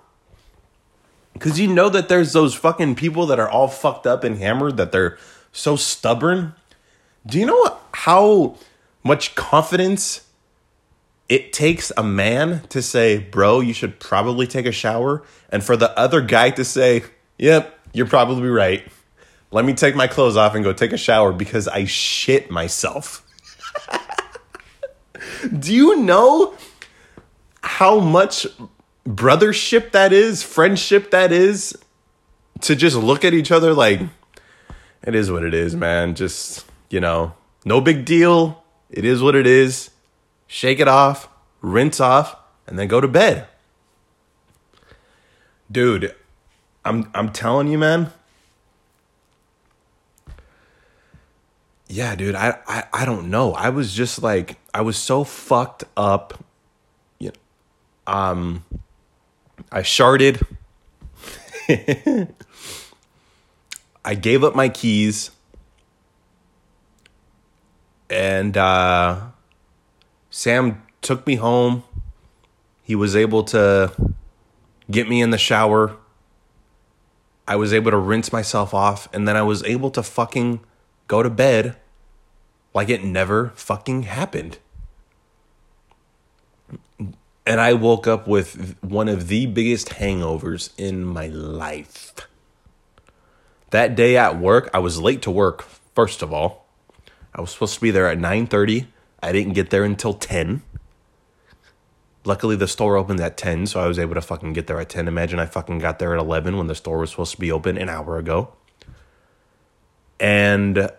Because 1.32 1.60
you 1.60 1.68
know 1.68 1.88
that 1.88 2.08
there's 2.08 2.32
those 2.32 2.54
fucking 2.54 2.96
people 2.96 3.26
that 3.26 3.38
are 3.38 3.48
all 3.48 3.68
fucked 3.68 4.06
up 4.06 4.24
and 4.24 4.36
hammered 4.38 4.76
that 4.78 4.90
they're 4.90 5.16
so 5.52 5.76
stubborn. 5.76 6.54
Do 7.24 7.38
you 7.38 7.46
know 7.46 7.78
how 7.92 8.56
much 9.04 9.36
confidence 9.36 10.26
it 11.32 11.50
takes 11.50 11.90
a 11.96 12.02
man 12.02 12.60
to 12.68 12.82
say, 12.82 13.16
bro, 13.16 13.60
you 13.60 13.72
should 13.72 13.98
probably 13.98 14.46
take 14.46 14.66
a 14.66 14.70
shower, 14.70 15.22
and 15.48 15.64
for 15.64 15.78
the 15.78 15.98
other 15.98 16.20
guy 16.20 16.50
to 16.50 16.62
say, 16.62 17.04
yep, 17.38 17.80
you're 17.94 18.04
probably 18.04 18.50
right. 18.50 18.86
Let 19.50 19.64
me 19.64 19.72
take 19.72 19.96
my 19.96 20.08
clothes 20.08 20.36
off 20.36 20.54
and 20.54 20.62
go 20.62 20.74
take 20.74 20.92
a 20.92 20.98
shower 20.98 21.32
because 21.32 21.68
I 21.68 21.86
shit 21.86 22.50
myself. 22.50 23.26
Do 25.58 25.72
you 25.72 25.96
know 26.02 26.52
how 27.62 27.98
much 27.98 28.46
brothership 29.08 29.92
that 29.92 30.12
is, 30.12 30.42
friendship 30.42 31.12
that 31.12 31.32
is, 31.32 31.74
to 32.60 32.76
just 32.76 32.94
look 32.94 33.24
at 33.24 33.32
each 33.32 33.50
other 33.50 33.72
like, 33.72 34.02
it 35.02 35.14
is 35.14 35.30
what 35.30 35.44
it 35.44 35.54
is, 35.54 35.74
man. 35.74 36.14
Just, 36.14 36.66
you 36.90 37.00
know, 37.00 37.32
no 37.64 37.80
big 37.80 38.04
deal. 38.04 38.62
It 38.90 39.06
is 39.06 39.22
what 39.22 39.34
it 39.34 39.46
is. 39.46 39.91
Shake 40.52 40.80
it 40.80 40.86
off, 40.86 41.30
rinse 41.62 41.98
off, 41.98 42.36
and 42.66 42.78
then 42.78 42.86
go 42.86 43.00
to 43.00 43.08
bed. 43.08 43.46
Dude, 45.70 46.14
I'm 46.84 47.10
I'm 47.14 47.32
telling 47.32 47.68
you, 47.68 47.78
man. 47.78 48.12
Yeah, 51.88 52.14
dude, 52.16 52.34
I, 52.34 52.58
I 52.66 52.84
I 52.92 53.04
don't 53.06 53.30
know. 53.30 53.54
I 53.54 53.70
was 53.70 53.94
just 53.94 54.22
like 54.22 54.58
I 54.74 54.82
was 54.82 54.98
so 54.98 55.24
fucked 55.24 55.84
up. 55.96 56.44
You 57.18 57.32
know, 58.06 58.12
um 58.12 58.64
I 59.72 59.80
sharded. 59.80 60.44
I 64.04 64.14
gave 64.14 64.44
up 64.44 64.54
my 64.54 64.68
keys. 64.68 65.30
And 68.10 68.54
uh, 68.58 69.31
Sam 70.32 70.82
took 71.02 71.26
me 71.26 71.36
home. 71.36 71.84
He 72.82 72.96
was 72.96 73.14
able 73.14 73.44
to 73.44 73.92
get 74.90 75.06
me 75.06 75.20
in 75.20 75.28
the 75.28 75.38
shower. 75.38 75.94
I 77.46 77.56
was 77.56 77.74
able 77.74 77.90
to 77.90 77.98
rinse 77.98 78.32
myself 78.32 78.72
off. 78.72 79.08
And 79.12 79.28
then 79.28 79.36
I 79.36 79.42
was 79.42 79.62
able 79.64 79.90
to 79.90 80.02
fucking 80.02 80.60
go 81.06 81.22
to 81.22 81.28
bed 81.28 81.76
like 82.72 82.88
it 82.88 83.04
never 83.04 83.52
fucking 83.54 84.04
happened. 84.04 84.58
And 87.44 87.60
I 87.60 87.74
woke 87.74 88.06
up 88.06 88.26
with 88.26 88.78
one 88.80 89.10
of 89.10 89.28
the 89.28 89.44
biggest 89.44 89.90
hangovers 89.90 90.70
in 90.78 91.04
my 91.04 91.26
life. 91.26 92.14
That 93.68 93.94
day 93.94 94.16
at 94.16 94.38
work, 94.38 94.70
I 94.72 94.78
was 94.78 94.98
late 94.98 95.20
to 95.22 95.30
work, 95.30 95.66
first 95.94 96.22
of 96.22 96.32
all. 96.32 96.66
I 97.34 97.42
was 97.42 97.50
supposed 97.50 97.74
to 97.74 97.80
be 97.80 97.90
there 97.90 98.08
at 98.08 98.18
9:30. 98.18 98.86
I 99.22 99.32
didn't 99.32 99.52
get 99.52 99.70
there 99.70 99.84
until 99.84 100.14
10. 100.14 100.62
Luckily 102.24 102.56
the 102.56 102.68
store 102.68 102.96
opened 102.96 103.20
at 103.20 103.36
10, 103.36 103.66
so 103.66 103.80
I 103.80 103.86
was 103.86 103.98
able 103.98 104.14
to 104.14 104.20
fucking 104.20 104.52
get 104.52 104.66
there 104.66 104.80
at 104.80 104.88
10. 104.88 105.08
Imagine 105.08 105.38
I 105.38 105.46
fucking 105.46 105.78
got 105.78 105.98
there 105.98 106.14
at 106.14 106.20
11 106.20 106.56
when 106.56 106.66
the 106.66 106.74
store 106.74 106.98
was 106.98 107.10
supposed 107.10 107.32
to 107.32 107.40
be 107.40 107.50
open 107.50 107.76
an 107.76 107.88
hour 107.88 108.18
ago. 108.18 108.52
And 110.20 110.90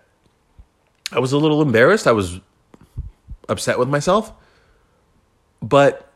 I 1.12 1.20
was 1.20 1.32
a 1.32 1.38
little 1.38 1.62
embarrassed. 1.62 2.08
I 2.08 2.12
was 2.12 2.40
upset 3.48 3.80
with 3.80 3.88
myself. 3.88 4.34
But 5.62 6.12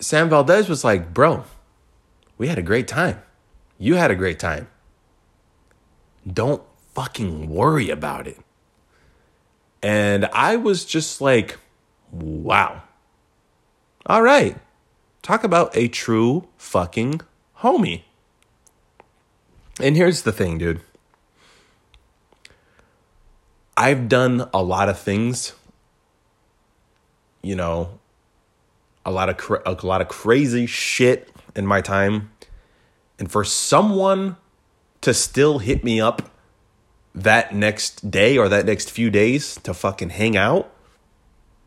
Sam 0.00 0.28
Valdez 0.28 0.68
was 0.68 0.82
like, 0.84 1.14
"Bro, 1.14 1.44
we 2.36 2.48
had 2.48 2.58
a 2.58 2.62
great 2.62 2.88
time. 2.88 3.22
You 3.78 3.94
had 3.94 4.10
a 4.10 4.16
great 4.16 4.38
time. 4.40 4.68
Don't 6.26 6.62
fucking 6.94 7.48
worry 7.48 7.90
about 7.90 8.26
it. 8.26 8.38
And 9.82 10.26
I 10.26 10.56
was 10.56 10.84
just 10.84 11.20
like, 11.20 11.58
wow. 12.10 12.82
All 14.06 14.22
right. 14.22 14.56
Talk 15.22 15.44
about 15.44 15.76
a 15.76 15.88
true 15.88 16.48
fucking 16.56 17.20
homie. 17.58 18.02
And 19.80 19.96
here's 19.96 20.22
the 20.22 20.32
thing, 20.32 20.58
dude. 20.58 20.80
I've 23.76 24.08
done 24.08 24.48
a 24.52 24.62
lot 24.62 24.88
of 24.88 24.98
things, 24.98 25.52
you 27.42 27.54
know, 27.54 28.00
a 29.06 29.12
lot 29.12 29.28
of 29.28 29.36
cra- 29.36 29.62
a 29.64 29.86
lot 29.86 30.00
of 30.00 30.08
crazy 30.08 30.66
shit 30.66 31.30
in 31.54 31.64
my 31.64 31.80
time. 31.80 32.30
And 33.20 33.30
for 33.30 33.44
someone 33.44 34.36
to 35.00 35.14
still 35.14 35.58
hit 35.60 35.84
me 35.84 36.00
up 36.00 36.30
that 37.22 37.54
next 37.54 38.10
day 38.10 38.38
or 38.38 38.48
that 38.48 38.66
next 38.66 38.90
few 38.90 39.10
days 39.10 39.56
to 39.62 39.74
fucking 39.74 40.10
hang 40.10 40.36
out, 40.36 40.70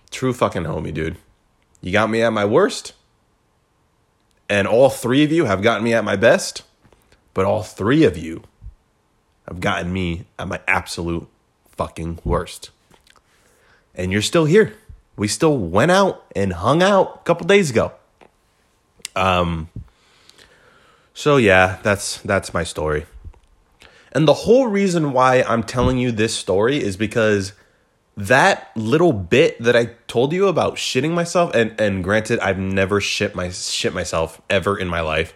true 0.09 0.33
fucking 0.33 0.63
homie, 0.63 0.93
dude. 0.93 1.17
You 1.81 1.91
got 1.91 2.09
me 2.09 2.21
at 2.21 2.31
my 2.31 2.45
worst, 2.45 2.93
and 4.49 4.67
all 4.67 4.89
three 4.89 5.23
of 5.23 5.31
you 5.31 5.45
have 5.45 5.61
gotten 5.61 5.83
me 5.83 5.93
at 5.93 6.03
my 6.03 6.15
best, 6.15 6.63
but 7.33 7.45
all 7.45 7.63
three 7.63 8.03
of 8.03 8.17
you 8.17 8.43
have 9.47 9.59
gotten 9.59 9.91
me 9.91 10.25
at 10.37 10.47
my 10.47 10.59
absolute 10.67 11.27
fucking 11.69 12.19
worst. 12.23 12.69
And 13.95 14.11
you're 14.11 14.21
still 14.21 14.45
here. 14.45 14.75
We 15.17 15.27
still 15.27 15.57
went 15.57 15.91
out 15.91 16.23
and 16.35 16.53
hung 16.53 16.81
out 16.81 17.21
a 17.21 17.23
couple 17.23 17.47
days 17.47 17.69
ago. 17.69 17.93
Um 19.15 19.69
so 21.13 21.37
yeah, 21.37 21.79
that's 21.83 22.17
that's 22.21 22.53
my 22.53 22.63
story. 22.63 23.05
And 24.11 24.27
the 24.27 24.33
whole 24.33 24.67
reason 24.67 25.13
why 25.13 25.43
I'm 25.43 25.63
telling 25.63 25.97
you 25.97 26.11
this 26.11 26.35
story 26.35 26.83
is 26.83 26.97
because 26.97 27.53
that 28.17 28.75
little 28.75 29.13
bit 29.13 29.61
that 29.61 29.75
I 29.75 29.91
told 30.07 30.33
you 30.33 30.47
about 30.47 30.75
shitting 30.75 31.11
myself, 31.11 31.53
and, 31.55 31.79
and 31.79 32.03
granted, 32.03 32.39
I've 32.39 32.57
never 32.57 32.99
shit 32.99 33.35
my 33.35 33.49
shit 33.49 33.93
myself 33.93 34.41
ever 34.49 34.77
in 34.77 34.87
my 34.87 35.01
life. 35.01 35.33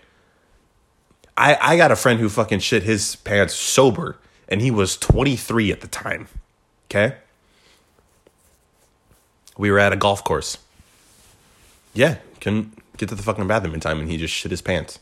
I, 1.38 1.58
I 1.62 1.78
got 1.78 1.92
a 1.92 1.96
friend 1.96 2.20
who 2.20 2.30
fucking 2.30 2.60
shit 2.60 2.84
his 2.84 3.16
pants 3.18 3.54
sober, 3.54 4.18
and 4.48 4.62
he 4.62 4.72
was 4.72 4.98
23 4.98 5.72
at 5.72 5.82
the 5.82 5.88
time. 5.88 6.28
Okay? 6.90 7.16
We 9.58 9.72
were 9.72 9.80
at 9.80 9.94
a 9.94 9.98
golf 9.98 10.24
course. 10.24 10.58
Yeah, 11.94 12.18
couldn't 12.42 12.78
get 12.98 13.10
to 13.10 13.16
the 13.16 13.24
fucking 13.24 13.48
bathroom 13.48 13.74
in 13.74 13.80
time, 13.80 14.00
and 14.00 14.10
he 14.10 14.18
just 14.18 14.34
shit 14.34 14.52
his 14.52 14.62
pants. 14.62 15.00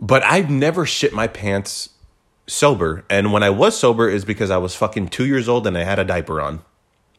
But 0.00 0.22
I've 0.24 0.50
never 0.50 0.86
shit 0.86 1.12
my 1.12 1.26
pants 1.26 1.90
sober. 2.46 3.04
And 3.08 3.32
when 3.32 3.42
I 3.42 3.50
was 3.50 3.78
sober 3.78 4.08
is 4.08 4.24
because 4.24 4.50
I 4.50 4.58
was 4.58 4.74
fucking 4.74 5.08
two 5.08 5.26
years 5.26 5.48
old 5.48 5.66
and 5.66 5.76
I 5.76 5.84
had 5.84 5.98
a 5.98 6.04
diaper 6.04 6.40
on. 6.40 6.62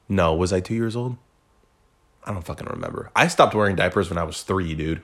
No, 0.09 0.33
was 0.35 0.51
I 0.51 0.59
two 0.59 0.75
years 0.75 0.95
old? 0.95 1.17
I 2.25 2.31
don't 2.31 2.45
fucking 2.45 2.67
remember. 2.67 3.11
I 3.15 3.27
stopped 3.27 3.55
wearing 3.55 3.75
diapers 3.75 4.09
when 4.09 4.17
I 4.17 4.23
was 4.23 4.43
three, 4.43 4.73
dude. 4.73 5.01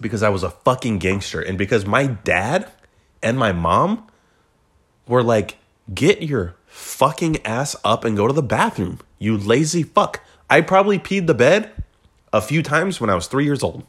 Because 0.00 0.22
I 0.22 0.30
was 0.30 0.42
a 0.42 0.50
fucking 0.50 0.98
gangster. 0.98 1.40
And 1.40 1.58
because 1.58 1.86
my 1.86 2.06
dad 2.06 2.70
and 3.22 3.38
my 3.38 3.52
mom 3.52 4.06
were 5.06 5.22
like, 5.22 5.58
get 5.92 6.22
your 6.22 6.56
fucking 6.66 7.44
ass 7.44 7.76
up 7.84 8.04
and 8.04 8.16
go 8.16 8.26
to 8.26 8.32
the 8.32 8.42
bathroom, 8.42 9.00
you 9.18 9.36
lazy 9.36 9.82
fuck. 9.82 10.24
I 10.48 10.60
probably 10.60 10.98
peed 10.98 11.26
the 11.26 11.34
bed 11.34 11.70
a 12.32 12.40
few 12.40 12.62
times 12.62 13.00
when 13.00 13.10
I 13.10 13.14
was 13.14 13.26
three 13.26 13.44
years 13.44 13.62
old. 13.62 13.84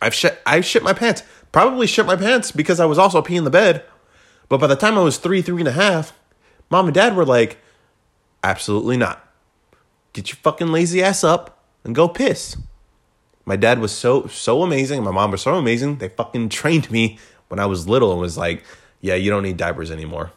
I've 0.00 0.14
shit 0.14 0.40
I 0.44 0.60
shit 0.62 0.82
my 0.82 0.92
pants. 0.92 1.22
Probably 1.52 1.86
shit 1.86 2.06
my 2.06 2.16
pants 2.16 2.50
because 2.50 2.80
I 2.80 2.86
was 2.86 2.98
also 2.98 3.22
peeing 3.22 3.44
the 3.44 3.50
bed. 3.50 3.84
But 4.48 4.58
by 4.58 4.66
the 4.66 4.76
time 4.76 4.98
I 4.98 5.02
was 5.02 5.18
three, 5.18 5.42
three 5.42 5.60
and 5.60 5.68
a 5.68 5.72
half, 5.72 6.18
mom 6.70 6.86
and 6.86 6.94
dad 6.94 7.14
were 7.14 7.24
like, 7.24 7.58
absolutely 8.42 8.96
not. 8.96 9.28
Get 10.12 10.30
your 10.30 10.36
fucking 10.36 10.68
lazy 10.72 11.02
ass 11.02 11.22
up 11.22 11.62
and 11.84 11.94
go 11.94 12.08
piss. 12.08 12.56
My 13.44 13.56
dad 13.56 13.80
was 13.80 13.92
so 13.92 14.26
so 14.26 14.62
amazing. 14.62 15.02
My 15.02 15.10
mom 15.10 15.30
was 15.30 15.42
so 15.42 15.54
amazing. 15.54 15.96
They 15.98 16.08
fucking 16.08 16.48
trained 16.48 16.90
me 16.90 17.18
when 17.48 17.58
I 17.58 17.66
was 17.66 17.88
little 17.88 18.12
and 18.12 18.20
was 18.20 18.38
like, 18.38 18.64
yeah, 19.00 19.14
you 19.14 19.30
don't 19.30 19.42
need 19.42 19.56
diapers 19.56 19.90
anymore. 19.90 20.32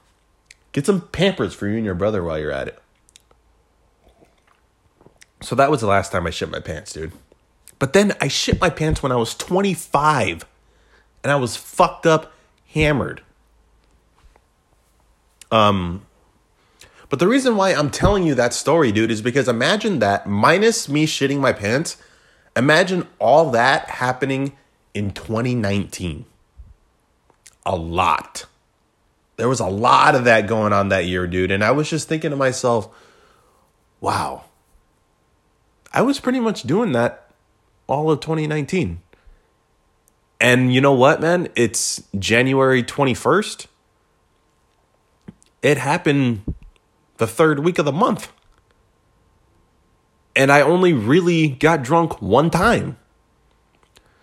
Get 0.72 0.86
some 0.86 1.02
Pampers 1.02 1.54
for 1.54 1.68
you 1.68 1.76
and 1.76 1.86
your 1.86 1.96
brother 1.96 2.24
while 2.24 2.38
you're 2.38 2.52
at 2.52 2.68
it. 2.68 2.80
So 5.42 5.56
that 5.56 5.70
was 5.70 5.82
the 5.82 5.88
last 5.88 6.12
time 6.12 6.26
I 6.26 6.32
shit 6.32 6.50
my 6.50 6.60
pants, 6.60 6.94
dude. 6.94 7.12
But 7.78 7.94
then 7.94 8.14
I 8.20 8.28
shit 8.28 8.60
my 8.60 8.70
pants 8.70 9.04
when 9.04 9.12
I 9.12 9.16
was 9.16 9.36
25 9.36 10.46
and 11.26 11.32
I 11.32 11.38
was 11.38 11.58
fucked 11.58 12.06
up, 12.06 12.32
hammered. 12.68 13.24
Um, 15.50 16.06
but 17.10 17.18
the 17.18 17.28
reason 17.28 17.56
why 17.56 17.74
I'm 17.74 17.90
telling 17.90 18.22
you 18.28 18.36
that 18.36 18.54
story, 18.54 18.92
dude, 18.92 19.10
is 19.10 19.24
because 19.24 19.48
imagine 19.48 19.98
that 20.00 20.28
minus 20.28 20.88
me 20.88 21.08
shitting 21.08 21.40
my 21.40 21.52
pants, 21.52 21.98
imagine 22.56 23.08
all 23.18 23.50
that 23.50 23.90
happening 23.90 24.56
in 24.94 25.14
2019. 25.14 26.26
A 27.66 27.76
lot. 27.76 28.46
There 29.38 29.50
was 29.50 29.60
a 29.60 29.66
lot 29.66 30.14
of 30.14 30.26
that 30.26 30.46
going 30.46 30.74
on 30.74 30.90
that 30.90 31.06
year, 31.06 31.26
dude. 31.26 31.50
And 31.50 31.64
I 31.64 31.72
was 31.72 31.90
just 31.90 32.08
thinking 32.08 32.30
to 32.30 32.36
myself, 32.36 32.88
wow, 34.00 34.44
I 35.92 36.04
was 36.04 36.20
pretty 36.20 36.40
much 36.40 36.62
doing 36.62 36.92
that 36.92 37.32
all 37.88 38.12
of 38.12 38.20
2019. 38.20 39.02
And 40.40 40.74
you 40.74 40.82
know 40.82 40.94
what, 40.94 41.22
man? 41.22 41.50
It's 41.56 42.04
January 42.18 42.84
21st. 42.84 43.68
It 45.62 45.78
happened 45.78 46.56
the 47.18 47.28
third 47.28 47.60
week 47.60 47.80
of 47.80 47.86
the 47.86 47.92
month. 47.92 48.32
and 50.36 50.52
I 50.52 50.62
only 50.62 50.94
really 50.94 51.48
got 51.50 51.84
drunk 51.84 52.22
one 52.22 52.50
time. 52.50 52.98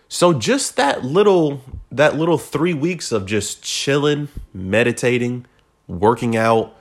So 0.09 0.35
just 0.35 0.77
that 0.77 1.05
little 1.05 1.63
that 1.91 2.17
little 2.17 2.39
3 2.39 2.75
weeks 2.75 3.13
of 3.13 3.27
just 3.27 3.63
chilling, 3.63 4.29
meditating, 4.55 5.47
working 5.89 6.37
out, 6.37 6.75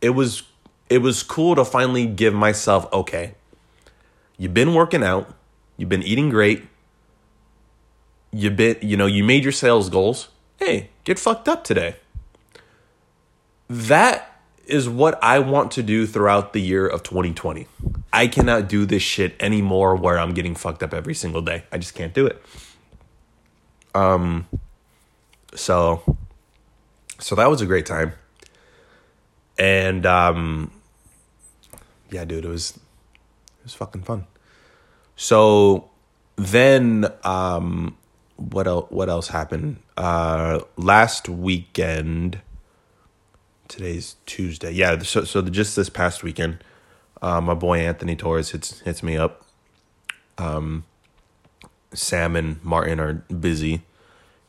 it 0.00 0.10
was 0.10 0.44
it 0.88 0.98
was 0.98 1.22
cool 1.22 1.56
to 1.56 1.64
finally 1.64 2.06
give 2.06 2.34
myself 2.34 2.90
okay. 2.92 3.34
You've 4.38 4.54
been 4.54 4.74
working 4.74 5.02
out, 5.02 5.34
you've 5.76 5.88
been 5.88 6.02
eating 6.02 6.30
great, 6.30 6.64
you've 8.32 8.56
been 8.56 8.76
you 8.80 8.96
know, 8.96 9.06
you 9.06 9.24
made 9.24 9.42
your 9.42 9.52
sales 9.52 9.90
goals. 9.90 10.28
Hey, 10.58 10.90
get 11.04 11.18
fucked 11.18 11.48
up 11.48 11.64
today. 11.64 11.96
That 13.68 14.40
is 14.66 14.88
what 14.88 15.22
I 15.22 15.38
want 15.38 15.70
to 15.72 15.82
do 15.82 16.06
throughout 16.06 16.52
the 16.52 16.60
year 16.60 16.86
of 16.86 17.02
2020. 17.02 17.66
I 18.12 18.26
cannot 18.26 18.68
do 18.68 18.84
this 18.84 19.02
shit 19.02 19.36
anymore 19.40 19.94
where 19.94 20.18
I'm 20.18 20.34
getting 20.34 20.54
fucked 20.54 20.82
up 20.82 20.92
every 20.92 21.14
single 21.14 21.42
day. 21.42 21.64
I 21.70 21.78
just 21.78 21.94
can't 21.94 22.12
do 22.12 22.26
it. 22.26 22.42
Um 23.94 24.48
so 25.54 26.16
so 27.18 27.34
that 27.34 27.48
was 27.48 27.60
a 27.60 27.66
great 27.66 27.86
time. 27.86 28.12
And 29.58 30.04
um 30.04 30.70
yeah, 32.10 32.24
dude, 32.24 32.44
it 32.44 32.48
was 32.48 32.72
it 32.72 33.64
was 33.64 33.74
fucking 33.74 34.02
fun. 34.02 34.26
So 35.16 35.90
then 36.36 37.06
um 37.24 37.96
what 38.36 38.66
else 38.66 38.90
what 38.90 39.08
else 39.08 39.28
happened? 39.28 39.78
Uh 39.96 40.60
last 40.76 41.28
weekend 41.28 42.40
today's 43.68 44.16
Tuesday. 44.26 44.70
Yeah, 44.72 44.98
so 45.00 45.24
so 45.24 45.42
just 45.42 45.76
this 45.76 45.88
past 45.88 46.22
weekend, 46.22 46.62
uh, 47.22 47.40
my 47.40 47.54
boy 47.54 47.78
Anthony 47.80 48.16
Torres 48.16 48.50
hits 48.50 48.80
hits 48.80 49.02
me 49.02 49.16
up. 49.16 49.44
Um, 50.38 50.84
Sam 51.92 52.36
and 52.36 52.62
Martin 52.64 53.00
are 53.00 53.14
busy, 53.14 53.82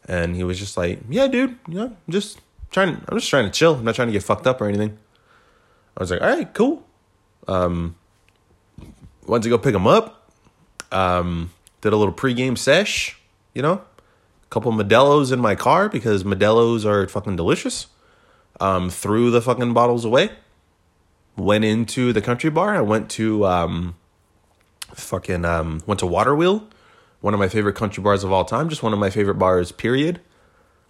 and 0.08 0.36
he 0.36 0.44
was 0.44 0.60
just 0.60 0.78
like, 0.78 1.00
"Yeah, 1.10 1.28
dude, 1.28 1.58
know, 1.68 1.86
I'm 1.86 1.98
just 2.10 2.40
trying. 2.72 3.02
I'm 3.08 3.18
just 3.18 3.30
trying 3.30 3.46
to 3.46 3.52
chill. 3.52 3.76
I'm 3.76 3.86
not 3.86 3.96
trying 3.96 4.10
to 4.10 4.12
get 4.12 4.24
fucked 4.24 4.48
up 4.48 4.62
or 4.62 4.68
anything." 4.68 4.98
I 5.96 6.02
was 6.02 6.12
like, 6.12 6.22
"All 6.22 6.30
right, 6.30 6.52
cool." 6.54 6.86
Um, 7.48 7.96
went 9.26 9.44
to 9.44 9.50
go 9.50 9.58
pick 9.58 9.76
him 9.76 9.88
up. 9.88 10.32
Um, 10.92 11.52
did 11.82 11.94
a 11.94 11.98
little 11.98 12.14
pregame 12.14 12.58
sesh. 12.58 13.17
You 13.58 13.64
know, 13.64 13.74
a 14.44 14.48
couple 14.52 14.72
Modelo's 14.72 15.32
in 15.32 15.40
my 15.40 15.56
car 15.56 15.90
because 15.90 16.24
Modelo's 16.24 16.86
are 16.86 17.08
fucking 17.08 17.36
delicious 17.36 17.88
um, 18.60 18.90
threw 18.90 19.32
the 19.32 19.42
fucking 19.42 19.74
bottles 19.74 20.06
away. 20.06 20.32
Went 21.36 21.64
into 21.64 22.14
the 22.14 22.22
country 22.22 22.50
bar. 22.50 22.76
I 22.76 22.82
went 22.82 23.10
to 23.12 23.46
um, 23.46 23.96
fucking 24.94 25.46
um, 25.46 25.82
went 25.86 26.00
to 26.00 26.08
Water 26.08 26.36
Wheel, 26.36 26.68
one 27.22 27.34
of 27.34 27.40
my 27.40 27.48
favorite 27.48 27.76
country 27.76 28.02
bars 28.02 28.24
of 28.24 28.32
all 28.32 28.44
time. 28.44 28.70
Just 28.70 28.82
one 28.82 28.94
of 28.94 29.00
my 29.00 29.10
favorite 29.10 29.36
bars. 29.36 29.72
Period. 29.72 30.20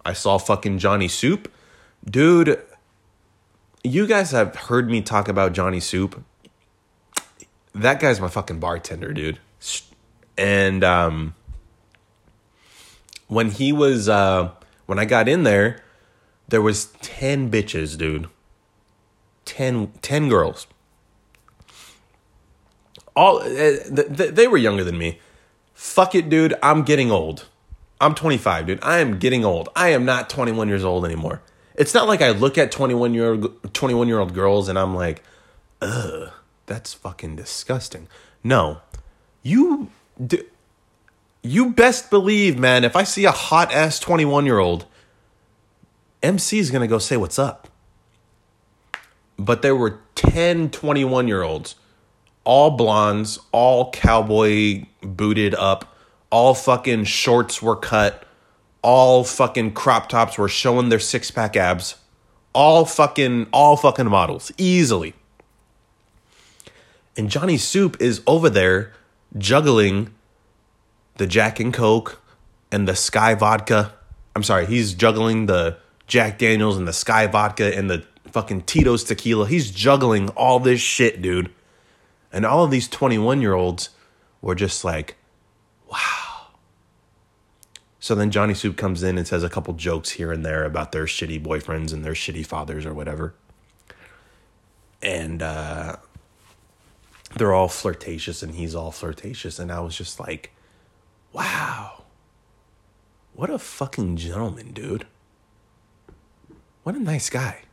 I 0.06 0.14
saw 0.14 0.38
fucking 0.38 0.80
Johnny 0.80 1.10
Soup, 1.10 1.52
dude. 2.06 2.62
You 3.84 4.08
guys 4.08 4.32
have 4.32 4.56
heard 4.56 4.90
me 4.90 5.02
talk 5.02 5.28
about 5.28 5.52
Johnny 5.52 5.82
Soup. 5.82 6.24
That 7.76 8.00
guy's 8.00 8.22
my 8.22 8.30
fucking 8.30 8.60
bartender, 8.60 9.12
dude. 9.12 9.40
And 10.38 10.84
um, 10.84 11.36
when 13.28 13.52
he 13.52 13.72
was 13.72 14.10
uh, 14.10 14.52
when 14.86 15.00
I 15.00 15.06
got 15.06 15.28
in 15.28 15.44
there 15.44 15.82
there 16.48 16.62
was 16.62 16.86
10 17.02 17.52
bitches, 17.52 17.98
dude. 17.98 18.28
10, 19.46 19.94
10 20.02 20.30
girls. 20.30 20.68
All 23.16 23.40
uh, 23.40 23.72
they 23.90 24.48
were 24.48 24.58
younger 24.58 24.84
than 24.84 24.98
me. 24.98 25.20
Fuck 25.74 26.14
it, 26.16 26.30
dude. 26.30 26.54
I'm 26.62 26.84
getting 26.84 27.12
old. 27.12 27.46
I'm 28.00 28.14
25, 28.14 28.68
dude. 28.68 28.80
I 28.84 29.00
am 29.00 29.18
getting 29.18 29.44
old. 29.44 29.70
I 29.76 29.90
am 29.90 30.06
not 30.06 30.30
21 30.30 30.68
years 30.68 30.84
old 30.84 31.04
anymore. 31.04 31.42
It's 31.76 31.94
not 31.94 32.08
like 32.08 32.22
I 32.22 32.30
look 32.32 32.58
at 32.58 32.72
21 32.72 33.14
year 33.14 33.38
21 33.38 34.08
year 34.08 34.20
old 34.20 34.34
girls 34.34 34.70
and 34.70 34.78
I'm 34.78 34.96
like, 34.96 35.24
ugh, 35.82 36.32
that's 36.68 36.94
fucking 36.94 37.36
disgusting. 37.36 38.08
No, 38.44 38.82
you, 39.42 39.90
you 41.44 41.72
best 41.72 42.10
believe, 42.10 42.58
man. 42.58 42.84
If 42.84 42.96
I 42.96 43.04
see 43.04 43.26
a 43.26 43.32
hot 43.32 43.74
ass 43.74 44.00
21 44.00 44.46
year 44.46 44.60
old 44.60 44.86
MC 46.24 46.60
is 46.60 46.72
going 46.72 46.82
to 46.82 46.88
go 46.88 46.98
say 46.98 47.18
what's 47.18 47.40
up. 47.40 47.68
But 49.38 49.62
there 49.62 49.76
were 49.76 50.00
10 50.16 50.72
21 50.72 51.28
year 51.28 51.44
olds, 51.44 51.76
all 52.44 52.72
blondes, 52.72 53.40
all 53.52 53.92
cowboy 53.92 54.86
booted 55.02 55.54
up, 55.56 55.96
all 56.32 56.56
fucking 56.56 57.04
shorts 57.04 57.62
were 57.62 57.76
cut, 57.76 58.26
all 58.82 59.24
fucking 59.24 59.74
crop 59.74 60.10
tops 60.10 60.38
were 60.38 60.50
showing 60.50 60.90
their 60.90 61.00
six 61.00 61.30
pack 61.30 61.56
abs, 61.56 61.96
all 62.54 62.84
fucking, 62.84 63.48
all 63.54 63.78
fucking 63.78 64.10
models, 64.10 64.52
easily. 64.58 65.14
And 67.16 67.30
Johnny 67.30 67.58
Soup 67.58 67.96
is 68.00 68.22
over 68.26 68.50
there 68.50 68.94
juggling 69.38 70.14
the 71.18 71.28
Jack 71.28 71.60
and 71.60 71.74
Coke 71.74 72.22
and 72.72 72.88
the 72.88 72.94
Skyy 72.94 73.38
vodka. 73.38 73.94
I'm 74.36 74.44
sorry, 74.44 74.66
he's 74.66 74.94
juggling 74.94 75.48
the 75.48 75.78
Jack 76.08 76.38
Daniels 76.40 76.78
and 76.78 76.88
the 76.88 76.92
Skyy 76.94 77.30
Vodka 77.30 77.76
and 77.76 77.90
the 77.90 78.06
fucking 78.32 78.62
Tito's 78.62 79.04
tequila. 79.04 79.48
He's 79.48 79.72
juggling 79.72 80.30
all 80.30 80.60
this 80.60 80.80
shit, 80.80 81.22
dude. 81.22 81.52
And 82.32 82.46
all 82.46 82.64
of 82.64 82.72
these 82.72 82.88
21 82.88 83.42
year 83.42 83.54
olds 83.54 83.90
were 84.42 84.56
just 84.56 84.86
like, 84.86 85.18
wow. 85.92 86.48
So 88.00 88.16
then 88.16 88.32
Johnny 88.32 88.54
Soup 88.54 88.78
comes 88.78 89.04
in 89.04 89.18
and 89.18 89.28
says 89.28 89.44
a 89.44 89.50
couple 89.50 89.74
jokes 89.74 90.12
here 90.12 90.32
and 90.32 90.46
there 90.46 90.64
about 90.64 90.94
their 90.94 91.06
shitty 91.06 91.44
boyfriends 91.44 91.92
and 91.92 92.06
their 92.06 92.14
shitty 92.14 92.46
fathers 92.46 92.86
or 92.86 92.94
whatever. 92.94 93.34
And 95.02 95.42
uh, 95.42 95.98
they're 97.36 97.54
all 97.54 97.68
flirtatious 97.68 98.42
and 98.44 98.56
he's 98.56 98.76
all 98.76 98.92
flirtatious. 98.92 99.60
And 99.60 99.72
I 99.72 99.82
was 99.82 99.98
just 99.98 100.20
like, 100.20 100.52
wow. 101.34 102.04
What 103.34 103.50
a 103.50 103.60
fucking 103.60 104.18
gentleman, 104.18 104.72
dude. 104.72 105.06
What 106.84 106.96
a 106.96 107.00
nice 107.00 107.30
guy. 107.30 107.64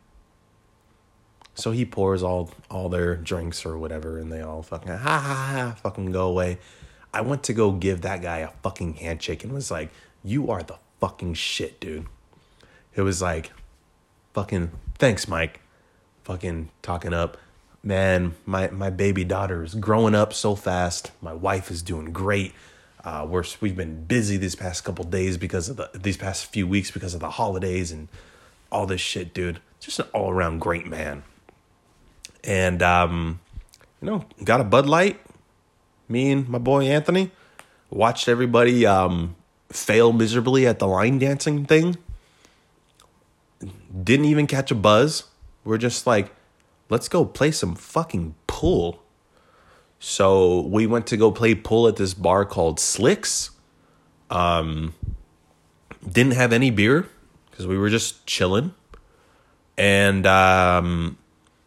So 1.55 1.71
he 1.71 1.85
pours 1.85 2.23
all 2.23 2.51
all 2.71 2.89
their 2.89 3.17
drinks 3.17 3.65
or 3.65 3.79
whatever, 3.79 4.19
and 4.19 4.31
they 4.31 4.41
all 4.41 4.63
fucking 4.63 4.89
ha 4.89 4.99
ha 4.99 5.19
ha 5.19 5.77
fucking 5.83 6.11
go 6.11 6.29
away. 6.29 6.59
I 7.13 7.21
went 7.21 7.45
to 7.45 7.53
go 7.53 7.71
give 7.71 8.01
that 8.03 8.23
guy 8.23 8.39
a 8.39 8.51
fucking 8.63 8.95
handshake 8.95 9.45
and 9.45 9.53
was 9.53 9.71
like, 9.71 9.91
"You 10.25 10.51
are 10.51 10.63
the 10.63 10.79
fucking 11.01 11.35
shit, 11.35 11.79
dude." 11.79 12.07
It 12.97 13.03
was 13.03 13.23
like, 13.23 13.53
fucking 14.35 14.71
thanks, 14.99 15.27
Mike. 15.27 15.61
Fucking 16.25 16.71
talking 16.83 17.13
up, 17.13 17.37
man. 17.83 18.35
My 18.47 18.69
my 18.71 18.91
baby 18.91 19.25
daughter 19.25 19.63
is 19.63 19.75
growing 19.75 20.15
up 20.15 20.33
so 20.33 20.55
fast. 20.55 21.13
My 21.21 21.33
wife 21.33 21.71
is 21.71 21.83
doing 21.83 22.13
great. 22.13 22.53
Uh, 23.05 23.27
we're 23.29 23.45
we've 23.61 23.77
been 23.77 24.05
busy 24.05 24.37
these 24.37 24.55
past 24.55 24.83
couple 24.85 25.05
days 25.05 25.37
because 25.37 25.69
of 25.69 25.77
the 25.77 25.91
these 25.95 26.17
past 26.17 26.47
few 26.47 26.67
weeks 26.67 26.91
because 26.91 27.13
of 27.13 27.21
the 27.21 27.31
holidays 27.31 27.93
and 27.93 28.09
all 28.73 28.87
this 28.87 29.01
shit, 29.01 29.33
dude. 29.33 29.61
Just 29.81 30.01
an 30.01 30.07
all 30.13 30.31
around 30.31 30.59
great 30.59 30.87
man. 30.87 31.23
And, 32.43 32.83
um, 32.83 33.41
you 34.01 34.07
know, 34.07 34.25
got 34.43 34.61
a 34.61 34.65
Bud 34.65 34.87
Light. 34.87 35.21
Me 36.09 36.33
and 36.33 36.49
my 36.49 36.59
boy 36.59 36.85
Anthony 36.87 37.31
watched 37.89 38.29
everybody 38.29 38.85
um, 38.85 39.37
fail 39.71 40.13
miserably 40.13 40.67
at 40.67 40.79
the 40.79 40.87
line 40.87 41.19
dancing 41.19 41.65
thing. 41.65 41.97
Didn't 44.03 44.27
even 44.27 44.47
catch 44.47 44.71
a 44.71 44.75
buzz. 44.75 45.25
We're 45.65 45.79
just 45.79 46.07
like, 46.07 46.35
let's 46.91 47.09
go 47.09 47.25
play 47.25 47.53
some 47.53 47.75
fucking 47.75 48.35
pool. 48.47 49.03
So 50.07 50.61
we 50.61 50.87
went 50.87 51.07
to 51.07 51.17
go 51.17 51.33
play 51.33 51.55
pool 51.55 51.89
at 51.89 51.97
this 51.97 52.13
bar 52.13 52.45
called 52.45 52.79
Slicks. 52.79 53.53
Um, 54.29 54.93
didn't 56.07 56.35
have 56.35 56.53
any 56.53 56.71
beer 56.71 57.09
because 57.51 57.67
we 57.67 57.79
were 57.79 57.89
just 57.89 58.27
chilling. 58.27 58.75
And 59.79 60.27
um 60.27 61.17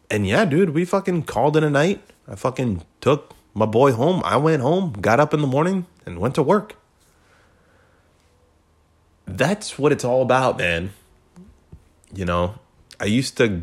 and 0.08 0.24
yeah, 0.24 0.44
dude, 0.44 0.70
we 0.70 0.84
fucking 0.84 1.24
called 1.24 1.56
it 1.56 1.64
a 1.64 1.68
night. 1.68 2.00
I 2.28 2.36
fucking 2.36 2.82
took 3.00 3.34
my 3.54 3.66
boy 3.66 3.90
home. 3.90 4.22
I 4.24 4.36
went 4.36 4.62
home, 4.62 4.92
got 4.92 5.18
up 5.18 5.34
in 5.34 5.40
the 5.40 5.48
morning, 5.48 5.86
and 6.06 6.20
went 6.20 6.36
to 6.36 6.42
work. 6.42 6.76
That's 9.26 9.80
what 9.80 9.90
it's 9.90 10.04
all 10.04 10.22
about, 10.22 10.58
man. 10.58 10.90
You 12.14 12.24
know, 12.24 12.54
I 13.00 13.06
used 13.06 13.36
to 13.38 13.62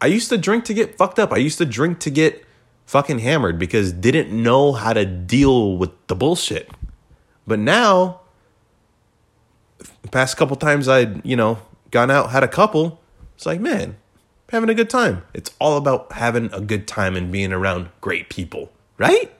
I 0.00 0.06
used 0.06 0.28
to 0.30 0.38
drink 0.38 0.64
to 0.64 0.74
get 0.74 0.98
fucked 0.98 1.20
up. 1.20 1.32
I 1.32 1.36
used 1.36 1.58
to 1.58 1.64
drink 1.64 2.00
to 2.00 2.10
get 2.10 2.44
fucking 2.92 3.20
hammered 3.20 3.58
because 3.58 3.90
didn't 3.90 4.30
know 4.30 4.72
how 4.72 4.92
to 4.92 5.06
deal 5.06 5.78
with 5.78 5.90
the 6.08 6.14
bullshit. 6.14 6.70
But 7.46 7.58
now 7.58 8.20
past 10.10 10.36
couple 10.36 10.56
times 10.56 10.88
I'd, 10.88 11.24
you 11.24 11.34
know, 11.34 11.56
gone 11.90 12.10
out, 12.10 12.32
had 12.32 12.42
a 12.42 12.48
couple, 12.48 13.00
it's 13.34 13.46
like, 13.46 13.60
man, 13.60 13.96
having 14.50 14.68
a 14.68 14.74
good 14.74 14.90
time. 14.90 15.22
It's 15.32 15.50
all 15.58 15.78
about 15.78 16.12
having 16.12 16.52
a 16.52 16.60
good 16.60 16.86
time 16.86 17.16
and 17.16 17.32
being 17.32 17.50
around 17.50 17.88
great 18.02 18.28
people. 18.28 18.70
right? 18.98 19.32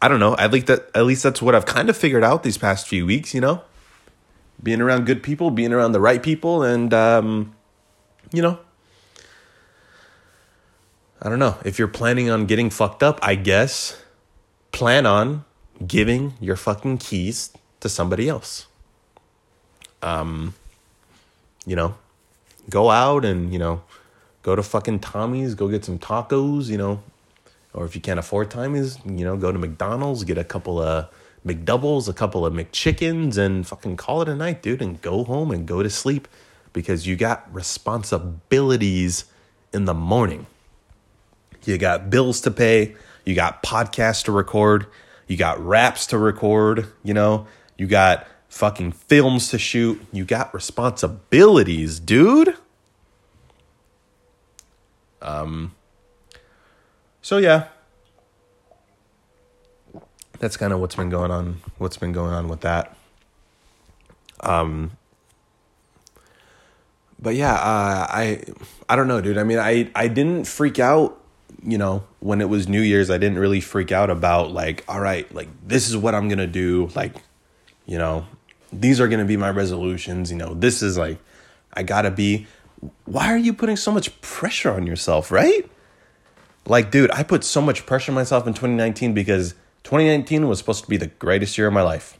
I 0.00 0.06
don't 0.06 0.20
know. 0.20 0.36
At 0.36 0.52
least 0.52 0.66
that 0.66 0.90
at 0.94 1.04
least 1.04 1.24
that's 1.24 1.42
what 1.42 1.56
I've 1.56 1.66
kind 1.66 1.90
of 1.90 1.96
figured 1.96 2.22
out 2.22 2.44
these 2.44 2.56
past 2.56 2.86
few 2.86 3.04
weeks, 3.04 3.34
you 3.34 3.40
know? 3.40 3.62
Being 4.62 4.80
around 4.80 5.06
good 5.06 5.24
people, 5.24 5.50
being 5.50 5.72
around 5.72 5.90
the 5.90 6.00
right 6.00 6.22
people 6.22 6.62
and 6.62 6.94
um 6.94 7.54
you 8.32 8.42
know, 8.42 8.60
I 11.24 11.28
don't 11.28 11.38
know. 11.38 11.56
If 11.64 11.78
you're 11.78 11.86
planning 11.86 12.28
on 12.30 12.46
getting 12.46 12.68
fucked 12.68 13.00
up, 13.00 13.20
I 13.22 13.36
guess 13.36 13.96
plan 14.72 15.06
on 15.06 15.44
giving 15.86 16.34
your 16.40 16.56
fucking 16.56 16.98
keys 16.98 17.52
to 17.78 17.88
somebody 17.88 18.28
else. 18.28 18.66
Um, 20.02 20.54
you 21.64 21.76
know, 21.76 21.94
go 22.68 22.90
out 22.90 23.24
and, 23.24 23.52
you 23.52 23.60
know, 23.60 23.82
go 24.42 24.56
to 24.56 24.64
fucking 24.64 24.98
Tommy's, 24.98 25.54
go 25.54 25.68
get 25.68 25.84
some 25.84 26.00
tacos, 26.00 26.66
you 26.66 26.76
know, 26.76 27.00
or 27.72 27.84
if 27.84 27.94
you 27.94 28.00
can't 28.00 28.18
afford 28.18 28.50
Tommy's, 28.50 28.98
you 29.04 29.24
know, 29.24 29.36
go 29.36 29.52
to 29.52 29.58
McDonald's, 29.60 30.24
get 30.24 30.38
a 30.38 30.44
couple 30.44 30.82
of 30.82 31.08
McDoubles, 31.46 32.08
a 32.08 32.12
couple 32.12 32.44
of 32.44 32.52
McChickens, 32.52 33.38
and 33.38 33.64
fucking 33.64 33.96
call 33.96 34.22
it 34.22 34.28
a 34.28 34.34
night, 34.34 34.60
dude, 34.60 34.82
and 34.82 35.00
go 35.00 35.22
home 35.22 35.52
and 35.52 35.68
go 35.68 35.84
to 35.84 35.90
sleep 35.90 36.26
because 36.72 37.06
you 37.06 37.14
got 37.14 37.52
responsibilities 37.54 39.26
in 39.72 39.84
the 39.84 39.94
morning. 39.94 40.46
You 41.64 41.78
got 41.78 42.10
bills 42.10 42.40
to 42.42 42.50
pay, 42.50 42.96
you 43.24 43.34
got 43.34 43.62
podcasts 43.62 44.24
to 44.24 44.32
record, 44.32 44.86
you 45.26 45.36
got 45.36 45.64
raps 45.64 46.06
to 46.08 46.18
record, 46.18 46.88
you 47.02 47.14
know, 47.14 47.46
you 47.76 47.86
got 47.86 48.26
fucking 48.48 48.92
films 48.92 49.48
to 49.50 49.58
shoot, 49.58 50.04
you 50.12 50.24
got 50.24 50.52
responsibilities, 50.52 52.00
dude. 52.00 52.56
Um 55.20 55.74
so 57.20 57.38
yeah. 57.38 57.68
That's 60.40 60.56
kind 60.56 60.72
of 60.72 60.80
what's 60.80 60.96
been 60.96 61.10
going 61.10 61.30
on 61.30 61.60
what's 61.78 61.96
been 61.96 62.12
going 62.12 62.32
on 62.32 62.48
with 62.48 62.62
that. 62.62 62.96
Um 64.40 64.92
but 67.22 67.36
yeah, 67.36 67.54
uh, 67.54 68.06
I 68.10 68.42
I 68.88 68.96
don't 68.96 69.06
know, 69.06 69.20
dude. 69.20 69.38
I 69.38 69.44
mean, 69.44 69.60
I 69.60 69.88
I 69.94 70.08
didn't 70.08 70.44
freak 70.44 70.80
out, 70.80 71.21
you 71.62 71.78
know, 71.78 72.04
when 72.20 72.40
it 72.40 72.48
was 72.48 72.68
New 72.68 72.80
Year's. 72.80 73.10
I 73.10 73.18
didn't 73.18 73.38
really 73.38 73.60
freak 73.60 73.92
out 73.92 74.10
about 74.10 74.52
like, 74.52 74.84
all 74.88 75.00
right, 75.00 75.32
like 75.34 75.48
this 75.66 75.88
is 75.88 75.96
what 75.96 76.14
I'm 76.14 76.28
gonna 76.28 76.46
do. 76.46 76.90
Like, 76.94 77.14
you 77.86 77.98
know, 77.98 78.26
these 78.72 79.00
are 79.00 79.08
gonna 79.08 79.24
be 79.24 79.36
my 79.36 79.50
resolutions. 79.50 80.30
You 80.30 80.38
know, 80.38 80.54
this 80.54 80.82
is 80.82 80.98
like, 80.98 81.18
I 81.72 81.82
gotta 81.82 82.10
be. 82.10 82.46
Why 83.04 83.32
are 83.32 83.38
you 83.38 83.52
putting 83.52 83.76
so 83.76 83.92
much 83.92 84.20
pressure 84.22 84.72
on 84.72 84.86
yourself, 84.86 85.30
right? 85.30 85.68
Like, 86.66 86.90
dude, 86.90 87.10
I 87.12 87.22
put 87.22 87.44
so 87.44 87.60
much 87.60 87.86
pressure 87.86 88.10
on 88.10 88.16
myself 88.16 88.46
in 88.46 88.54
2019 88.54 89.14
because 89.14 89.52
2019 89.84 90.48
was 90.48 90.58
supposed 90.58 90.82
to 90.84 90.90
be 90.90 90.96
the 90.96 91.06
greatest 91.06 91.56
year 91.56 91.68
of 91.68 91.72
my 91.72 91.82
life, 91.82 92.18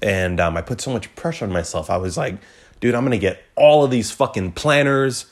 and 0.00 0.40
um, 0.40 0.56
I 0.56 0.62
put 0.62 0.80
so 0.80 0.90
much 0.90 1.14
pressure 1.14 1.44
on 1.44 1.52
myself. 1.52 1.90
I 1.90 1.98
was 1.98 2.16
like 2.16 2.38
dude, 2.80 2.94
I'm 2.94 3.04
gonna 3.04 3.18
get 3.18 3.42
all 3.54 3.84
of 3.84 3.90
these 3.90 4.10
fucking 4.10 4.52
planners. 4.52 5.26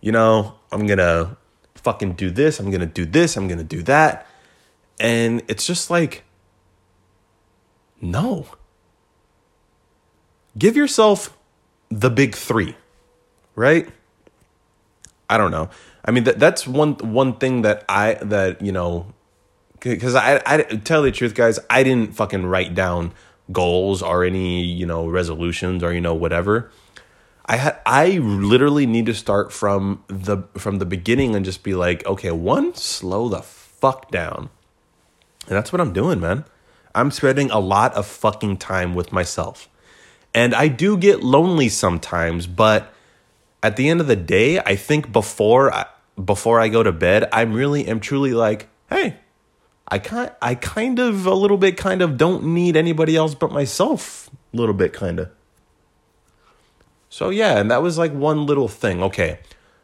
You 0.00 0.12
know, 0.12 0.54
I'm 0.70 0.86
gonna 0.86 1.36
fucking 1.78 2.14
do 2.14 2.30
this. 2.30 2.60
I'm 2.60 2.70
gonna 2.70 2.86
do 2.86 3.04
this. 3.04 3.36
I'm 3.36 3.48
gonna 3.48 3.64
do 3.64 3.82
that. 3.84 4.26
And 5.00 5.42
it's 5.48 5.66
just 5.66 5.90
like, 5.90 6.24
no. 8.00 8.46
Give 10.56 10.76
yourself 10.76 11.36
the 11.88 12.10
big 12.10 12.34
three, 12.34 12.76
right? 13.54 13.88
I 15.30 15.38
don't 15.38 15.50
know. 15.50 15.70
I 16.04 16.10
mean, 16.10 16.24
that 16.24 16.38
that's 16.38 16.66
one 16.66 16.94
one 16.94 17.36
thing 17.36 17.62
that 17.62 17.84
I 17.88 18.14
that 18.14 18.62
you 18.62 18.72
know, 18.72 19.12
because 19.80 20.14
I 20.14 20.42
I 20.46 20.62
tell 20.62 21.02
the 21.02 21.12
truth, 21.12 21.34
guys, 21.34 21.58
I 21.68 21.82
didn't 21.82 22.14
fucking 22.14 22.46
write 22.46 22.74
down 22.74 23.12
goals 23.52 24.02
or 24.02 24.24
any 24.24 24.62
you 24.62 24.86
know 24.86 25.06
resolutions 25.06 25.82
or 25.82 25.92
you 25.92 26.00
know 26.00 26.14
whatever. 26.14 26.70
I 27.48 27.56
had 27.56 27.80
I 27.86 28.18
literally 28.18 28.84
need 28.84 29.06
to 29.06 29.14
start 29.14 29.52
from 29.52 30.04
the 30.06 30.42
from 30.58 30.78
the 30.78 30.86
beginning 30.86 31.34
and 31.34 31.44
just 31.44 31.62
be 31.62 31.74
like, 31.74 32.06
okay, 32.06 32.30
one, 32.30 32.74
slow 32.74 33.28
the 33.28 33.40
fuck 33.40 34.10
down. 34.10 34.50
And 35.46 35.56
that's 35.56 35.72
what 35.72 35.80
I'm 35.80 35.94
doing, 35.94 36.20
man. 36.20 36.44
I'm 36.94 37.10
spending 37.10 37.50
a 37.50 37.58
lot 37.58 37.94
of 37.94 38.06
fucking 38.06 38.58
time 38.58 38.94
with 38.94 39.12
myself. 39.12 39.68
And 40.34 40.54
I 40.54 40.68
do 40.68 40.98
get 40.98 41.22
lonely 41.22 41.70
sometimes, 41.70 42.46
but 42.46 42.92
at 43.62 43.76
the 43.76 43.88
end 43.88 44.00
of 44.00 44.08
the 44.08 44.16
day, 44.16 44.58
I 44.58 44.76
think 44.76 45.10
before 45.10 45.72
I, 45.72 45.86
before 46.22 46.60
I 46.60 46.68
go 46.68 46.82
to 46.82 46.92
bed, 46.92 47.28
I'm 47.32 47.54
really 47.54 47.86
am 47.86 48.00
truly 48.00 48.34
like, 48.34 48.68
hey, 48.90 49.16
I 49.86 49.98
kind 49.98 50.32
I 50.42 50.54
kind 50.54 50.98
of 50.98 51.24
a 51.24 51.34
little 51.34 51.56
bit 51.56 51.78
kind 51.78 52.02
of 52.02 52.18
don't 52.18 52.44
need 52.44 52.76
anybody 52.76 53.16
else 53.16 53.34
but 53.34 53.50
myself, 53.50 54.28
a 54.52 54.56
little 54.56 54.74
bit 54.74 54.92
kind 54.92 55.18
of. 55.18 55.30
So 57.10 57.30
yeah, 57.30 57.58
and 57.58 57.70
that 57.70 57.82
was 57.82 57.98
like 57.98 58.12
one 58.12 58.46
little 58.46 58.68
thing. 58.68 59.02
Okay, 59.02 59.38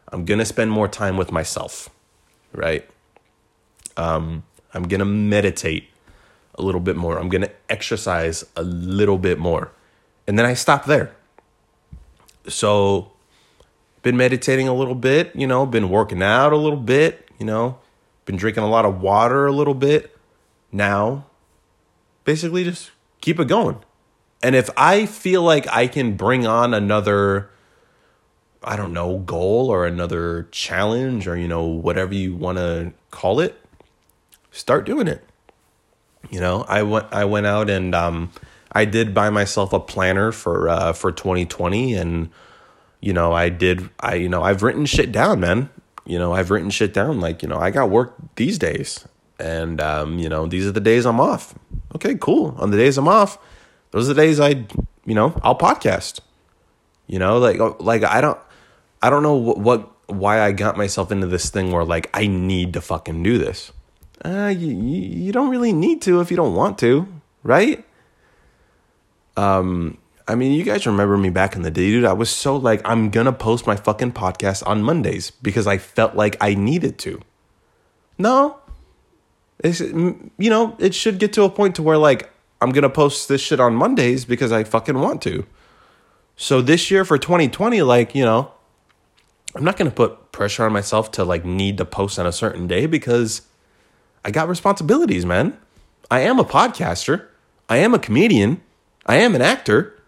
I'm 0.09 0.25
gonna 0.25 0.45
spend 0.45 0.71
more 0.71 0.89
time 0.89 1.17
with 1.17 1.33
myself, 1.33 1.89
right? 2.53 2.89
Um, 3.97 4.45
I'm 4.73 4.85
gonna 4.85 5.05
meditate 5.05 5.89
a 6.57 6.63
little 6.63 6.81
bit 6.81 6.97
more. 6.97 7.19
I'm 7.19 7.29
gonna 7.29 7.51
exercise 7.69 8.45
a 8.57 8.63
little 8.63 9.19
bit 9.19 9.39
more, 9.39 9.73
and 10.27 10.39
then 10.39 10.47
I 10.47 10.55
stop 10.55 10.85
there. 10.85 11.15
So, 12.47 13.13
been 14.03 14.17
meditating 14.17 14.69
a 14.69 14.75
little 14.75 14.95
bit, 14.95 15.35
you 15.35 15.47
know, 15.47 15.65
been 15.65 15.89
working 15.89 16.23
out 16.23 16.53
a 16.53 16.57
little 16.57 16.79
bit, 16.79 17.31
you 17.39 17.47
know, 17.47 17.79
been 18.27 18.37
drinking 18.37 18.63
a 18.63 18.69
lot 18.69 18.85
of 18.85 19.01
water 19.01 19.47
a 19.47 19.53
little 19.53 19.75
bit. 19.75 20.17
Now, 20.71 21.25
basically, 22.25 22.65
just 22.65 22.91
keep 23.21 23.41
it 23.41 23.49
going. 23.49 23.79
And 24.45 24.55
if 24.55 24.69
I 24.77 25.07
feel 25.07 25.43
like 25.43 25.67
I 25.69 25.87
can 25.87 26.19
bring 26.19 26.47
on 26.47 26.75
another, 26.75 27.49
I 28.63 28.77
don't 28.77 28.93
know, 28.93 29.21
goal 29.21 29.71
or 29.71 29.87
another 29.87 30.49
challenge 30.51 31.27
or, 31.27 31.35
you 31.35 31.49
know, 31.49 31.65
whatever 31.65 32.13
you 32.13 32.37
want 32.37 32.59
to 32.59 32.93
call 33.11 33.41
it, 33.41 33.59
start 34.51 34.85
doing 34.85 35.09
it. 35.09 35.25
You 36.29 36.41
know, 36.41 36.67
I 36.69 36.83
went, 36.83 37.07
I 37.11 37.25
went 37.25 37.47
out 37.47 37.71
and, 37.71 37.95
um, 37.95 38.33
I 38.71 38.85
did 38.85 39.15
buy 39.15 39.31
myself 39.31 39.73
a 39.73 39.81
planner 39.81 40.31
for, 40.31 40.69
uh, 40.69 40.93
for 40.93 41.11
2020 41.11 41.95
and, 41.95 42.29
you 43.01 43.15
know, 43.15 43.33
I 43.33 43.49
did, 43.49 43.89
I, 44.01 44.17
you 44.17 44.29
know, 44.29 44.43
I've 44.43 44.63
written 44.63 44.85
shit 44.85 45.11
down, 45.11 45.41
man. 45.41 45.71
You 46.05 46.19
know, 46.19 46.35
I've 46.35 46.51
written 46.51 46.69
shit 46.69 46.93
down. 46.93 47.19
Like, 47.19 47.41
you 47.43 47.49
know, 47.49 47.59
I 47.59 47.71
got 47.71 47.89
work 47.89 48.15
these 48.37 48.59
days 48.59 49.09
and, 49.39 49.81
um, 49.81 50.19
you 50.19 50.29
know, 50.29 50.45
these 50.45 50.67
are 50.67 50.73
the 50.73 50.81
days 50.81 51.07
I'm 51.07 51.19
off. 51.19 51.55
Okay, 51.95 52.15
cool. 52.21 52.55
On 52.59 52.71
the 52.71 52.77
days 52.77 52.99
I'm 52.99 53.09
off, 53.09 53.39
those 53.95 54.11
are 54.11 54.15
the 54.15 54.23
days 54.23 54.41
I, 54.41 54.49
you 55.07 55.15
know, 55.15 55.41
I'll 55.45 55.57
podcast. 55.57 56.19
You 57.07 57.21
know, 57.21 57.39
like 57.39 57.59
like 57.79 58.03
I 58.03 58.21
don't 58.21 58.39
I 59.01 59.09
don't 59.09 59.23
know 59.23 59.37
what, 59.37 59.59
what 59.59 59.91
why 60.09 60.41
I 60.41 60.51
got 60.51 60.77
myself 60.77 61.13
into 61.13 61.29
this 61.29 61.49
thing 61.49 61.71
where 61.71 61.85
like 61.85 62.11
I 62.13 62.27
need 62.27 62.73
to 62.73 62.81
fucking 62.81 63.23
do 63.23 63.39
this. 63.39 63.71
Uh, 64.25 64.53
you, 64.57 64.75
you 64.75 65.31
don't 65.31 65.49
really 65.49 65.73
need 65.73 66.03
to 66.03 66.21
if 66.21 66.33
you 66.33 66.37
don't 66.37 66.57
want 66.57 66.77
to, 66.79 67.07
right? 67.45 67.85
Um, 69.37 69.99
I 70.27 70.35
mean, 70.35 70.53
you 70.53 70.65
guys 70.65 70.87
remember 70.87 71.17
me 71.17 71.31
back 71.31 71.55
in 71.55 71.63
the 71.63 71.71
day, 71.71 71.91
dude. 71.91 72.05
I 72.05 72.15
was 72.15 72.31
so 72.31 72.57
like, 72.57 72.81
I'm 72.85 73.11
gonna 73.11 73.33
post 73.33 73.65
my 73.65 73.77
fucking 73.77 74.13
podcast 74.13 74.67
on 74.67 74.83
Mondays 74.83 75.31
because 75.31 75.69
I 75.69 75.79
felt 75.79 76.17
like 76.17 76.37
I 76.41 76.55
needed 76.55 76.99
to. 77.01 77.21
No, 78.19 78.59
it's 79.61 79.79
you 79.79 80.31
know, 80.39 80.75
it 80.81 80.97
should 80.97 81.21
get 81.21 81.33
to 81.35 81.45
a 81.45 81.51
point 81.51 81.77
to 81.77 81.83
where 81.85 81.99
like 81.99 82.34
I'm 82.61 82.71
going 82.71 82.83
to 82.83 82.91
post 82.91 83.29
this 83.29 83.41
shit 83.41 83.61
on 83.61 83.75
Mondays 83.75 84.25
because 84.25 84.53
I 84.53 84.65
fucking 84.65 84.99
want 84.99 85.23
to. 85.23 85.45
So 86.37 86.61
this 86.61 86.91
year 86.91 87.05
for 87.05 87.19
2020, 87.19 87.83
like, 87.83 88.15
you 88.15 88.25
know, 88.25 88.53
I'm 89.55 89.65
not 89.65 89.77
going 89.77 89.91
to 89.91 89.95
put 89.95 90.33
pressure 90.33 90.65
on 90.65 90.73
myself 90.73 91.11
to 91.13 91.25
like 91.25 91.45
need 91.45 91.79
to 91.79 91.85
post 91.85 92.19
on 92.19 92.27
a 92.27 92.33
certain 92.33 92.67
day 92.67 92.87
because 92.87 93.43
I 94.25 94.31
got 94.31 94.49
responsibilities, 94.49 95.25
man. 95.25 95.57
I 96.11 96.21
am 96.21 96.39
a 96.39 96.45
podcaster. 96.45 97.27
I 97.69 97.79
am 97.79 97.95
a 97.95 97.99
comedian. 97.99 98.61
I 99.07 99.17
am 99.17 99.35
an 99.35 99.43
actor. 99.43 100.01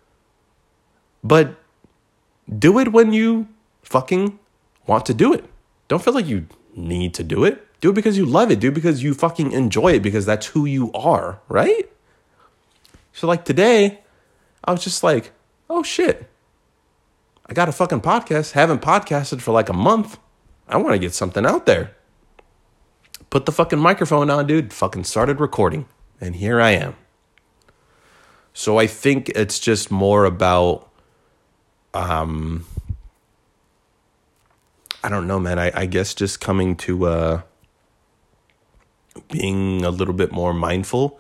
But 1.22 1.55
do 2.59 2.78
it 2.78 2.92
when 2.92 3.12
you 3.12 3.49
fucking 3.82 4.38
want 4.86 5.07
to 5.07 5.14
do 5.14 5.32
it. 5.32 5.44
Don't 5.88 6.03
feel 6.03 6.14
like 6.14 6.26
you 6.26 6.47
need 6.74 7.14
to 7.14 7.22
do 7.22 7.44
it. 7.44 7.62
Do 7.80 7.90
it 7.90 7.94
because 7.94 8.18
you 8.18 8.24
love 8.24 8.51
it. 8.51 8.61
Do 8.61 8.68
it 8.68 8.74
because 8.74 9.03
you 9.03 9.14
fucking 9.14 9.53
enjoy 9.53 9.92
it 9.92 10.03
because 10.03 10.26
that's 10.26 10.47
who 10.49 10.64
you 10.64 10.92
are, 10.92 11.40
right? 11.49 11.88
So 13.16 13.26
like 13.26 13.46
today, 13.46 14.00
I 14.62 14.72
was 14.72 14.84
just 14.84 15.02
like, 15.02 15.32
oh 15.70 15.82
shit. 15.82 16.28
I 17.46 17.54
got 17.54 17.66
a 17.66 17.72
fucking 17.72 18.02
podcast. 18.02 18.52
Haven't 18.52 18.82
podcasted 18.82 19.40
for 19.40 19.52
like 19.52 19.70
a 19.70 19.72
month. 19.72 20.18
I 20.68 20.76
want 20.76 20.92
to 20.92 20.98
get 20.98 21.14
something 21.14 21.46
out 21.46 21.64
there. 21.64 21.96
Put 23.30 23.46
the 23.46 23.52
fucking 23.52 23.78
microphone 23.78 24.28
on, 24.28 24.46
dude. 24.46 24.70
Fucking 24.70 25.04
started 25.04 25.40
recording. 25.40 25.86
And 26.20 26.36
here 26.36 26.60
I 26.60 26.72
am. 26.72 26.94
So 28.52 28.78
I 28.78 28.86
think 28.86 29.30
it's 29.30 29.60
just 29.60 29.90
more 29.90 30.26
about 30.26 30.90
um 31.94 32.66
I 35.02 35.08
don't 35.08 35.26
know, 35.26 35.40
man. 35.40 35.58
I, 35.58 35.72
I 35.74 35.86
guess 35.86 36.12
just 36.12 36.42
coming 36.42 36.76
to 36.76 37.06
uh 37.06 37.42
being 39.32 39.86
a 39.86 39.90
little 39.90 40.12
bit 40.12 40.32
more 40.32 40.52
mindful. 40.52 41.18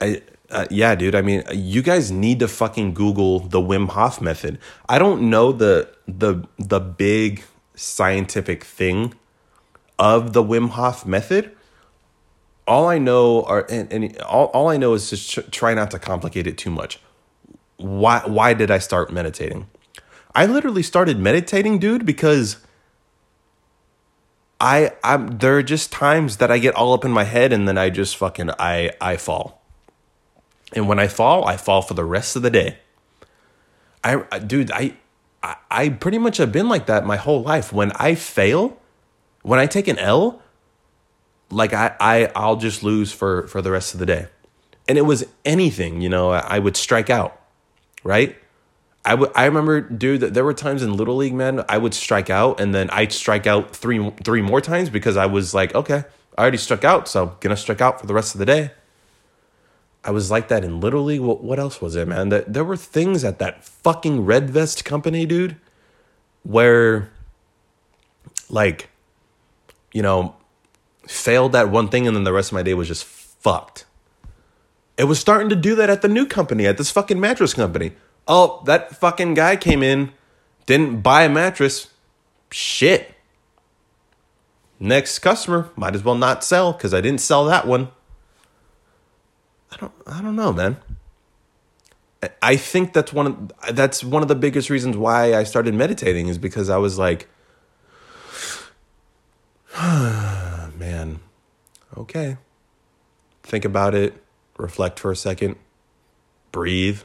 I 0.00 0.22
uh, 0.50 0.66
yeah, 0.70 0.94
dude. 0.94 1.14
I 1.14 1.22
mean, 1.22 1.42
you 1.52 1.82
guys 1.82 2.10
need 2.10 2.38
to 2.40 2.48
fucking 2.48 2.94
Google 2.94 3.40
the 3.40 3.60
Wim 3.60 3.88
Hof 3.90 4.20
method. 4.20 4.58
I 4.88 4.98
don't 4.98 5.30
know 5.30 5.52
the 5.52 5.88
the 6.06 6.46
the 6.58 6.80
big 6.80 7.44
scientific 7.74 8.64
thing 8.64 9.14
of 9.98 10.32
the 10.32 10.42
Wim 10.42 10.70
Hof 10.70 11.06
method. 11.06 11.56
All 12.66 12.88
I 12.88 12.98
know 12.98 13.42
are 13.44 13.66
and, 13.70 13.92
and 13.92 14.18
all, 14.22 14.46
all 14.46 14.68
I 14.68 14.76
know 14.76 14.94
is 14.94 15.10
just 15.10 15.50
try 15.50 15.74
not 15.74 15.90
to 15.92 15.98
complicate 15.98 16.46
it 16.46 16.58
too 16.58 16.70
much. 16.70 17.00
Why 17.76 18.20
why 18.26 18.54
did 18.54 18.70
I 18.70 18.78
start 18.78 19.12
meditating? 19.12 19.66
I 20.34 20.46
literally 20.46 20.82
started 20.82 21.18
meditating, 21.18 21.78
dude, 21.78 22.04
because 22.04 22.58
I 24.60 24.92
I'm 25.02 25.38
there 25.38 25.56
are 25.56 25.62
just 25.62 25.90
times 25.90 26.36
that 26.36 26.50
I 26.50 26.58
get 26.58 26.74
all 26.74 26.92
up 26.92 27.04
in 27.04 27.10
my 27.10 27.24
head 27.24 27.52
and 27.52 27.66
then 27.66 27.78
I 27.78 27.90
just 27.90 28.16
fucking 28.16 28.50
I 28.58 28.92
I 29.00 29.16
fall. 29.16 29.63
And 30.74 30.88
when 30.88 30.98
I 30.98 31.06
fall, 31.06 31.46
I 31.46 31.56
fall 31.56 31.82
for 31.82 31.94
the 31.94 32.04
rest 32.04 32.36
of 32.36 32.42
the 32.42 32.50
day. 32.50 32.78
I 34.02 34.38
dude, 34.38 34.70
I 34.70 34.96
I, 35.42 35.56
I 35.70 35.88
pretty 35.90 36.18
much 36.18 36.36
have 36.38 36.52
been 36.52 36.68
like 36.68 36.86
that 36.86 37.06
my 37.06 37.16
whole 37.16 37.42
life. 37.42 37.72
When 37.72 37.92
I 37.92 38.14
fail, 38.14 38.78
when 39.42 39.58
I 39.58 39.66
take 39.66 39.88
an 39.88 39.98
L, 39.98 40.42
like 41.50 41.72
I, 41.72 41.94
I 42.00 42.30
I'll 42.34 42.56
just 42.56 42.82
lose 42.82 43.12
for 43.12 43.46
for 43.46 43.62
the 43.62 43.70
rest 43.70 43.94
of 43.94 44.00
the 44.00 44.06
day. 44.06 44.26
And 44.86 44.98
it 44.98 45.02
was 45.02 45.24
anything, 45.46 46.02
you 46.02 46.10
know, 46.10 46.30
I 46.30 46.58
would 46.58 46.76
strike 46.76 47.08
out, 47.08 47.40
right? 48.02 48.36
I 49.04 49.14
would 49.14 49.30
I 49.34 49.44
remember, 49.46 49.80
dude, 49.80 50.20
that 50.20 50.34
there 50.34 50.44
were 50.44 50.54
times 50.54 50.82
in 50.82 50.96
Little 50.96 51.16
League, 51.16 51.34
man, 51.34 51.64
I 51.68 51.78
would 51.78 51.94
strike 51.94 52.28
out 52.28 52.60
and 52.60 52.74
then 52.74 52.90
I'd 52.90 53.12
strike 53.12 53.46
out 53.46 53.74
three 53.74 54.10
three 54.22 54.42
more 54.42 54.60
times 54.60 54.90
because 54.90 55.16
I 55.16 55.26
was 55.26 55.54
like, 55.54 55.74
okay, 55.74 56.04
I 56.36 56.42
already 56.42 56.58
struck 56.58 56.84
out, 56.84 57.08
so 57.08 57.36
gonna 57.40 57.56
strike 57.56 57.80
out 57.80 58.00
for 58.00 58.06
the 58.06 58.14
rest 58.14 58.34
of 58.34 58.38
the 58.38 58.46
day. 58.46 58.72
I 60.04 60.10
was 60.10 60.30
like 60.30 60.48
that 60.48 60.64
in 60.64 60.80
Little 60.80 61.02
League. 61.02 61.22
What, 61.22 61.42
what 61.42 61.58
else 61.58 61.80
was 61.80 61.96
it, 61.96 62.06
man? 62.06 62.28
That 62.28 62.52
there 62.52 62.64
were 62.64 62.76
things 62.76 63.24
at 63.24 63.38
that 63.38 63.64
fucking 63.64 64.24
Red 64.26 64.50
Vest 64.50 64.84
company, 64.84 65.24
dude, 65.24 65.56
where 66.42 67.10
like, 68.50 68.90
you 69.92 70.02
know, 70.02 70.36
failed 71.06 71.52
that 71.52 71.70
one 71.70 71.88
thing 71.88 72.06
and 72.06 72.16
then 72.16 72.24
the 72.24 72.32
rest 72.32 72.50
of 72.50 72.54
my 72.54 72.62
day 72.62 72.74
was 72.74 72.88
just 72.88 73.04
fucked. 73.04 73.86
It 74.96 75.04
was 75.04 75.18
starting 75.18 75.48
to 75.48 75.56
do 75.56 75.74
that 75.74 75.90
at 75.90 76.02
the 76.02 76.08
new 76.08 76.26
company, 76.26 76.66
at 76.66 76.78
this 76.78 76.90
fucking 76.90 77.18
mattress 77.18 77.54
company. 77.54 77.92
Oh, 78.28 78.62
that 78.66 78.96
fucking 78.96 79.34
guy 79.34 79.56
came 79.56 79.82
in, 79.82 80.12
didn't 80.66 81.00
buy 81.00 81.24
a 81.24 81.28
mattress. 81.28 81.88
Shit. 82.50 83.14
Next 84.78 85.18
customer, 85.18 85.70
might 85.76 85.94
as 85.94 86.04
well 86.04 86.14
not 86.14 86.44
sell 86.44 86.72
because 86.72 86.94
I 86.94 87.00
didn't 87.00 87.20
sell 87.20 87.44
that 87.46 87.66
one. 87.66 87.88
I 89.74 89.76
don't 89.78 89.92
I 90.06 90.22
don't 90.22 90.36
know, 90.36 90.52
man. 90.52 90.76
I 92.40 92.56
think 92.56 92.94
that's 92.94 93.12
one 93.12 93.26
of 93.26 93.52
that's 93.76 94.02
one 94.02 94.22
of 94.22 94.28
the 94.28 94.34
biggest 94.34 94.70
reasons 94.70 94.96
why 94.96 95.34
I 95.34 95.44
started 95.44 95.74
meditating 95.74 96.28
is 96.28 96.38
because 96.38 96.70
I 96.70 96.78
was 96.78 96.98
like 96.98 97.28
man. 99.78 101.20
Okay. 101.96 102.36
Think 103.42 103.64
about 103.64 103.94
it, 103.94 104.14
reflect 104.56 104.98
for 104.98 105.10
a 105.10 105.16
second, 105.16 105.56
breathe 106.50 107.00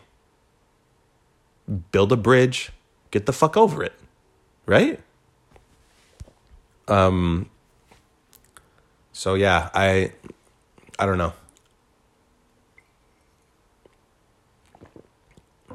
build 1.91 2.11
a 2.11 2.17
bridge, 2.17 2.71
get 3.11 3.25
the 3.25 3.33
fuck 3.33 3.55
over 3.55 3.83
it. 3.83 3.93
Right? 4.65 4.99
Um 6.87 7.49
so 9.11 9.35
yeah, 9.35 9.69
I 9.73 10.13
I 10.97 11.05
don't 11.05 11.17
know. 11.17 11.33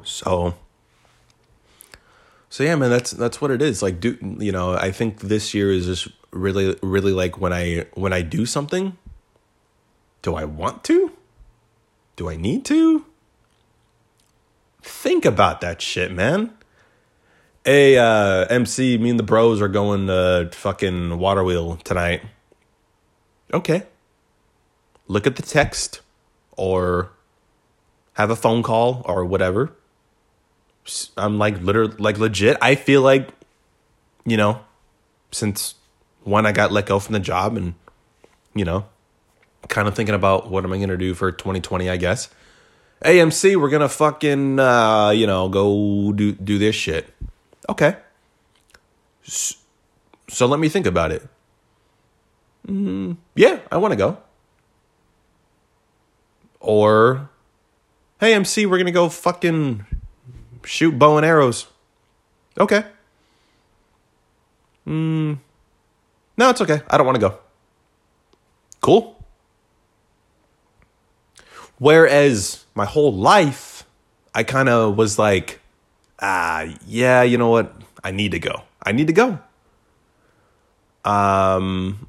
So 0.05 0.55
so 2.49 2.63
yeah, 2.63 2.75
man, 2.75 2.89
that's 2.89 3.11
that's 3.11 3.41
what 3.41 3.51
it 3.51 3.61
is. 3.61 3.81
Like 3.81 3.99
do 3.99 4.17
you 4.39 4.51
know, 4.51 4.73
I 4.73 4.91
think 4.91 5.21
this 5.21 5.53
year 5.53 5.71
is 5.71 5.85
just 5.85 6.07
really 6.31 6.77
really 6.81 7.11
like 7.11 7.39
when 7.39 7.51
I 7.51 7.85
when 7.93 8.13
I 8.13 8.21
do 8.21 8.45
something, 8.45 8.97
do 10.21 10.35
I 10.35 10.45
want 10.45 10.83
to? 10.85 11.11
Do 12.15 12.29
I 12.29 12.35
need 12.35 12.65
to? 12.65 13.05
Think 14.81 15.25
about 15.25 15.61
that 15.61 15.81
shit, 15.81 16.11
man. 16.11 16.53
Hey, 17.65 17.97
uh, 17.97 18.45
MC, 18.45 18.97
me 18.99 19.09
and 19.09 19.19
the 19.19 19.23
bros 19.23 19.59
are 19.59 19.67
going 19.67 20.05
to 20.05 20.49
fucking 20.53 21.17
water 21.17 21.43
wheel 21.43 21.77
tonight. 21.77 22.21
Okay. 23.51 23.83
Look 25.07 25.25
at 25.25 25.35
the 25.35 25.41
text 25.41 26.01
or 26.55 27.09
have 28.13 28.29
a 28.29 28.35
phone 28.35 28.61
call 28.61 29.01
or 29.05 29.25
whatever. 29.25 29.73
I'm 31.17 31.37
like 31.37 31.61
literally 31.61 31.95
like 31.97 32.17
legit. 32.17 32.57
I 32.61 32.75
feel 32.75 33.01
like, 33.01 33.29
you 34.25 34.37
know, 34.37 34.61
since 35.31 35.75
when 36.23 36.45
I 36.45 36.51
got 36.51 36.71
let 36.71 36.85
go 36.85 36.99
from 36.99 37.13
the 37.13 37.19
job 37.19 37.57
and, 37.57 37.73
you 38.53 38.65
know, 38.65 38.85
kind 39.67 39.87
of 39.87 39.95
thinking 39.95 40.15
about 40.15 40.49
what 40.49 40.63
am 40.63 40.73
I 40.73 40.85
to 40.85 40.97
do 40.97 41.13
for 41.13 41.31
2020, 41.31 41.89
I 41.89 41.97
guess. 41.97 42.29
AMC, 43.03 43.55
we're 43.59 43.69
gonna 43.69 43.89
fucking 43.89 44.59
uh, 44.59 45.09
you 45.09 45.27
know 45.27 45.49
go 45.49 46.11
do 46.13 46.31
do 46.31 46.57
this 46.57 46.75
shit. 46.75 47.13
Okay. 47.67 47.97
So, 49.23 49.55
so 50.29 50.45
let 50.45 50.59
me 50.59 50.69
think 50.69 50.85
about 50.85 51.11
it. 51.11 51.27
Mm, 52.67 53.17
yeah, 53.35 53.59
I 53.71 53.77
want 53.77 53.91
to 53.91 53.95
go. 53.95 54.17
Or, 56.59 57.29
hey 58.19 58.33
MC, 58.33 58.65
we're 58.65 58.77
gonna 58.77 58.91
go 58.91 59.09
fucking 59.09 59.85
shoot 60.65 60.97
bow 60.97 61.17
and 61.17 61.25
arrows. 61.25 61.67
Okay. 62.57 62.83
Mm, 64.87 65.39
no, 66.37 66.49
it's 66.49 66.61
okay. 66.61 66.81
I 66.89 66.97
don't 66.97 67.05
want 67.05 67.15
to 67.15 67.29
go. 67.29 67.37
Cool. 68.81 69.23
Whereas 71.77 72.65
my 72.75 72.85
whole 72.85 73.13
life, 73.13 73.85
I 74.33 74.43
kind 74.43 74.69
of 74.69 74.97
was 74.97 75.17
like, 75.17 75.59
ah, 76.21 76.67
yeah, 76.85 77.23
you 77.23 77.37
know 77.37 77.49
what? 77.49 77.73
I 78.03 78.11
need 78.11 78.31
to 78.31 78.39
go. 78.39 78.61
I 78.83 78.91
need 78.91 79.07
to 79.07 79.13
go. 79.13 79.39
Um, 81.03 82.07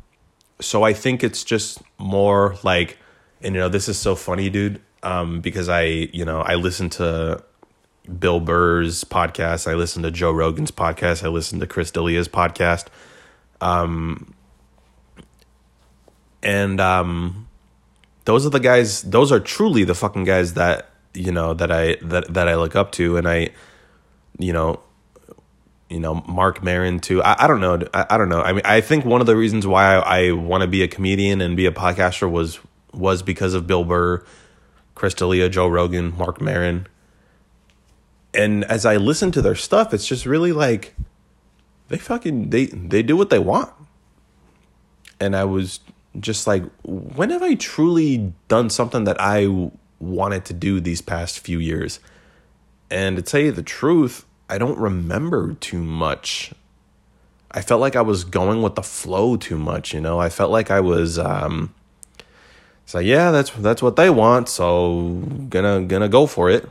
so 0.61 0.83
I 0.83 0.93
think 0.93 1.25
it's 1.25 1.45
just 1.45 1.83
more 1.99 2.57
like, 2.63 2.99
and 3.43 3.55
you 3.55 3.61
know, 3.61 3.69
this 3.69 3.89
is 3.89 3.99
so 3.99 4.15
funny, 4.15 4.51
dude. 4.51 4.81
Um, 5.03 5.41
because 5.41 5.69
I, 5.69 5.83
you 5.85 6.25
know, 6.25 6.41
I 6.41 6.55
listen 6.55 6.91
to 6.91 7.45
Bill 8.19 8.41
Burr's 8.41 9.05
podcast. 9.05 9.71
I 9.71 9.75
listen 9.75 10.03
to 10.03 10.11
Joe 10.11 10.33
Rogan's 10.33 10.71
podcast. 10.71 11.25
I 11.25 11.29
listen 11.29 11.61
to 11.61 11.67
Chris 11.67 11.91
D'Elia's 11.91 12.29
podcast. 12.29 12.87
Um, 13.61 14.35
and 16.43 16.81
um, 16.81 17.49
those 18.25 18.47
are 18.47 18.51
the 18.51 18.61
guys 18.61 19.03
those 19.03 19.33
are 19.33 19.41
truly 19.41 19.85
the 19.85 19.95
fucking 19.95 20.25
guys 20.25 20.55
that 20.55 20.91
you 21.15 21.33
know 21.33 21.55
that 21.55 21.73
I 21.73 21.97
that 22.03 22.33
that 22.35 22.49
I 22.49 22.57
look 22.57 22.77
up 22.77 22.93
to 22.93 23.17
and 23.17 23.27
I 23.27 23.51
you 24.39 24.53
know 24.53 24.81
you 25.89 26.01
know 26.01 26.23
Mark 26.29 26.63
Maron 26.63 27.01
too 27.01 27.23
I, 27.23 27.45
I 27.45 27.47
don't 27.47 27.61
know 27.61 27.81
I, 27.95 28.07
I 28.11 28.19
don't 28.19 28.29
know 28.29 28.43
I 28.43 28.53
mean 28.53 28.63
I 28.65 28.81
think 28.81 29.05
one 29.05 29.21
of 29.21 29.27
the 29.27 29.37
reasons 29.37 29.67
why 29.67 29.97
I, 29.97 30.19
I 30.19 30.33
want 30.33 30.63
to 30.63 30.69
be 30.69 30.83
a 30.83 30.89
comedian 30.89 31.41
and 31.41 31.57
be 31.57 31.67
a 31.67 31.73
podcaster 31.73 32.31
was 32.31 32.61
was 32.93 33.23
because 33.23 33.55
of 33.55 33.67
Bill 33.67 33.85
Burr 33.85 34.25
Chris 34.95 35.15
D'Elia 35.15 35.49
Joe 35.49 35.69
Rogan 35.69 36.17
Mark 36.17 36.41
Maron 36.41 36.87
and 38.37 38.65
as 38.65 38.85
I 38.87 38.97
listen 38.97 39.33
to 39.33 39.43
their 39.43 39.55
stuff 39.55 39.95
it's 39.95 40.07
just 40.07 40.27
really 40.27 40.53
like 40.53 40.95
they 41.89 41.99
fucking 41.99 42.51
they 42.51 42.67
they 42.67 43.03
do 43.03 43.17
what 43.17 43.31
they 43.31 43.39
want 43.39 43.73
and 45.21 45.35
I 45.35 45.45
was 45.45 45.81
just 46.19 46.47
like 46.47 46.63
when 46.83 47.31
have 47.31 47.43
I 47.43 47.55
truly 47.55 48.33
done 48.49 48.71
something 48.71 49.05
that 49.05 49.17
I 49.21 49.71
wanted 49.99 50.45
to 50.47 50.53
do 50.53 50.81
these 50.81 51.01
past 51.01 51.39
few 51.41 51.59
years? 51.59 52.01
And 52.91 53.17
to 53.17 53.23
tell 53.23 53.41
you 53.41 53.53
the 53.53 53.63
truth, 53.63 54.25
I 54.49 54.59
don't 54.59 54.79
remember 54.79 55.55
too 55.55 55.83
much. 55.83 56.53
I 57.51 57.63
felt 57.63 57.81
like 57.81 57.97
I 57.97 58.03
was 58.03 58.25
going 58.25 58.63
with 58.63 58.75
the 58.75 58.83
flow 58.83 59.37
too 59.37 59.57
much, 59.57 59.95
you 59.95 60.01
know. 60.01 60.21
I 60.21 60.29
felt 60.29 60.51
like 60.51 60.71
I 60.71 60.81
was 60.81 61.19
um 61.19 61.75
so 62.85 62.99
yeah, 63.01 63.31
that's 63.31 63.51
that's 63.51 63.83
what 63.83 63.97
they 63.97 64.11
want, 64.11 64.49
so 64.49 65.23
gonna 65.49 65.83
gonna 65.83 66.09
go 66.09 66.27
for 66.27 66.51
it. 66.51 66.69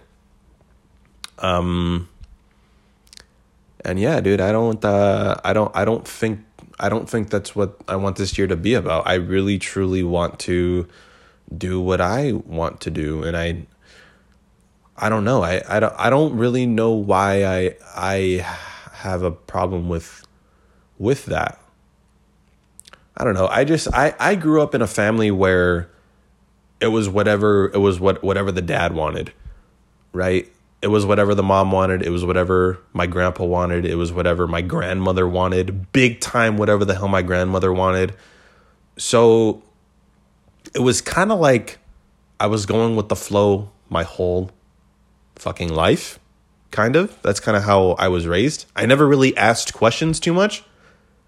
Um 1.40 2.10
and 3.84 4.00
yeah, 4.00 4.20
dude, 4.22 4.42
I 4.42 4.52
don't 4.52 4.84
uh 4.84 5.36
I 5.44 5.54
don't 5.54 5.76
I 5.76 5.86
don't 5.86 6.08
think 6.08 6.40
I 6.80 6.90
don't 6.90 7.10
think 7.10 7.30
that's 7.30 7.56
what 7.56 7.78
I 7.88 7.96
want 7.96 8.18
this 8.18 8.38
year 8.38 8.48
to 8.48 8.56
be 8.56 8.74
about. 8.74 9.08
I 9.08 9.16
really 9.16 9.60
truly 9.60 10.04
want 10.04 10.40
to 10.42 10.88
do 11.56 11.80
what 11.80 12.02
I 12.02 12.34
want 12.34 12.82
to 12.82 12.90
do 12.92 13.24
and 13.24 13.38
I 13.38 13.66
I 14.98 15.10
don't 15.10 15.24
know. 15.24 15.44
I 15.44 15.62
I 15.68 15.80
don't 15.80 15.94
I 15.98 16.10
don't 16.10 16.38
really 16.38 16.66
know 16.66 16.92
why 16.92 17.46
I 17.46 17.76
I 17.96 18.58
have 18.94 19.24
a 19.24 19.32
problem 19.32 19.90
with 19.90 20.26
with 20.98 21.26
that. 21.26 21.60
I 23.18 23.24
don't 23.24 23.34
know. 23.34 23.48
I 23.48 23.64
just 23.64 23.88
I 23.94 24.14
I 24.20 24.36
grew 24.36 24.62
up 24.62 24.76
in 24.76 24.82
a 24.82 24.88
family 24.88 25.32
where 25.32 25.90
it 26.80 26.88
was 26.88 27.08
whatever 27.10 27.72
it 27.74 27.78
was 27.78 28.00
what 28.00 28.24
whatever 28.24 28.52
the 28.52 28.62
dad 28.62 28.94
wanted, 28.94 29.32
right? 30.12 30.52
It 30.86 30.90
was 30.90 31.04
whatever 31.04 31.34
the 31.34 31.42
mom 31.42 31.72
wanted. 31.72 32.04
It 32.04 32.12
was 32.12 32.24
whatever 32.24 32.78
my 32.94 33.08
grandpa 33.08 33.44
wanted. 33.44 33.88
It 33.88 33.96
was 33.96 34.14
whatever 34.14 34.46
my 34.46 34.62
grandmother 34.62 35.28
wanted. 35.28 35.92
Big 35.92 36.22
time, 36.22 36.58
whatever 36.58 36.86
the 36.86 36.94
hell 36.94 37.08
my 37.08 37.24
grandmother 37.24 37.74
wanted. 37.74 38.16
So 38.96 39.64
it 40.76 40.82
was 40.82 41.02
kind 41.02 41.32
of 41.32 41.40
like 41.40 41.80
I 42.40 42.46
was 42.46 42.68
going 42.68 42.96
with 42.96 43.10
the 43.10 43.16
flow 43.16 43.72
my 43.90 44.04
whole 44.04 44.52
fucking 45.38 45.74
life, 45.74 46.20
kind 46.70 46.96
of. 46.96 47.20
That's 47.24 47.40
kind 47.40 47.58
of 47.58 47.64
how 47.64 47.94
I 47.94 48.08
was 48.08 48.28
raised. 48.28 48.68
I 48.76 48.86
never 48.86 49.08
really 49.08 49.36
asked 49.36 49.74
questions 49.74 50.20
too 50.20 50.36
much. 50.36 50.64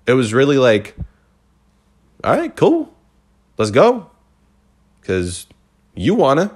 It 0.06 0.14
was 0.14 0.36
really 0.36 0.60
like, 0.60 0.96
all 2.24 2.38
right, 2.38 2.56
cool, 2.56 2.94
let's 3.58 3.72
go, 3.72 4.12
because 5.02 5.48
you 5.96 6.14
wanna. 6.14 6.56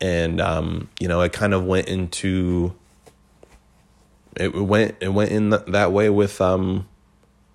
And 0.00 0.40
um, 0.40 0.88
you 0.98 1.08
know, 1.08 1.20
it 1.20 1.32
kind 1.32 1.54
of 1.54 1.64
went 1.64 1.88
into. 1.88 2.74
It 4.36 4.54
went 4.54 4.96
it 5.00 5.08
went 5.08 5.32
in 5.32 5.50
that 5.50 5.92
way 5.92 6.08
with 6.08 6.40
um, 6.40 6.88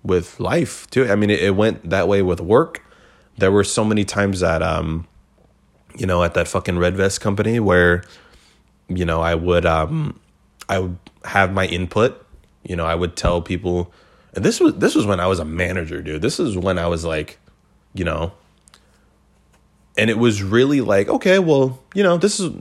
with 0.02 0.38
life 0.38 0.88
too. 0.90 1.10
I 1.10 1.16
mean, 1.16 1.30
it, 1.30 1.40
it 1.40 1.56
went 1.56 1.88
that 1.90 2.06
way 2.06 2.22
with 2.22 2.40
work. 2.40 2.82
There 3.38 3.50
were 3.50 3.64
so 3.64 3.84
many 3.84 4.04
times 4.04 4.40
that 4.40 4.62
um, 4.62 5.06
you 5.96 6.06
know, 6.06 6.22
at 6.22 6.34
that 6.34 6.48
fucking 6.48 6.78
red 6.78 6.96
vest 6.96 7.20
company 7.20 7.58
where, 7.58 8.04
you 8.88 9.04
know, 9.04 9.20
I 9.20 9.34
would 9.34 9.66
um, 9.66 10.20
I 10.68 10.78
would 10.80 10.98
have 11.24 11.52
my 11.52 11.66
input. 11.66 12.24
You 12.62 12.76
know, 12.76 12.86
I 12.86 12.94
would 12.94 13.16
tell 13.16 13.42
people 13.42 13.92
and 14.36 14.44
this 14.44 14.60
was 14.60 14.74
this 14.74 14.94
was 14.94 15.06
when 15.06 15.18
I 15.18 15.26
was 15.26 15.38
a 15.38 15.44
manager, 15.46 16.02
dude. 16.02 16.20
This 16.20 16.38
is 16.38 16.56
when 16.58 16.78
I 16.78 16.86
was 16.86 17.04
like, 17.04 17.38
you 17.94 18.04
know, 18.04 18.32
and 19.96 20.10
it 20.10 20.18
was 20.18 20.42
really 20.42 20.80
like, 20.80 21.08
okay, 21.08 21.38
well, 21.38 21.80
you 21.94 22.02
know, 22.02 22.16
this 22.16 22.40
is 22.40 22.52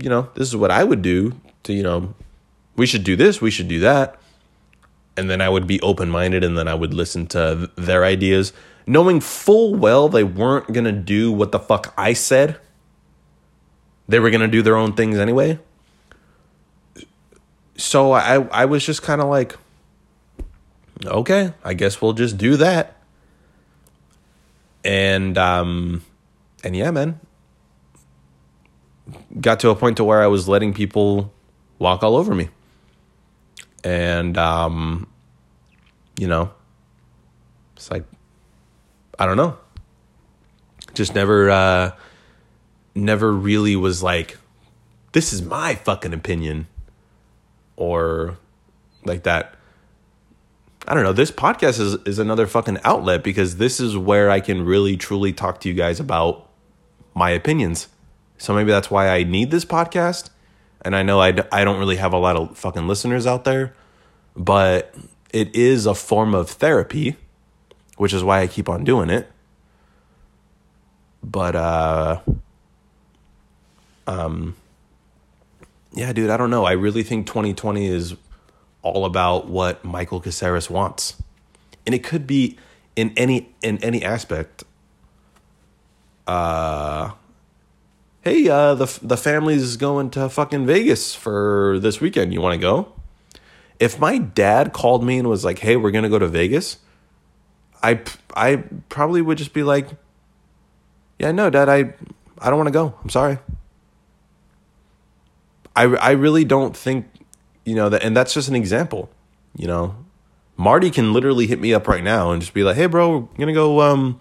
you 0.00 0.08
know, 0.08 0.28
this 0.34 0.48
is 0.48 0.56
what 0.56 0.70
I 0.70 0.84
would 0.84 1.02
do 1.02 1.32
to, 1.64 1.72
you 1.72 1.82
know, 1.82 2.14
we 2.76 2.86
should 2.86 3.04
do 3.04 3.16
this, 3.16 3.40
we 3.40 3.50
should 3.50 3.68
do 3.68 3.80
that. 3.80 4.18
And 5.16 5.28
then 5.28 5.40
I 5.40 5.48
would 5.48 5.66
be 5.66 5.80
open 5.80 6.08
minded 6.08 6.44
and 6.44 6.56
then 6.56 6.68
I 6.68 6.74
would 6.74 6.94
listen 6.94 7.26
to 7.28 7.70
their 7.74 8.04
ideas, 8.04 8.52
knowing 8.86 9.20
full 9.20 9.74
well 9.74 10.08
they 10.08 10.22
weren't 10.22 10.72
going 10.72 10.84
to 10.84 10.92
do 10.92 11.32
what 11.32 11.50
the 11.50 11.58
fuck 11.58 11.92
I 11.98 12.12
said. 12.12 12.60
They 14.08 14.20
were 14.20 14.30
going 14.30 14.42
to 14.42 14.48
do 14.48 14.62
their 14.62 14.76
own 14.76 14.92
things 14.94 15.18
anyway. 15.18 15.58
So 17.76 18.12
I, 18.12 18.46
I 18.48 18.64
was 18.64 18.86
just 18.86 19.02
kind 19.02 19.20
of 19.20 19.28
like, 19.28 19.56
okay, 21.04 21.52
I 21.64 21.74
guess 21.74 22.00
we'll 22.00 22.12
just 22.12 22.38
do 22.38 22.56
that. 22.56 22.96
And 24.84 25.36
um 25.36 26.02
and 26.64 26.76
yeah, 26.76 26.90
man. 26.90 27.20
Got 29.40 29.60
to 29.60 29.70
a 29.70 29.74
point 29.74 29.96
to 29.98 30.04
where 30.04 30.22
I 30.22 30.26
was 30.26 30.48
letting 30.48 30.74
people 30.74 31.32
walk 31.78 32.02
all 32.02 32.16
over 32.16 32.34
me. 32.34 32.48
And 33.84 34.36
um 34.36 35.06
you 36.18 36.26
know, 36.26 36.50
it's 37.76 37.90
like 37.90 38.04
I 39.18 39.26
don't 39.26 39.36
know. 39.36 39.56
Just 40.94 41.14
never 41.14 41.50
uh 41.50 41.92
never 42.94 43.32
really 43.32 43.76
was 43.76 44.02
like 44.02 44.36
this 45.12 45.32
is 45.32 45.42
my 45.42 45.74
fucking 45.74 46.12
opinion 46.12 46.66
or 47.76 48.36
like 49.04 49.22
that 49.22 49.54
I 50.86 50.94
don't 50.94 51.02
know. 51.02 51.12
This 51.12 51.30
podcast 51.30 51.80
is 51.80 51.94
is 52.06 52.18
another 52.18 52.46
fucking 52.46 52.78
outlet 52.82 53.22
because 53.22 53.58
this 53.58 53.78
is 53.78 53.96
where 53.96 54.30
I 54.30 54.40
can 54.40 54.64
really 54.64 54.96
truly 54.96 55.32
talk 55.32 55.60
to 55.60 55.68
you 55.68 55.74
guys 55.74 56.00
about 56.00 56.47
my 57.18 57.30
opinions. 57.30 57.88
So 58.38 58.54
maybe 58.54 58.70
that's 58.70 58.90
why 58.90 59.08
I 59.08 59.24
need 59.24 59.50
this 59.50 59.64
podcast. 59.64 60.30
And 60.82 60.94
I 60.94 61.02
know 61.02 61.20
I 61.20 61.32
d- 61.32 61.42
I 61.50 61.64
don't 61.64 61.78
really 61.78 61.96
have 61.96 62.12
a 62.12 62.18
lot 62.18 62.36
of 62.36 62.56
fucking 62.56 62.86
listeners 62.86 63.26
out 63.26 63.44
there, 63.44 63.74
but 64.36 64.94
it 65.32 65.54
is 65.54 65.86
a 65.86 65.94
form 65.94 66.34
of 66.34 66.48
therapy, 66.48 67.16
which 67.96 68.12
is 68.12 68.22
why 68.22 68.40
I 68.40 68.46
keep 68.46 68.68
on 68.68 68.84
doing 68.84 69.10
it. 69.10 69.30
But 71.22 71.56
uh 71.56 72.20
um 74.06 74.54
yeah, 75.92 76.12
dude, 76.12 76.30
I 76.30 76.36
don't 76.36 76.50
know. 76.50 76.64
I 76.64 76.72
really 76.72 77.02
think 77.02 77.26
2020 77.26 77.86
is 77.86 78.14
all 78.82 79.04
about 79.04 79.48
what 79.48 79.84
Michael 79.84 80.20
Caceres 80.20 80.70
wants. 80.70 81.20
And 81.84 81.94
it 81.94 82.04
could 82.04 82.26
be 82.26 82.56
in 82.94 83.12
any 83.16 83.52
in 83.62 83.78
any 83.82 84.04
aspect. 84.04 84.62
Uh 86.28 87.12
hey, 88.20 88.48
uh 88.48 88.74
the 88.74 88.98
the 89.02 89.16
family's 89.16 89.76
going 89.76 90.10
to 90.10 90.28
fucking 90.28 90.66
Vegas 90.66 91.14
for 91.14 91.78
this 91.80 92.00
weekend. 92.00 92.32
You 92.32 92.40
want 92.40 92.54
to 92.54 92.60
go? 92.60 92.92
If 93.80 93.98
my 93.98 94.18
dad 94.18 94.72
called 94.72 95.02
me 95.02 95.18
and 95.18 95.28
was 95.28 95.44
like, 95.44 95.60
"Hey, 95.60 95.76
we're 95.76 95.90
to 95.90 96.08
go 96.08 96.18
to 96.18 96.28
Vegas." 96.28 96.78
I 97.82 98.00
I 98.36 98.64
probably 98.88 99.22
would 99.22 99.38
just 99.38 99.52
be 99.52 99.62
like, 99.62 99.88
"Yeah, 101.18 101.32
no, 101.32 101.48
dad, 101.48 101.68
I 101.68 101.94
I 102.38 102.50
don't 102.50 102.58
want 102.58 102.68
to 102.68 102.72
go. 102.72 102.94
I'm 103.02 103.10
sorry." 103.10 103.38
I 105.78 105.84
I 105.84 106.10
really 106.10 106.44
don't 106.44 106.76
think 106.76 107.06
you 107.64 107.74
know 107.74 107.88
that 107.88 108.02
and 108.02 108.16
that's 108.16 108.34
just 108.34 108.48
an 108.48 108.56
example 108.56 109.10
you 109.54 109.66
know 109.66 109.94
marty 110.56 110.90
can 110.90 111.12
literally 111.12 111.46
hit 111.46 111.60
me 111.60 111.72
up 111.72 111.86
right 111.86 112.02
now 112.02 112.32
and 112.32 112.40
just 112.40 112.54
be 112.54 112.64
like 112.64 112.76
hey 112.76 112.86
bro 112.86 113.18
we're 113.18 113.38
gonna 113.38 113.52
go 113.52 113.80
um 113.82 114.18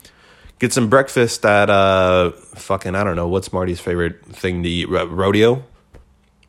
get 0.60 0.74
some 0.74 0.90
breakfast 0.90 1.46
at 1.46 1.70
uh 1.70 2.32
fucking 2.32 2.96
i 2.96 3.04
don't 3.04 3.16
know 3.16 3.28
what's 3.28 3.54
marty's 3.54 3.80
favorite 3.80 4.26
thing 4.26 4.64
to 4.64 4.70
eat? 4.70 4.90
Rodeo? 4.90 5.64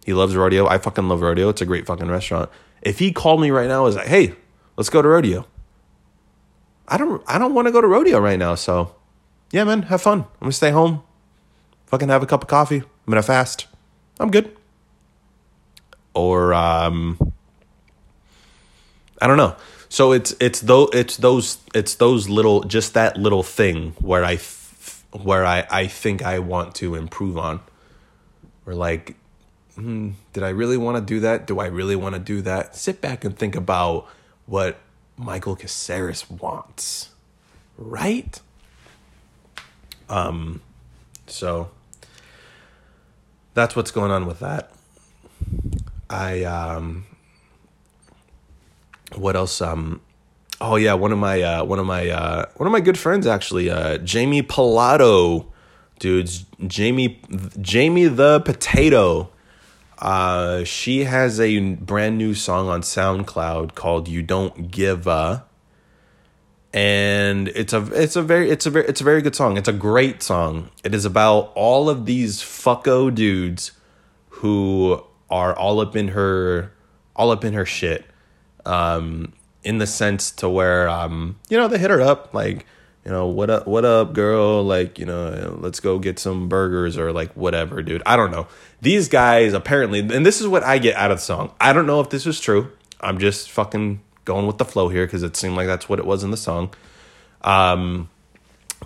He 0.05 0.15
loves 0.15 0.35
rodeo. 0.35 0.67
I 0.67 0.79
fucking 0.79 1.07
love 1.07 1.21
rodeo. 1.21 1.51
It's 1.51 1.61
a 1.61 1.67
great 1.67 1.85
fucking 1.85 2.09
restaurant. 2.09 2.49
If 2.81 2.99
he 2.99 3.13
called 3.13 3.43
me 3.43 3.51
right 3.51 3.69
now 3.69 3.85
was 3.85 3.97
like 3.97 4.07
hey 4.07 4.35
let's 4.77 4.91
go 4.91 5.03
to 5.03 5.09
rodeo. 5.09 5.47
I 6.87 6.97
don't 6.97 7.23
i 7.27 7.39
don't 7.39 7.55
want 7.55 7.69
to 7.69 7.73
go 7.73 7.81
to 7.81 7.87
rodeo 7.87 8.19
right 8.19 8.39
now 8.39 8.55
so 8.55 8.95
yeah 9.53 9.65
man 9.65 9.83
have 9.83 10.01
fun. 10.01 10.21
I'm 10.21 10.41
gonna 10.41 10.53
stay 10.53 10.71
home 10.71 11.03
fucking 11.89 12.09
have 12.09 12.23
a 12.23 12.27
cup 12.27 12.43
of 12.43 12.49
coffee. 12.49 12.79
I'm 12.79 13.11
gonna 13.11 13.23
fast. 13.23 13.67
I'm 14.21 14.31
good. 14.31 14.55
Or 16.15 16.53
um, 16.53 17.19
I 19.21 19.27
don't 19.27 19.37
know. 19.37 19.57
So 19.89 20.13
it's 20.13 20.35
it's 20.39 20.61
though 20.61 20.89
it's 20.93 21.17
those 21.17 21.59
it's 21.75 21.95
those 21.95 22.29
little 22.29 22.63
just 22.63 22.95
that 22.95 23.17
little 23.17 23.43
thing 23.43 23.93
where 24.01 24.25
I 24.25 24.37
th- 24.37 25.03
where 25.13 25.47
I 25.47 25.67
I 25.71 25.87
think 25.87 26.23
I 26.23 26.39
want 26.39 26.75
to 26.77 26.95
improve 26.95 27.39
on. 27.39 27.61
Or 28.67 28.75
like, 28.75 29.17
hmm, 29.77 30.11
did 30.35 30.43
I 30.43 30.51
really 30.51 30.77
want 30.77 30.99
to 30.99 31.01
do 31.01 31.21
that? 31.21 31.47
Do 31.47 31.59
I 31.59 31.67
really 31.67 31.97
want 31.97 32.15
to 32.15 32.19
do 32.21 32.43
that? 32.43 32.77
Sit 32.77 33.01
back 33.01 33.25
and 33.25 33.37
think 33.37 33.57
about 33.57 34.07
what 34.45 34.77
Michael 35.17 35.57
Caceres 35.57 36.29
wants, 36.29 37.09
right? 37.79 38.39
Um, 40.11 40.61
so 41.27 41.71
that's 43.55 43.75
what's 43.75 43.91
going 43.91 44.11
on 44.11 44.27
with 44.27 44.41
that. 44.41 44.71
I 46.11 46.45
um 46.45 47.07
what 49.15 49.37
else 49.37 49.61
um 49.61 50.01
oh 50.61 50.77
yeah 50.77 50.95
one 50.95 51.13
of 51.13 51.19
my 51.19 51.41
uh 51.43 51.65
one 51.65 51.79
of 51.79 51.87
my 51.87 52.09
uh 52.09 52.45
one 52.57 52.67
of 52.67 52.73
my 52.73 52.81
good 52.81 52.99
friends 52.99 53.27
actually 53.27 53.71
uh 53.71 53.99
Jamie 53.99 54.43
Palato 54.43 55.47
dudes 55.99 56.45
Jamie 56.67 57.21
Jamie 57.61 58.07
the 58.07 58.41
potato 58.41 59.31
uh 59.99 60.65
she 60.65 61.05
has 61.05 61.41
a 61.41 61.75
brand 61.75 62.19
new 62.19 62.35
song 62.35 62.69
on 62.69 62.83
SoundCloud 62.83 63.75
called 63.75 64.09
You 64.09 64.23
Don't 64.23 64.71
Give 64.71 65.07
a 65.07 65.45
and 66.73 67.49
it's 67.49 67.73
a 67.73 67.85
it's 67.93 68.17
a 68.17 68.23
very 68.23 68.51
it's 68.51 68.67
a 68.67 68.71
very 68.71 68.87
it's 68.87 69.01
a 69.01 69.05
very 69.05 69.23
good 69.23 69.35
song. 69.35 69.57
It's 69.57 69.69
a 69.69 69.73
great 69.73 70.23
song. 70.23 70.71
It 70.85 70.95
is 70.95 71.05
about 71.05 71.53
all 71.55 71.89
of 71.89 72.05
these 72.05 72.43
fucko 72.43 73.15
dudes 73.15 73.73
who 74.29 75.03
are 75.31 75.57
all 75.57 75.81
up 75.81 75.97
in 75.97 76.09
her 76.09 76.73
all 77.17 77.31
up 77.31 77.45
in 77.45 77.55
her 77.55 77.65
shit 77.65 78.05
um 78.69 79.33
in 79.65 79.79
the 79.79 79.87
sense 79.87 80.31
to 80.31 80.49
where 80.49 80.89
um 80.89 81.37
you 81.49 81.57
know 81.57 81.69
they 81.69 81.79
hit 81.79 81.91
her 81.91 82.01
up 82.01 82.33
like 82.33 82.67
you 83.05 83.11
know 83.11 83.27
what 83.27 83.49
up 83.49 83.67
what 83.67 83.85
up 83.85 84.13
girl? 84.13 84.63
Like 84.63 84.99
you 84.99 85.07
know 85.07 85.57
let's 85.61 85.81
go 85.81 85.99
get 85.99 86.19
some 86.19 86.49
burgers 86.49 86.99
or 86.99 87.13
like 87.13 87.33
whatever 87.33 87.83
dude. 87.83 88.03
I 88.05 88.17
don't 88.17 88.31
know. 88.31 88.47
These 88.83 89.09
guys 89.09 89.55
apparently 89.55 90.01
and 90.01 90.27
this 90.27 90.41
is 90.41 90.47
what 90.47 90.63
i 90.63 90.79
get 90.79 90.95
out 90.97 91.11
of 91.11 91.19
the 91.19 91.23
song. 91.23 91.53
I 91.61 91.73
don't 91.73 91.87
know 91.87 92.01
if 92.01 92.11
this 92.11 92.27
is 92.27 92.39
true. 92.41 92.71
I'm 93.01 93.19
just 93.19 93.51
fucking 93.51 94.01
going 94.25 94.47
with 94.47 94.59
the 94.59 94.65
flow 94.65 94.89
here 94.89 95.07
because 95.07 95.23
it 95.23 95.37
seemed 95.37 95.57
like 95.57 95.67
that's 95.67 95.89
what 95.89 95.99
it 95.99 96.07
was 96.07 96.23
in 96.23 96.31
the 96.31 96.37
song. 96.37 96.75
Um 97.43 98.11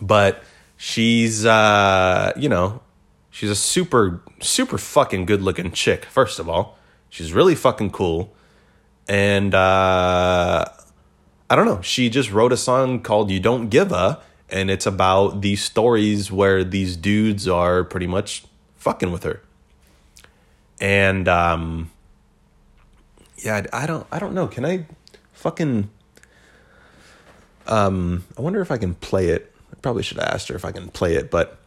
but 0.01 0.43
she's 0.77 1.45
uh 1.45 2.33
you 2.37 2.49
know 2.49 2.81
She's 3.33 3.49
a 3.49 3.57
super, 3.57 4.21
super 4.41 4.77
fucking 4.77 5.25
good 5.25 5.41
looking 5.41 5.73
chick, 5.73 6.05
first 6.05 6.39
of 6.39 6.51
all. 6.51 6.77
She's 7.09 7.33
really 7.33 7.55
fucking 7.55 7.91
cool. 7.91 8.35
And 9.13 9.55
uh, 9.55 10.65
I 11.51 11.53
I 11.53 11.55
don't 11.55 11.67
know. 11.67 11.83
She 11.83 12.09
just 12.09 12.33
wrote 12.33 12.51
a 12.51 12.57
song 12.57 13.03
called 13.03 13.31
"You 13.31 13.41
Don't 13.41 13.69
Give 13.69 13.93
a," 13.93 14.23
and 14.49 14.71
it's 14.71 14.87
about 14.87 15.43
these 15.43 15.63
stories 15.63 16.33
where 16.33 16.65
these 16.65 16.97
dudes 16.97 17.47
are 17.47 17.85
pretty 17.85 18.07
much 18.07 18.45
fucking 18.77 19.13
with 19.13 19.25
her. 19.25 19.43
And 20.81 21.29
um, 21.29 21.91
yeah, 23.37 23.67
I 23.71 23.85
don't, 23.85 24.07
I 24.11 24.19
don't 24.19 24.33
know. 24.33 24.47
Can 24.47 24.65
I 24.65 24.87
fucking? 25.35 25.91
Um, 27.67 28.25
I 28.39 28.41
wonder 28.41 28.63
if 28.63 28.71
I 28.71 28.79
can 28.79 28.95
play 28.95 29.29
it. 29.29 29.53
I 29.71 29.77
probably 29.83 30.05
should 30.05 30.17
have 30.17 30.29
asked 30.29 30.49
her 30.49 30.57
if 30.57 30.65
I 30.65 30.73
can 30.73 30.89
play 30.89 31.17
it, 31.17 31.31
but 31.31 31.62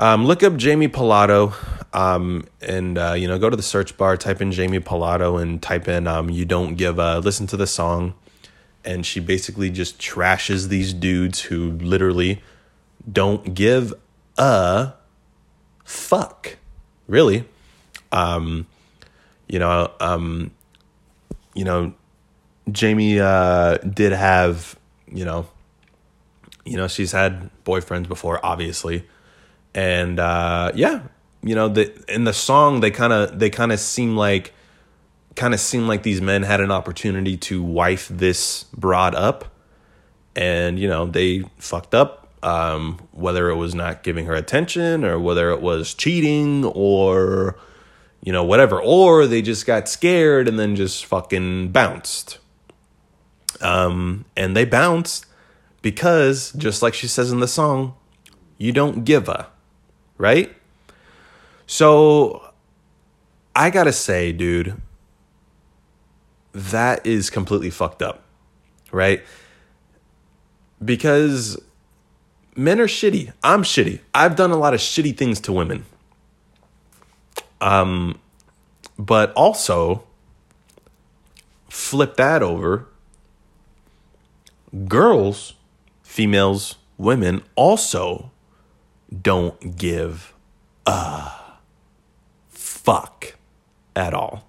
um, 0.00 0.24
look 0.24 0.42
up 0.42 0.56
Jamie 0.56 0.88
Palato, 0.88 1.54
um, 1.94 2.46
and 2.62 2.96
uh, 2.96 3.12
you 3.12 3.28
know, 3.28 3.38
go 3.38 3.50
to 3.50 3.56
the 3.56 3.62
search 3.62 3.96
bar, 3.98 4.16
type 4.16 4.40
in 4.40 4.50
Jamie 4.50 4.80
Palato, 4.80 5.40
and 5.40 5.62
type 5.62 5.86
in 5.86 6.06
um, 6.06 6.30
"You 6.30 6.46
Don't 6.46 6.74
Give 6.74 6.98
a." 6.98 7.20
Listen 7.20 7.46
to 7.48 7.56
the 7.58 7.66
song, 7.66 8.14
and 8.82 9.04
she 9.04 9.20
basically 9.20 9.68
just 9.68 9.98
trashes 9.98 10.68
these 10.68 10.94
dudes 10.94 11.42
who 11.42 11.72
literally 11.72 12.42
don't 13.10 13.54
give 13.54 13.92
a 14.38 14.94
fuck, 15.84 16.56
really. 17.06 17.44
Um, 18.10 18.66
you 19.48 19.58
know, 19.58 19.90
um, 20.00 20.50
you 21.54 21.64
know, 21.64 21.92
Jamie 22.72 23.20
uh, 23.20 23.76
did 23.78 24.12
have, 24.12 24.78
you 25.12 25.26
know, 25.26 25.46
you 26.64 26.78
know, 26.78 26.88
she's 26.88 27.12
had 27.12 27.50
boyfriends 27.64 28.08
before, 28.08 28.40
obviously, 28.42 29.04
and 29.74 30.18
uh, 30.18 30.72
yeah, 30.74 31.02
you 31.42 31.54
know, 31.54 31.68
the 31.68 31.92
in 32.12 32.24
the 32.24 32.32
song 32.32 32.80
they 32.80 32.90
kind 32.90 33.12
of 33.12 33.38
they 33.38 33.50
kind 33.50 33.72
of 33.72 33.80
seem 33.80 34.16
like 34.16 34.52
kind 35.36 35.54
of 35.54 35.60
seem 35.60 35.86
like 35.86 36.02
these 36.02 36.20
men 36.20 36.42
had 36.42 36.60
an 36.60 36.70
opportunity 36.70 37.36
to 37.36 37.62
wife 37.62 38.08
this 38.08 38.64
broad 38.76 39.14
up, 39.14 39.46
and 40.34 40.78
you 40.78 40.88
know 40.88 41.06
they 41.06 41.44
fucked 41.58 41.94
up. 41.94 42.16
Um, 42.42 43.06
whether 43.12 43.50
it 43.50 43.56
was 43.56 43.74
not 43.74 44.02
giving 44.02 44.24
her 44.24 44.32
attention 44.32 45.04
or 45.04 45.18
whether 45.18 45.50
it 45.50 45.60
was 45.60 45.92
cheating 45.92 46.64
or 46.64 47.58
you 48.22 48.32
know 48.32 48.44
whatever, 48.44 48.80
or 48.80 49.26
they 49.26 49.42
just 49.42 49.66
got 49.66 49.88
scared 49.90 50.48
and 50.48 50.58
then 50.58 50.74
just 50.74 51.04
fucking 51.04 51.68
bounced. 51.68 52.38
Um, 53.60 54.24
and 54.38 54.56
they 54.56 54.64
bounced 54.64 55.26
because 55.82 56.52
just 56.52 56.80
like 56.80 56.94
she 56.94 57.06
says 57.06 57.30
in 57.30 57.40
the 57.40 57.48
song, 57.48 57.94
you 58.56 58.72
don't 58.72 59.04
give 59.04 59.28
a 59.28 59.48
right. 60.20 60.54
So 61.66 62.52
I 63.56 63.70
gotta 63.70 63.92
say, 63.92 64.32
dude, 64.32 64.80
that 66.52 67.06
is 67.06 67.30
completely 67.30 67.70
fucked 67.70 68.02
up, 68.02 68.22
right? 68.92 69.24
Because 70.84 71.58
men 72.54 72.80
are 72.80 72.86
shitty. 72.86 73.32
I'm 73.42 73.62
shitty. 73.62 74.00
I've 74.14 74.36
done 74.36 74.50
a 74.50 74.56
lot 74.56 74.74
of 74.74 74.80
shitty 74.80 75.16
things 75.16 75.40
to 75.40 75.52
women. 75.52 75.86
Um, 77.62 78.18
but 78.98 79.32
also 79.32 80.04
flip 81.68 82.16
that 82.16 82.42
over. 82.42 82.86
Girls, 84.86 85.54
females, 86.02 86.76
women 86.98 87.42
also 87.54 88.30
don't 89.10 89.76
give 89.76 90.34
a 90.86 91.32
fuck 92.48 93.34
at 93.96 94.14
all. 94.14 94.44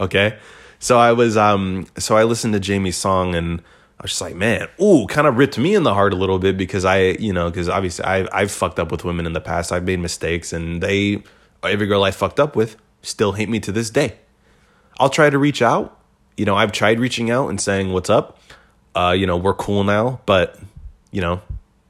Okay? 0.00 0.38
So 0.78 0.98
I 0.98 1.12
was 1.12 1.36
um 1.36 1.86
so 1.98 2.16
I 2.16 2.24
listened 2.24 2.54
to 2.54 2.60
Jamie's 2.60 2.96
song 2.96 3.34
and 3.34 3.60
I 3.98 4.02
was 4.02 4.10
just 4.10 4.20
like, 4.20 4.34
man, 4.34 4.68
ooh, 4.82 5.06
kind 5.06 5.26
of 5.26 5.36
ripped 5.36 5.56
me 5.56 5.74
in 5.74 5.82
the 5.82 5.94
heart 5.94 6.12
a 6.12 6.16
little 6.16 6.38
bit 6.38 6.56
because 6.56 6.84
I, 6.84 6.98
you 7.12 7.32
know, 7.32 7.48
because 7.48 7.68
obviously 7.68 8.04
I 8.04 8.28
I've 8.32 8.50
fucked 8.50 8.78
up 8.78 8.90
with 8.90 9.04
women 9.04 9.26
in 9.26 9.32
the 9.32 9.40
past. 9.40 9.72
I've 9.72 9.84
made 9.84 10.00
mistakes 10.00 10.52
and 10.52 10.82
they 10.82 11.22
every 11.62 11.86
girl 11.86 12.04
I 12.04 12.10
fucked 12.10 12.40
up 12.40 12.54
with 12.56 12.76
still 13.06 13.32
hate 13.32 13.48
me 13.48 13.60
to 13.60 13.72
this 13.72 13.90
day. 13.90 14.16
I'll 14.98 15.10
try 15.10 15.30
to 15.30 15.38
reach 15.38 15.62
out. 15.62 15.98
You 16.36 16.44
know, 16.44 16.56
I've 16.56 16.72
tried 16.72 16.98
reaching 16.98 17.30
out 17.30 17.48
and 17.48 17.60
saying, 17.60 17.92
"What's 17.92 18.10
up?" 18.10 18.38
Uh, 18.94 19.14
you 19.16 19.26
know, 19.26 19.36
we're 19.36 19.54
cool 19.54 19.84
now, 19.84 20.20
but 20.26 20.58
you 21.10 21.20
know, 21.20 21.40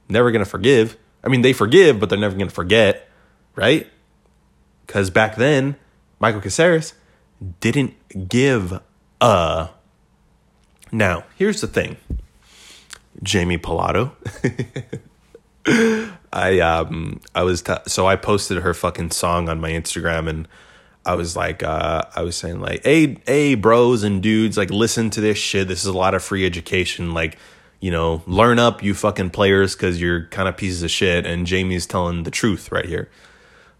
never 0.09 0.31
gonna 0.31 0.45
forgive. 0.45 0.97
I 1.25 1.29
mean, 1.29 1.41
they 1.41 1.53
forgive, 1.53 1.99
but 1.99 2.09
they're 2.09 2.19
never 2.19 2.37
gonna 2.37 2.49
forget, 2.49 3.09
right? 3.55 3.87
Because 4.85 5.09
back 5.09 5.35
then, 5.35 5.75
Michael 6.19 6.41
Caceres 6.41 6.93
didn't 7.59 7.93
give 8.29 8.79
a. 9.19 9.69
Now, 10.91 11.23
here's 11.37 11.61
the 11.61 11.67
thing, 11.67 11.97
Jamie 13.23 13.57
Palato. 13.57 14.11
I 16.31 16.59
um 16.59 17.21
I 17.33 17.43
was 17.43 17.61
t- 17.63 17.73
so 17.87 18.05
I 18.05 18.17
posted 18.17 18.61
her 18.61 18.73
fucking 18.73 19.11
song 19.11 19.49
on 19.49 19.59
my 19.59 19.71
Instagram 19.71 20.27
and 20.27 20.47
I 21.05 21.15
was 21.15 21.35
like 21.35 21.63
uh 21.63 22.03
I 22.15 22.21
was 22.21 22.35
saying 22.35 22.59
like 22.59 22.83
hey 22.83 23.17
hey 23.25 23.55
bros 23.55 24.03
and 24.03 24.21
dudes 24.21 24.57
like 24.57 24.69
listen 24.69 25.09
to 25.11 25.21
this 25.21 25.39
shit 25.39 25.67
this 25.67 25.79
is 25.79 25.87
a 25.87 25.97
lot 25.97 26.13
of 26.13 26.23
free 26.23 26.45
education 26.45 27.13
like 27.13 27.37
you 27.79 27.91
know 27.91 28.23
learn 28.25 28.59
up 28.59 28.83
you 28.83 28.93
fucking 28.93 29.29
players 29.29 29.75
cuz 29.75 29.99
you're 29.99 30.25
kind 30.27 30.47
of 30.47 30.57
pieces 30.57 30.83
of 30.83 30.91
shit 30.91 31.25
and 31.25 31.45
Jamie's 31.45 31.85
telling 31.85 32.23
the 32.23 32.31
truth 32.31 32.71
right 32.71 32.85
here. 32.85 33.09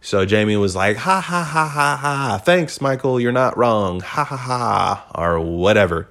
So 0.05 0.23
Jamie 0.23 0.55
was 0.55 0.75
like, 0.75 0.97
ha 0.97 1.19
ha 1.19 1.41
ha 1.41 1.67
ha 1.67 1.97
ha. 1.97 2.37
Thanks, 2.37 2.79
Michael. 2.79 3.19
You're 3.19 3.31
not 3.31 3.57
wrong. 3.57 4.01
Ha 4.01 4.23
ha 4.23 4.37
ha. 4.37 5.11
Or 5.15 5.39
whatever. 5.39 6.07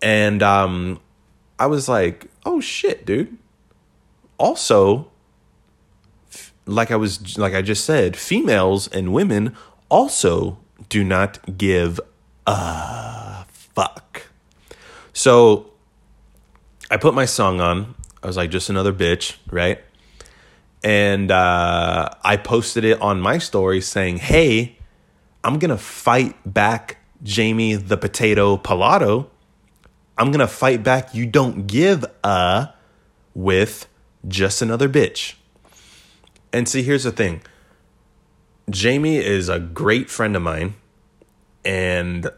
And 0.00 0.42
um, 0.42 1.00
I 1.58 1.66
was 1.66 1.90
like, 1.90 2.24
oh 2.46 2.58
shit, 2.58 3.04
dude. 3.04 3.36
Also, 4.38 5.10
like 6.64 6.90
I 6.90 6.96
was, 6.96 7.36
like 7.36 7.52
I 7.52 7.60
just 7.60 7.84
said, 7.84 8.16
females 8.16 8.88
and 8.88 9.12
women 9.12 9.54
also 9.90 10.56
do 10.88 11.04
not 11.04 11.58
give 11.58 12.00
a 12.46 13.44
fuck. 13.50 14.22
So 15.12 15.70
I 16.90 16.96
put 16.96 17.14
my 17.14 17.24
song 17.24 17.60
on. 17.60 17.94
I 18.22 18.26
was 18.26 18.36
like, 18.36 18.50
just 18.50 18.70
another 18.70 18.92
bitch, 18.92 19.36
right? 19.50 19.80
and 20.86 21.32
uh, 21.32 22.08
I 22.22 22.36
posted 22.36 22.84
it 22.84 23.00
on 23.00 23.20
my 23.20 23.38
story 23.38 23.80
saying, 23.80 24.18
"Hey, 24.18 24.78
I'm 25.42 25.58
gonna 25.58 25.76
fight 25.76 26.36
back, 26.46 26.98
Jamie 27.24 27.74
the 27.74 27.96
Potato 27.96 28.56
Palato. 28.56 29.26
I'm 30.16 30.30
gonna 30.30 30.46
fight 30.46 30.84
back. 30.84 31.12
You 31.12 31.26
don't 31.26 31.66
give 31.66 32.04
a 32.22 32.70
with 33.34 33.88
just 34.28 34.62
another 34.62 34.88
bitch." 34.88 35.34
And 36.52 36.68
see, 36.68 36.84
here's 36.84 37.02
the 37.02 37.10
thing. 37.10 37.42
Jamie 38.70 39.16
is 39.16 39.48
a 39.48 39.58
great 39.58 40.08
friend 40.08 40.36
of 40.36 40.42
mine, 40.42 40.74
and 41.64 42.30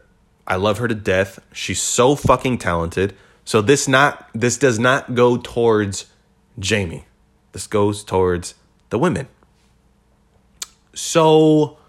I 0.47 0.55
love 0.55 0.79
her 0.79 0.87
to 0.87 0.95
death. 0.95 1.39
She's 1.53 1.81
so 1.81 2.15
fucking 2.15 2.57
talented. 2.57 3.15
So 3.49 3.63
this 3.63 3.87
not 3.87 4.29
this 4.31 4.59
does 4.59 4.77
not 4.77 5.15
go 5.15 5.35
towards 5.35 6.05
Jamie. 6.59 7.05
This 7.51 7.65
goes 7.65 8.03
towards 8.03 8.53
the 8.91 8.99
women. 8.99 9.27
So 10.93 11.79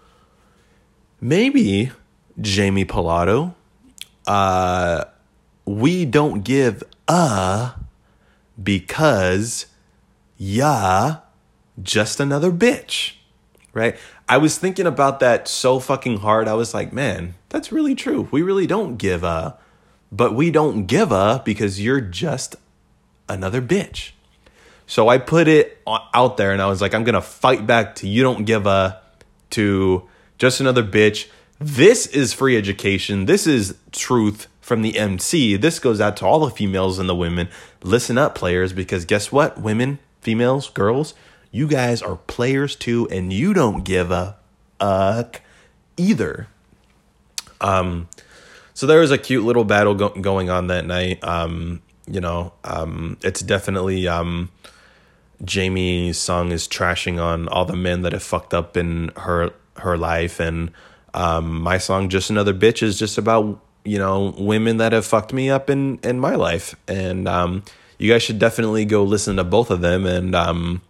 maybe 1.19 1.91
Jamie 2.39 2.83
Palato, 2.83 3.53
uh, 4.25 5.05
we 5.63 6.03
don't 6.03 6.43
give 6.43 6.81
a 7.07 7.75
because 8.63 9.67
yeah, 10.39 11.17
just 11.79 12.19
another 12.19 12.51
bitch, 12.51 13.17
right? 13.71 13.95
I 14.27 14.39
was 14.39 14.57
thinking 14.57 14.87
about 14.87 15.19
that 15.19 15.47
so 15.47 15.79
fucking 15.79 16.21
hard. 16.21 16.47
I 16.47 16.55
was 16.55 16.73
like, 16.73 16.91
man, 16.91 17.35
that's 17.49 17.71
really 17.71 17.93
true. 17.93 18.29
We 18.31 18.41
really 18.41 18.65
don't 18.65 18.97
give 18.97 19.23
a, 19.23 19.59
but 20.11 20.33
we 20.35 20.51
don't 20.51 20.85
give 20.85 21.11
a 21.11 21.41
because 21.45 21.81
you're 21.81 22.01
just 22.01 22.55
another 23.29 23.61
bitch. 23.61 24.11
So 24.85 25.07
I 25.07 25.19
put 25.19 25.47
it 25.47 25.81
out 26.13 26.35
there 26.35 26.51
and 26.51 26.61
I 26.61 26.67
was 26.67 26.81
like, 26.81 26.93
I'm 26.93 27.05
going 27.05 27.15
to 27.15 27.21
fight 27.21 27.65
back 27.65 27.95
to 27.95 28.07
you 28.07 28.23
don't 28.23 28.43
give 28.43 28.65
a, 28.65 29.01
to 29.51 30.09
just 30.37 30.59
another 30.59 30.83
bitch. 30.83 31.29
This 31.59 32.07
is 32.07 32.33
free 32.33 32.57
education. 32.57 33.25
This 33.25 33.47
is 33.47 33.77
truth 33.91 34.47
from 34.59 34.81
the 34.81 34.97
MC. 34.97 35.55
This 35.55 35.79
goes 35.79 36.01
out 36.01 36.17
to 36.17 36.25
all 36.25 36.39
the 36.39 36.51
females 36.51 36.99
and 36.99 37.07
the 37.07 37.15
women. 37.15 37.47
Listen 37.83 38.17
up, 38.17 38.35
players, 38.35 38.73
because 38.73 39.05
guess 39.05 39.31
what? 39.31 39.59
Women, 39.59 39.99
females, 40.21 40.69
girls, 40.69 41.13
you 41.51 41.67
guys 41.67 42.01
are 42.01 42.15
players 42.15 42.75
too, 42.75 43.07
and 43.09 43.31
you 43.31 43.53
don't 43.53 43.83
give 43.83 44.11
a 44.11 44.37
fuck 44.79 45.41
either. 45.97 46.47
Um, 47.59 48.07
so 48.81 48.87
there 48.87 49.01
was 49.01 49.11
a 49.11 49.17
cute 49.19 49.43
little 49.43 49.63
battle 49.63 49.93
go- 49.93 50.09
going 50.09 50.49
on 50.49 50.65
that 50.65 50.87
night. 50.87 51.23
Um, 51.23 51.83
you 52.07 52.19
know, 52.19 52.51
um, 52.63 53.15
it's 53.21 53.41
definitely 53.41 54.07
um, 54.07 54.49
Jamie's 55.45 56.17
song 56.17 56.51
is 56.51 56.67
trashing 56.67 57.21
on 57.21 57.47
all 57.47 57.63
the 57.63 57.75
men 57.75 58.01
that 58.01 58.13
have 58.13 58.23
fucked 58.23 58.55
up 58.55 58.75
in 58.75 59.11
her 59.17 59.53
her 59.77 59.97
life, 59.97 60.39
and 60.39 60.71
um, 61.13 61.61
my 61.61 61.77
song 61.77 62.09
"Just 62.09 62.31
Another 62.31 62.55
Bitch" 62.55 62.81
is 62.81 62.97
just 62.97 63.19
about 63.19 63.61
you 63.85 63.99
know, 63.99 64.33
women 64.35 64.77
that 64.77 64.93
have 64.93 65.05
fucked 65.05 65.31
me 65.31 65.51
up 65.51 65.69
in 65.69 65.99
in 66.01 66.19
my 66.19 66.33
life, 66.33 66.73
and 66.87 67.27
um, 67.27 67.61
you 67.99 68.11
guys 68.11 68.23
should 68.23 68.39
definitely 68.39 68.85
go 68.85 69.03
listen 69.03 69.35
to 69.35 69.43
both 69.43 69.69
of 69.69 69.81
them, 69.81 70.07
and 70.07 70.33
um, 70.33 70.81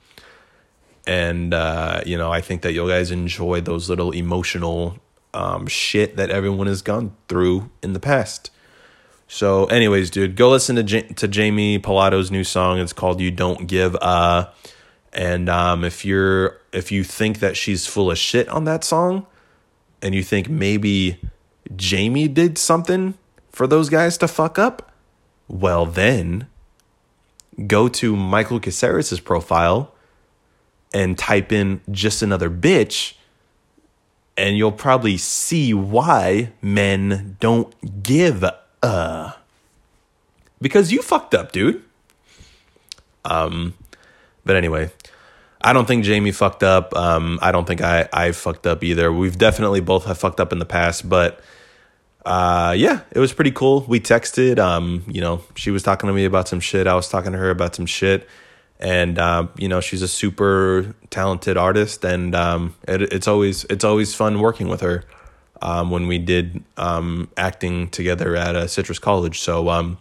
and 1.05 1.53
uh, 1.53 1.99
you 2.05 2.17
know, 2.17 2.31
I 2.31 2.39
think 2.39 2.61
that 2.61 2.71
you 2.71 2.87
guys 2.87 3.11
enjoy 3.11 3.59
those 3.59 3.89
little 3.89 4.11
emotional 4.11 4.97
um 5.33 5.67
shit 5.67 6.15
that 6.17 6.29
everyone 6.29 6.67
has 6.67 6.81
gone 6.81 7.15
through 7.27 7.69
in 7.81 7.93
the 7.93 7.99
past. 7.99 8.51
So, 9.27 9.65
anyways, 9.65 10.09
dude, 10.09 10.35
go 10.35 10.49
listen 10.49 10.75
to 10.75 10.83
J- 10.83 11.03
to 11.03 11.27
Jamie 11.27 11.79
Palato's 11.79 12.31
new 12.31 12.43
song. 12.43 12.79
It's 12.79 12.93
called 12.93 13.21
"You 13.21 13.31
Don't 13.31 13.67
Give 13.67 13.95
a." 13.95 14.49
And 15.13 15.49
um, 15.49 15.83
if 15.83 16.05
you're 16.05 16.57
if 16.73 16.91
you 16.91 17.03
think 17.03 17.39
that 17.39 17.55
she's 17.55 17.87
full 17.87 18.11
of 18.11 18.17
shit 18.17 18.47
on 18.49 18.65
that 18.65 18.83
song, 18.83 19.25
and 20.01 20.13
you 20.13 20.23
think 20.23 20.49
maybe 20.49 21.19
Jamie 21.75 22.27
did 22.27 22.57
something 22.57 23.13
for 23.51 23.67
those 23.67 23.89
guys 23.89 24.17
to 24.17 24.27
fuck 24.27 24.59
up, 24.59 24.91
well 25.47 25.85
then 25.85 26.47
go 27.67 27.87
to 27.87 28.15
Michael 28.15 28.59
Caceres' 28.59 29.19
profile 29.19 29.93
and 30.93 31.17
type 31.17 31.51
in 31.51 31.81
just 31.89 32.21
another 32.21 32.49
bitch 32.49 33.13
and 34.37 34.57
you'll 34.57 34.71
probably 34.71 35.17
see 35.17 35.73
why 35.73 36.51
men 36.61 37.37
don't 37.39 38.03
give 38.03 38.43
a 38.43 39.33
because 40.61 40.91
you 40.91 41.01
fucked 41.01 41.33
up, 41.33 41.51
dude. 41.51 41.83
Um 43.25 43.73
but 44.43 44.55
anyway, 44.55 44.91
I 45.63 45.73
don't 45.73 45.87
think 45.87 46.03
Jamie 46.03 46.31
fucked 46.31 46.63
up. 46.63 46.95
Um, 46.95 47.39
I 47.41 47.51
don't 47.51 47.65
think 47.65 47.81
I 47.81 48.07
I 48.11 48.31
fucked 48.31 48.65
up 48.65 48.83
either. 48.83 49.11
We've 49.11 49.37
definitely 49.37 49.81
both 49.81 50.05
have 50.05 50.17
fucked 50.17 50.39
up 50.39 50.51
in 50.51 50.59
the 50.59 50.65
past, 50.65 51.07
but 51.07 51.39
uh, 52.25 52.73
yeah, 52.77 53.01
it 53.11 53.19
was 53.19 53.33
pretty 53.33 53.51
cool. 53.51 53.85
We 53.87 53.99
texted. 53.99 54.59
Um, 54.59 55.03
you 55.07 55.21
know, 55.21 55.41
she 55.55 55.71
was 55.71 55.83
talking 55.83 56.07
to 56.07 56.13
me 56.13 56.25
about 56.25 56.47
some 56.47 56.59
shit. 56.59 56.87
I 56.87 56.95
was 56.95 57.09
talking 57.09 57.31
to 57.31 57.37
her 57.37 57.49
about 57.49 57.75
some 57.75 57.85
shit, 57.85 58.27
and 58.81 59.19
um, 59.19 59.49
you 59.57 59.67
know, 59.67 59.79
she's 59.79 60.01
a 60.01 60.07
super 60.07 60.95
talented 61.11 61.55
artist, 61.55 62.03
and 62.03 62.33
um, 62.33 62.75
it, 62.87 63.01
it's 63.01 63.27
always 63.27 63.63
it's 63.65 63.83
always 63.85 64.15
fun 64.15 64.39
working 64.39 64.67
with 64.67 64.81
her. 64.81 65.03
Um, 65.63 65.91
when 65.91 66.07
we 66.07 66.17
did 66.17 66.63
um 66.77 67.29
acting 67.37 67.87
together 67.89 68.35
at 68.35 68.55
a 68.55 68.67
Citrus 68.67 68.97
College, 68.97 69.39
so 69.39 69.69
um 69.69 69.99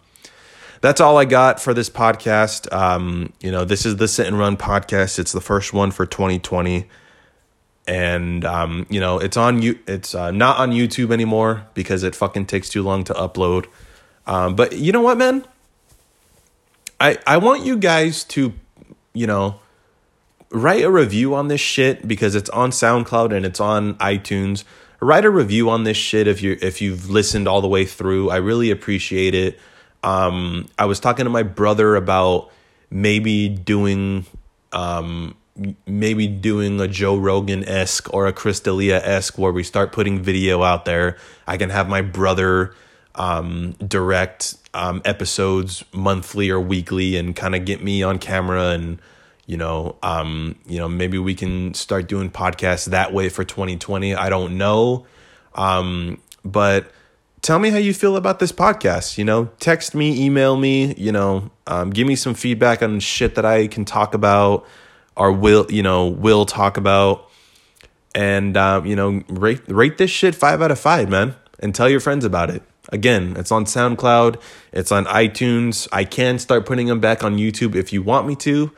that's 0.81 1.03
all 1.03 1.19
I 1.19 1.27
got 1.27 1.61
for 1.61 1.75
this 1.75 1.91
podcast. 1.91 2.73
Um, 2.73 3.35
you 3.41 3.51
know, 3.51 3.67
this 3.67 3.85
is 3.85 3.97
the 3.97 4.09
Sit 4.09 4.27
and 4.27 4.39
Run 4.39 4.57
podcast. 4.57 5.19
It's 5.19 5.33
the 5.33 5.43
first 5.43 5.75
one 5.75 5.91
for 5.91 6.07
2020, 6.07 6.89
and 7.87 8.45
you 8.89 9.01
know, 9.01 9.19
it's 9.19 9.37
on 9.37 9.61
you. 9.61 9.79
It's 9.87 10.15
uh, 10.15 10.31
not 10.31 10.57
on 10.57 10.71
YouTube 10.71 11.13
anymore 11.13 11.67
because 11.75 12.03
it 12.03 12.15
fucking 12.15 12.47
takes 12.47 12.71
too 12.71 12.83
long 12.83 13.05
to 13.05 13.13
upload. 13.13 13.67
But 14.25 14.79
you 14.79 14.93
know 14.93 15.03
what, 15.03 15.19
man? 15.19 15.45
I 17.01 17.19
I 17.27 17.39
want 17.39 17.65
you 17.65 17.77
guys 17.77 18.25
to, 18.25 18.53
you 19.13 19.27
know, 19.27 19.61
write 20.51 20.83
a 20.83 20.91
review 20.91 21.35
on 21.35 21.49
this 21.49 21.61
shit 21.61 22.07
because 22.07 22.35
it's 22.35 22.51
on 22.51 22.71
SoundCloud 22.71 23.35
and 23.35 23.47
it's 23.47 23.61
on 23.61 23.95
iTunes. 23.97 24.65
Write 25.01 25.25
a 25.25 25.31
review 25.31 25.71
on 25.71 25.85
this 25.85 25.97
shit 25.97 26.27
if 26.27 26.43
you 26.43 26.59
if 26.61 26.83
you've 26.83 27.09
listened 27.09 27.49
all 27.49 27.61
the 27.61 27.69
way 27.69 27.85
through. 27.85 28.31
I 28.31 28.37
really 28.37 28.71
appreciate 28.71 29.35
it. 29.35 29.59
Um, 30.03 30.69
I 30.79 30.87
was 30.87 31.01
talking 31.01 31.25
to 31.25 31.31
my 31.31 31.43
brother 31.43 31.97
about 31.97 32.51
maybe 32.91 33.49
doing, 33.49 34.27
um, 34.73 35.37
maybe 35.87 36.27
doing 36.27 36.81
a 36.81 36.89
Joe 36.89 37.17
Rogan 37.17 37.65
esque 37.65 38.13
or 38.13 38.27
a 38.27 38.33
Chris 38.33 38.61
D'Elia 38.61 39.01
esque 39.05 39.39
where 39.39 39.53
we 39.53 39.63
start 39.63 39.93
putting 39.93 40.23
video 40.23 40.63
out 40.63 40.85
there. 40.85 41.17
I 41.47 41.57
can 41.57 41.71
have 41.71 41.89
my 41.89 42.03
brother 42.03 42.75
um, 43.15 43.73
direct 43.87 44.55
um, 44.75 45.03
episodes 45.05 45.85
monthly 45.93 46.51
or 46.51 46.61
weekly 46.61 47.17
and 47.17 47.35
kind 47.35 47.55
of 47.55 47.65
get 47.65 47.83
me 47.83 48.03
on 48.03 48.19
camera 48.19 48.71
and 48.71 49.01
you 49.47 49.57
know 49.57 49.97
um 50.03 50.55
you 50.67 50.79
know 50.79 50.89
maybe 50.89 51.19
we 51.19 51.35
can 51.35 51.75
start 51.75 52.07
doing 52.07 52.31
podcasts 52.31 52.87
that 52.87 53.13
way 53.13 53.29
for 53.29 53.43
2020 53.43 54.15
i 54.15 54.29
don't 54.29 54.57
know 54.57 55.05
um 55.57 56.21
but 56.45 56.93
tell 57.43 57.59
me 57.59 57.71
how 57.71 57.79
you 57.79 57.95
feel 57.95 58.17
about 58.17 58.39
this 58.39 58.53
podcast. 58.53 59.19
You 59.19 59.25
know, 59.25 59.51
text 59.59 59.95
me, 59.95 60.25
email 60.25 60.57
me, 60.57 60.95
you 60.95 61.13
know, 61.13 61.51
um, 61.67 61.91
give 61.91 62.07
me 62.07 62.17
some 62.17 62.35
feedback 62.35 62.83
on 62.83 63.01
shit 63.01 63.35
that 63.35 63.45
I 63.45 63.67
can 63.67 63.85
talk 63.85 64.15
about 64.15 64.67
or 65.17 65.33
will, 65.33 65.67
you 65.71 65.83
know, 65.83 66.07
will 66.07 66.47
talk 66.47 66.77
about. 66.77 67.29
And, 68.15 68.57
um, 68.57 68.87
you 68.87 68.97
know, 68.97 69.23
rate, 69.29 69.63
rate 69.69 69.99
this 69.99 70.11
shit 70.11 70.35
five 70.35 70.61
out 70.61 70.71
of 70.71 70.81
five, 70.81 71.09
man, 71.09 71.37
and 71.61 71.75
tell 71.75 71.89
your 71.89 72.01
friends 72.01 72.25
about 72.25 72.51
it. 72.51 72.63
Again, 72.93 73.35
it's 73.37 73.53
on 73.53 73.65
SoundCloud, 73.65 74.41
it's 74.73 74.91
on 74.93 75.05
iTunes. 75.07 75.89
I 75.93 76.05
can 76.05 76.39
start 76.39 76.67
putting 76.67 76.87
them 76.87 77.01
back 77.01 77.23
on 77.23 77.37
YouTube 77.37 77.75
if 77.75 77.93
you 77.93 78.03
want 78.03 78.27
me 78.27 78.37
to. 78.37 78.73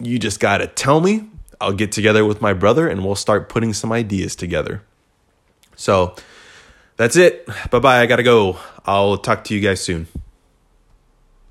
You 0.00 0.18
just 0.18 0.40
got 0.40 0.58
to 0.58 0.66
tell 0.66 1.00
me. 1.00 1.28
I'll 1.60 1.72
get 1.72 1.90
together 1.90 2.24
with 2.24 2.40
my 2.40 2.52
brother 2.52 2.88
and 2.88 3.04
we'll 3.04 3.16
start 3.16 3.48
putting 3.48 3.72
some 3.72 3.90
ideas 3.90 4.36
together. 4.36 4.82
So, 5.74 6.14
that's 6.96 7.16
it. 7.16 7.46
Bye 7.70 7.78
bye. 7.78 8.00
I 8.00 8.06
got 8.06 8.16
to 8.16 8.22
go. 8.22 8.58
I'll 8.84 9.16
talk 9.18 9.44
to 9.44 9.54
you 9.54 9.60
guys 9.60 9.80
soon. 9.80 10.08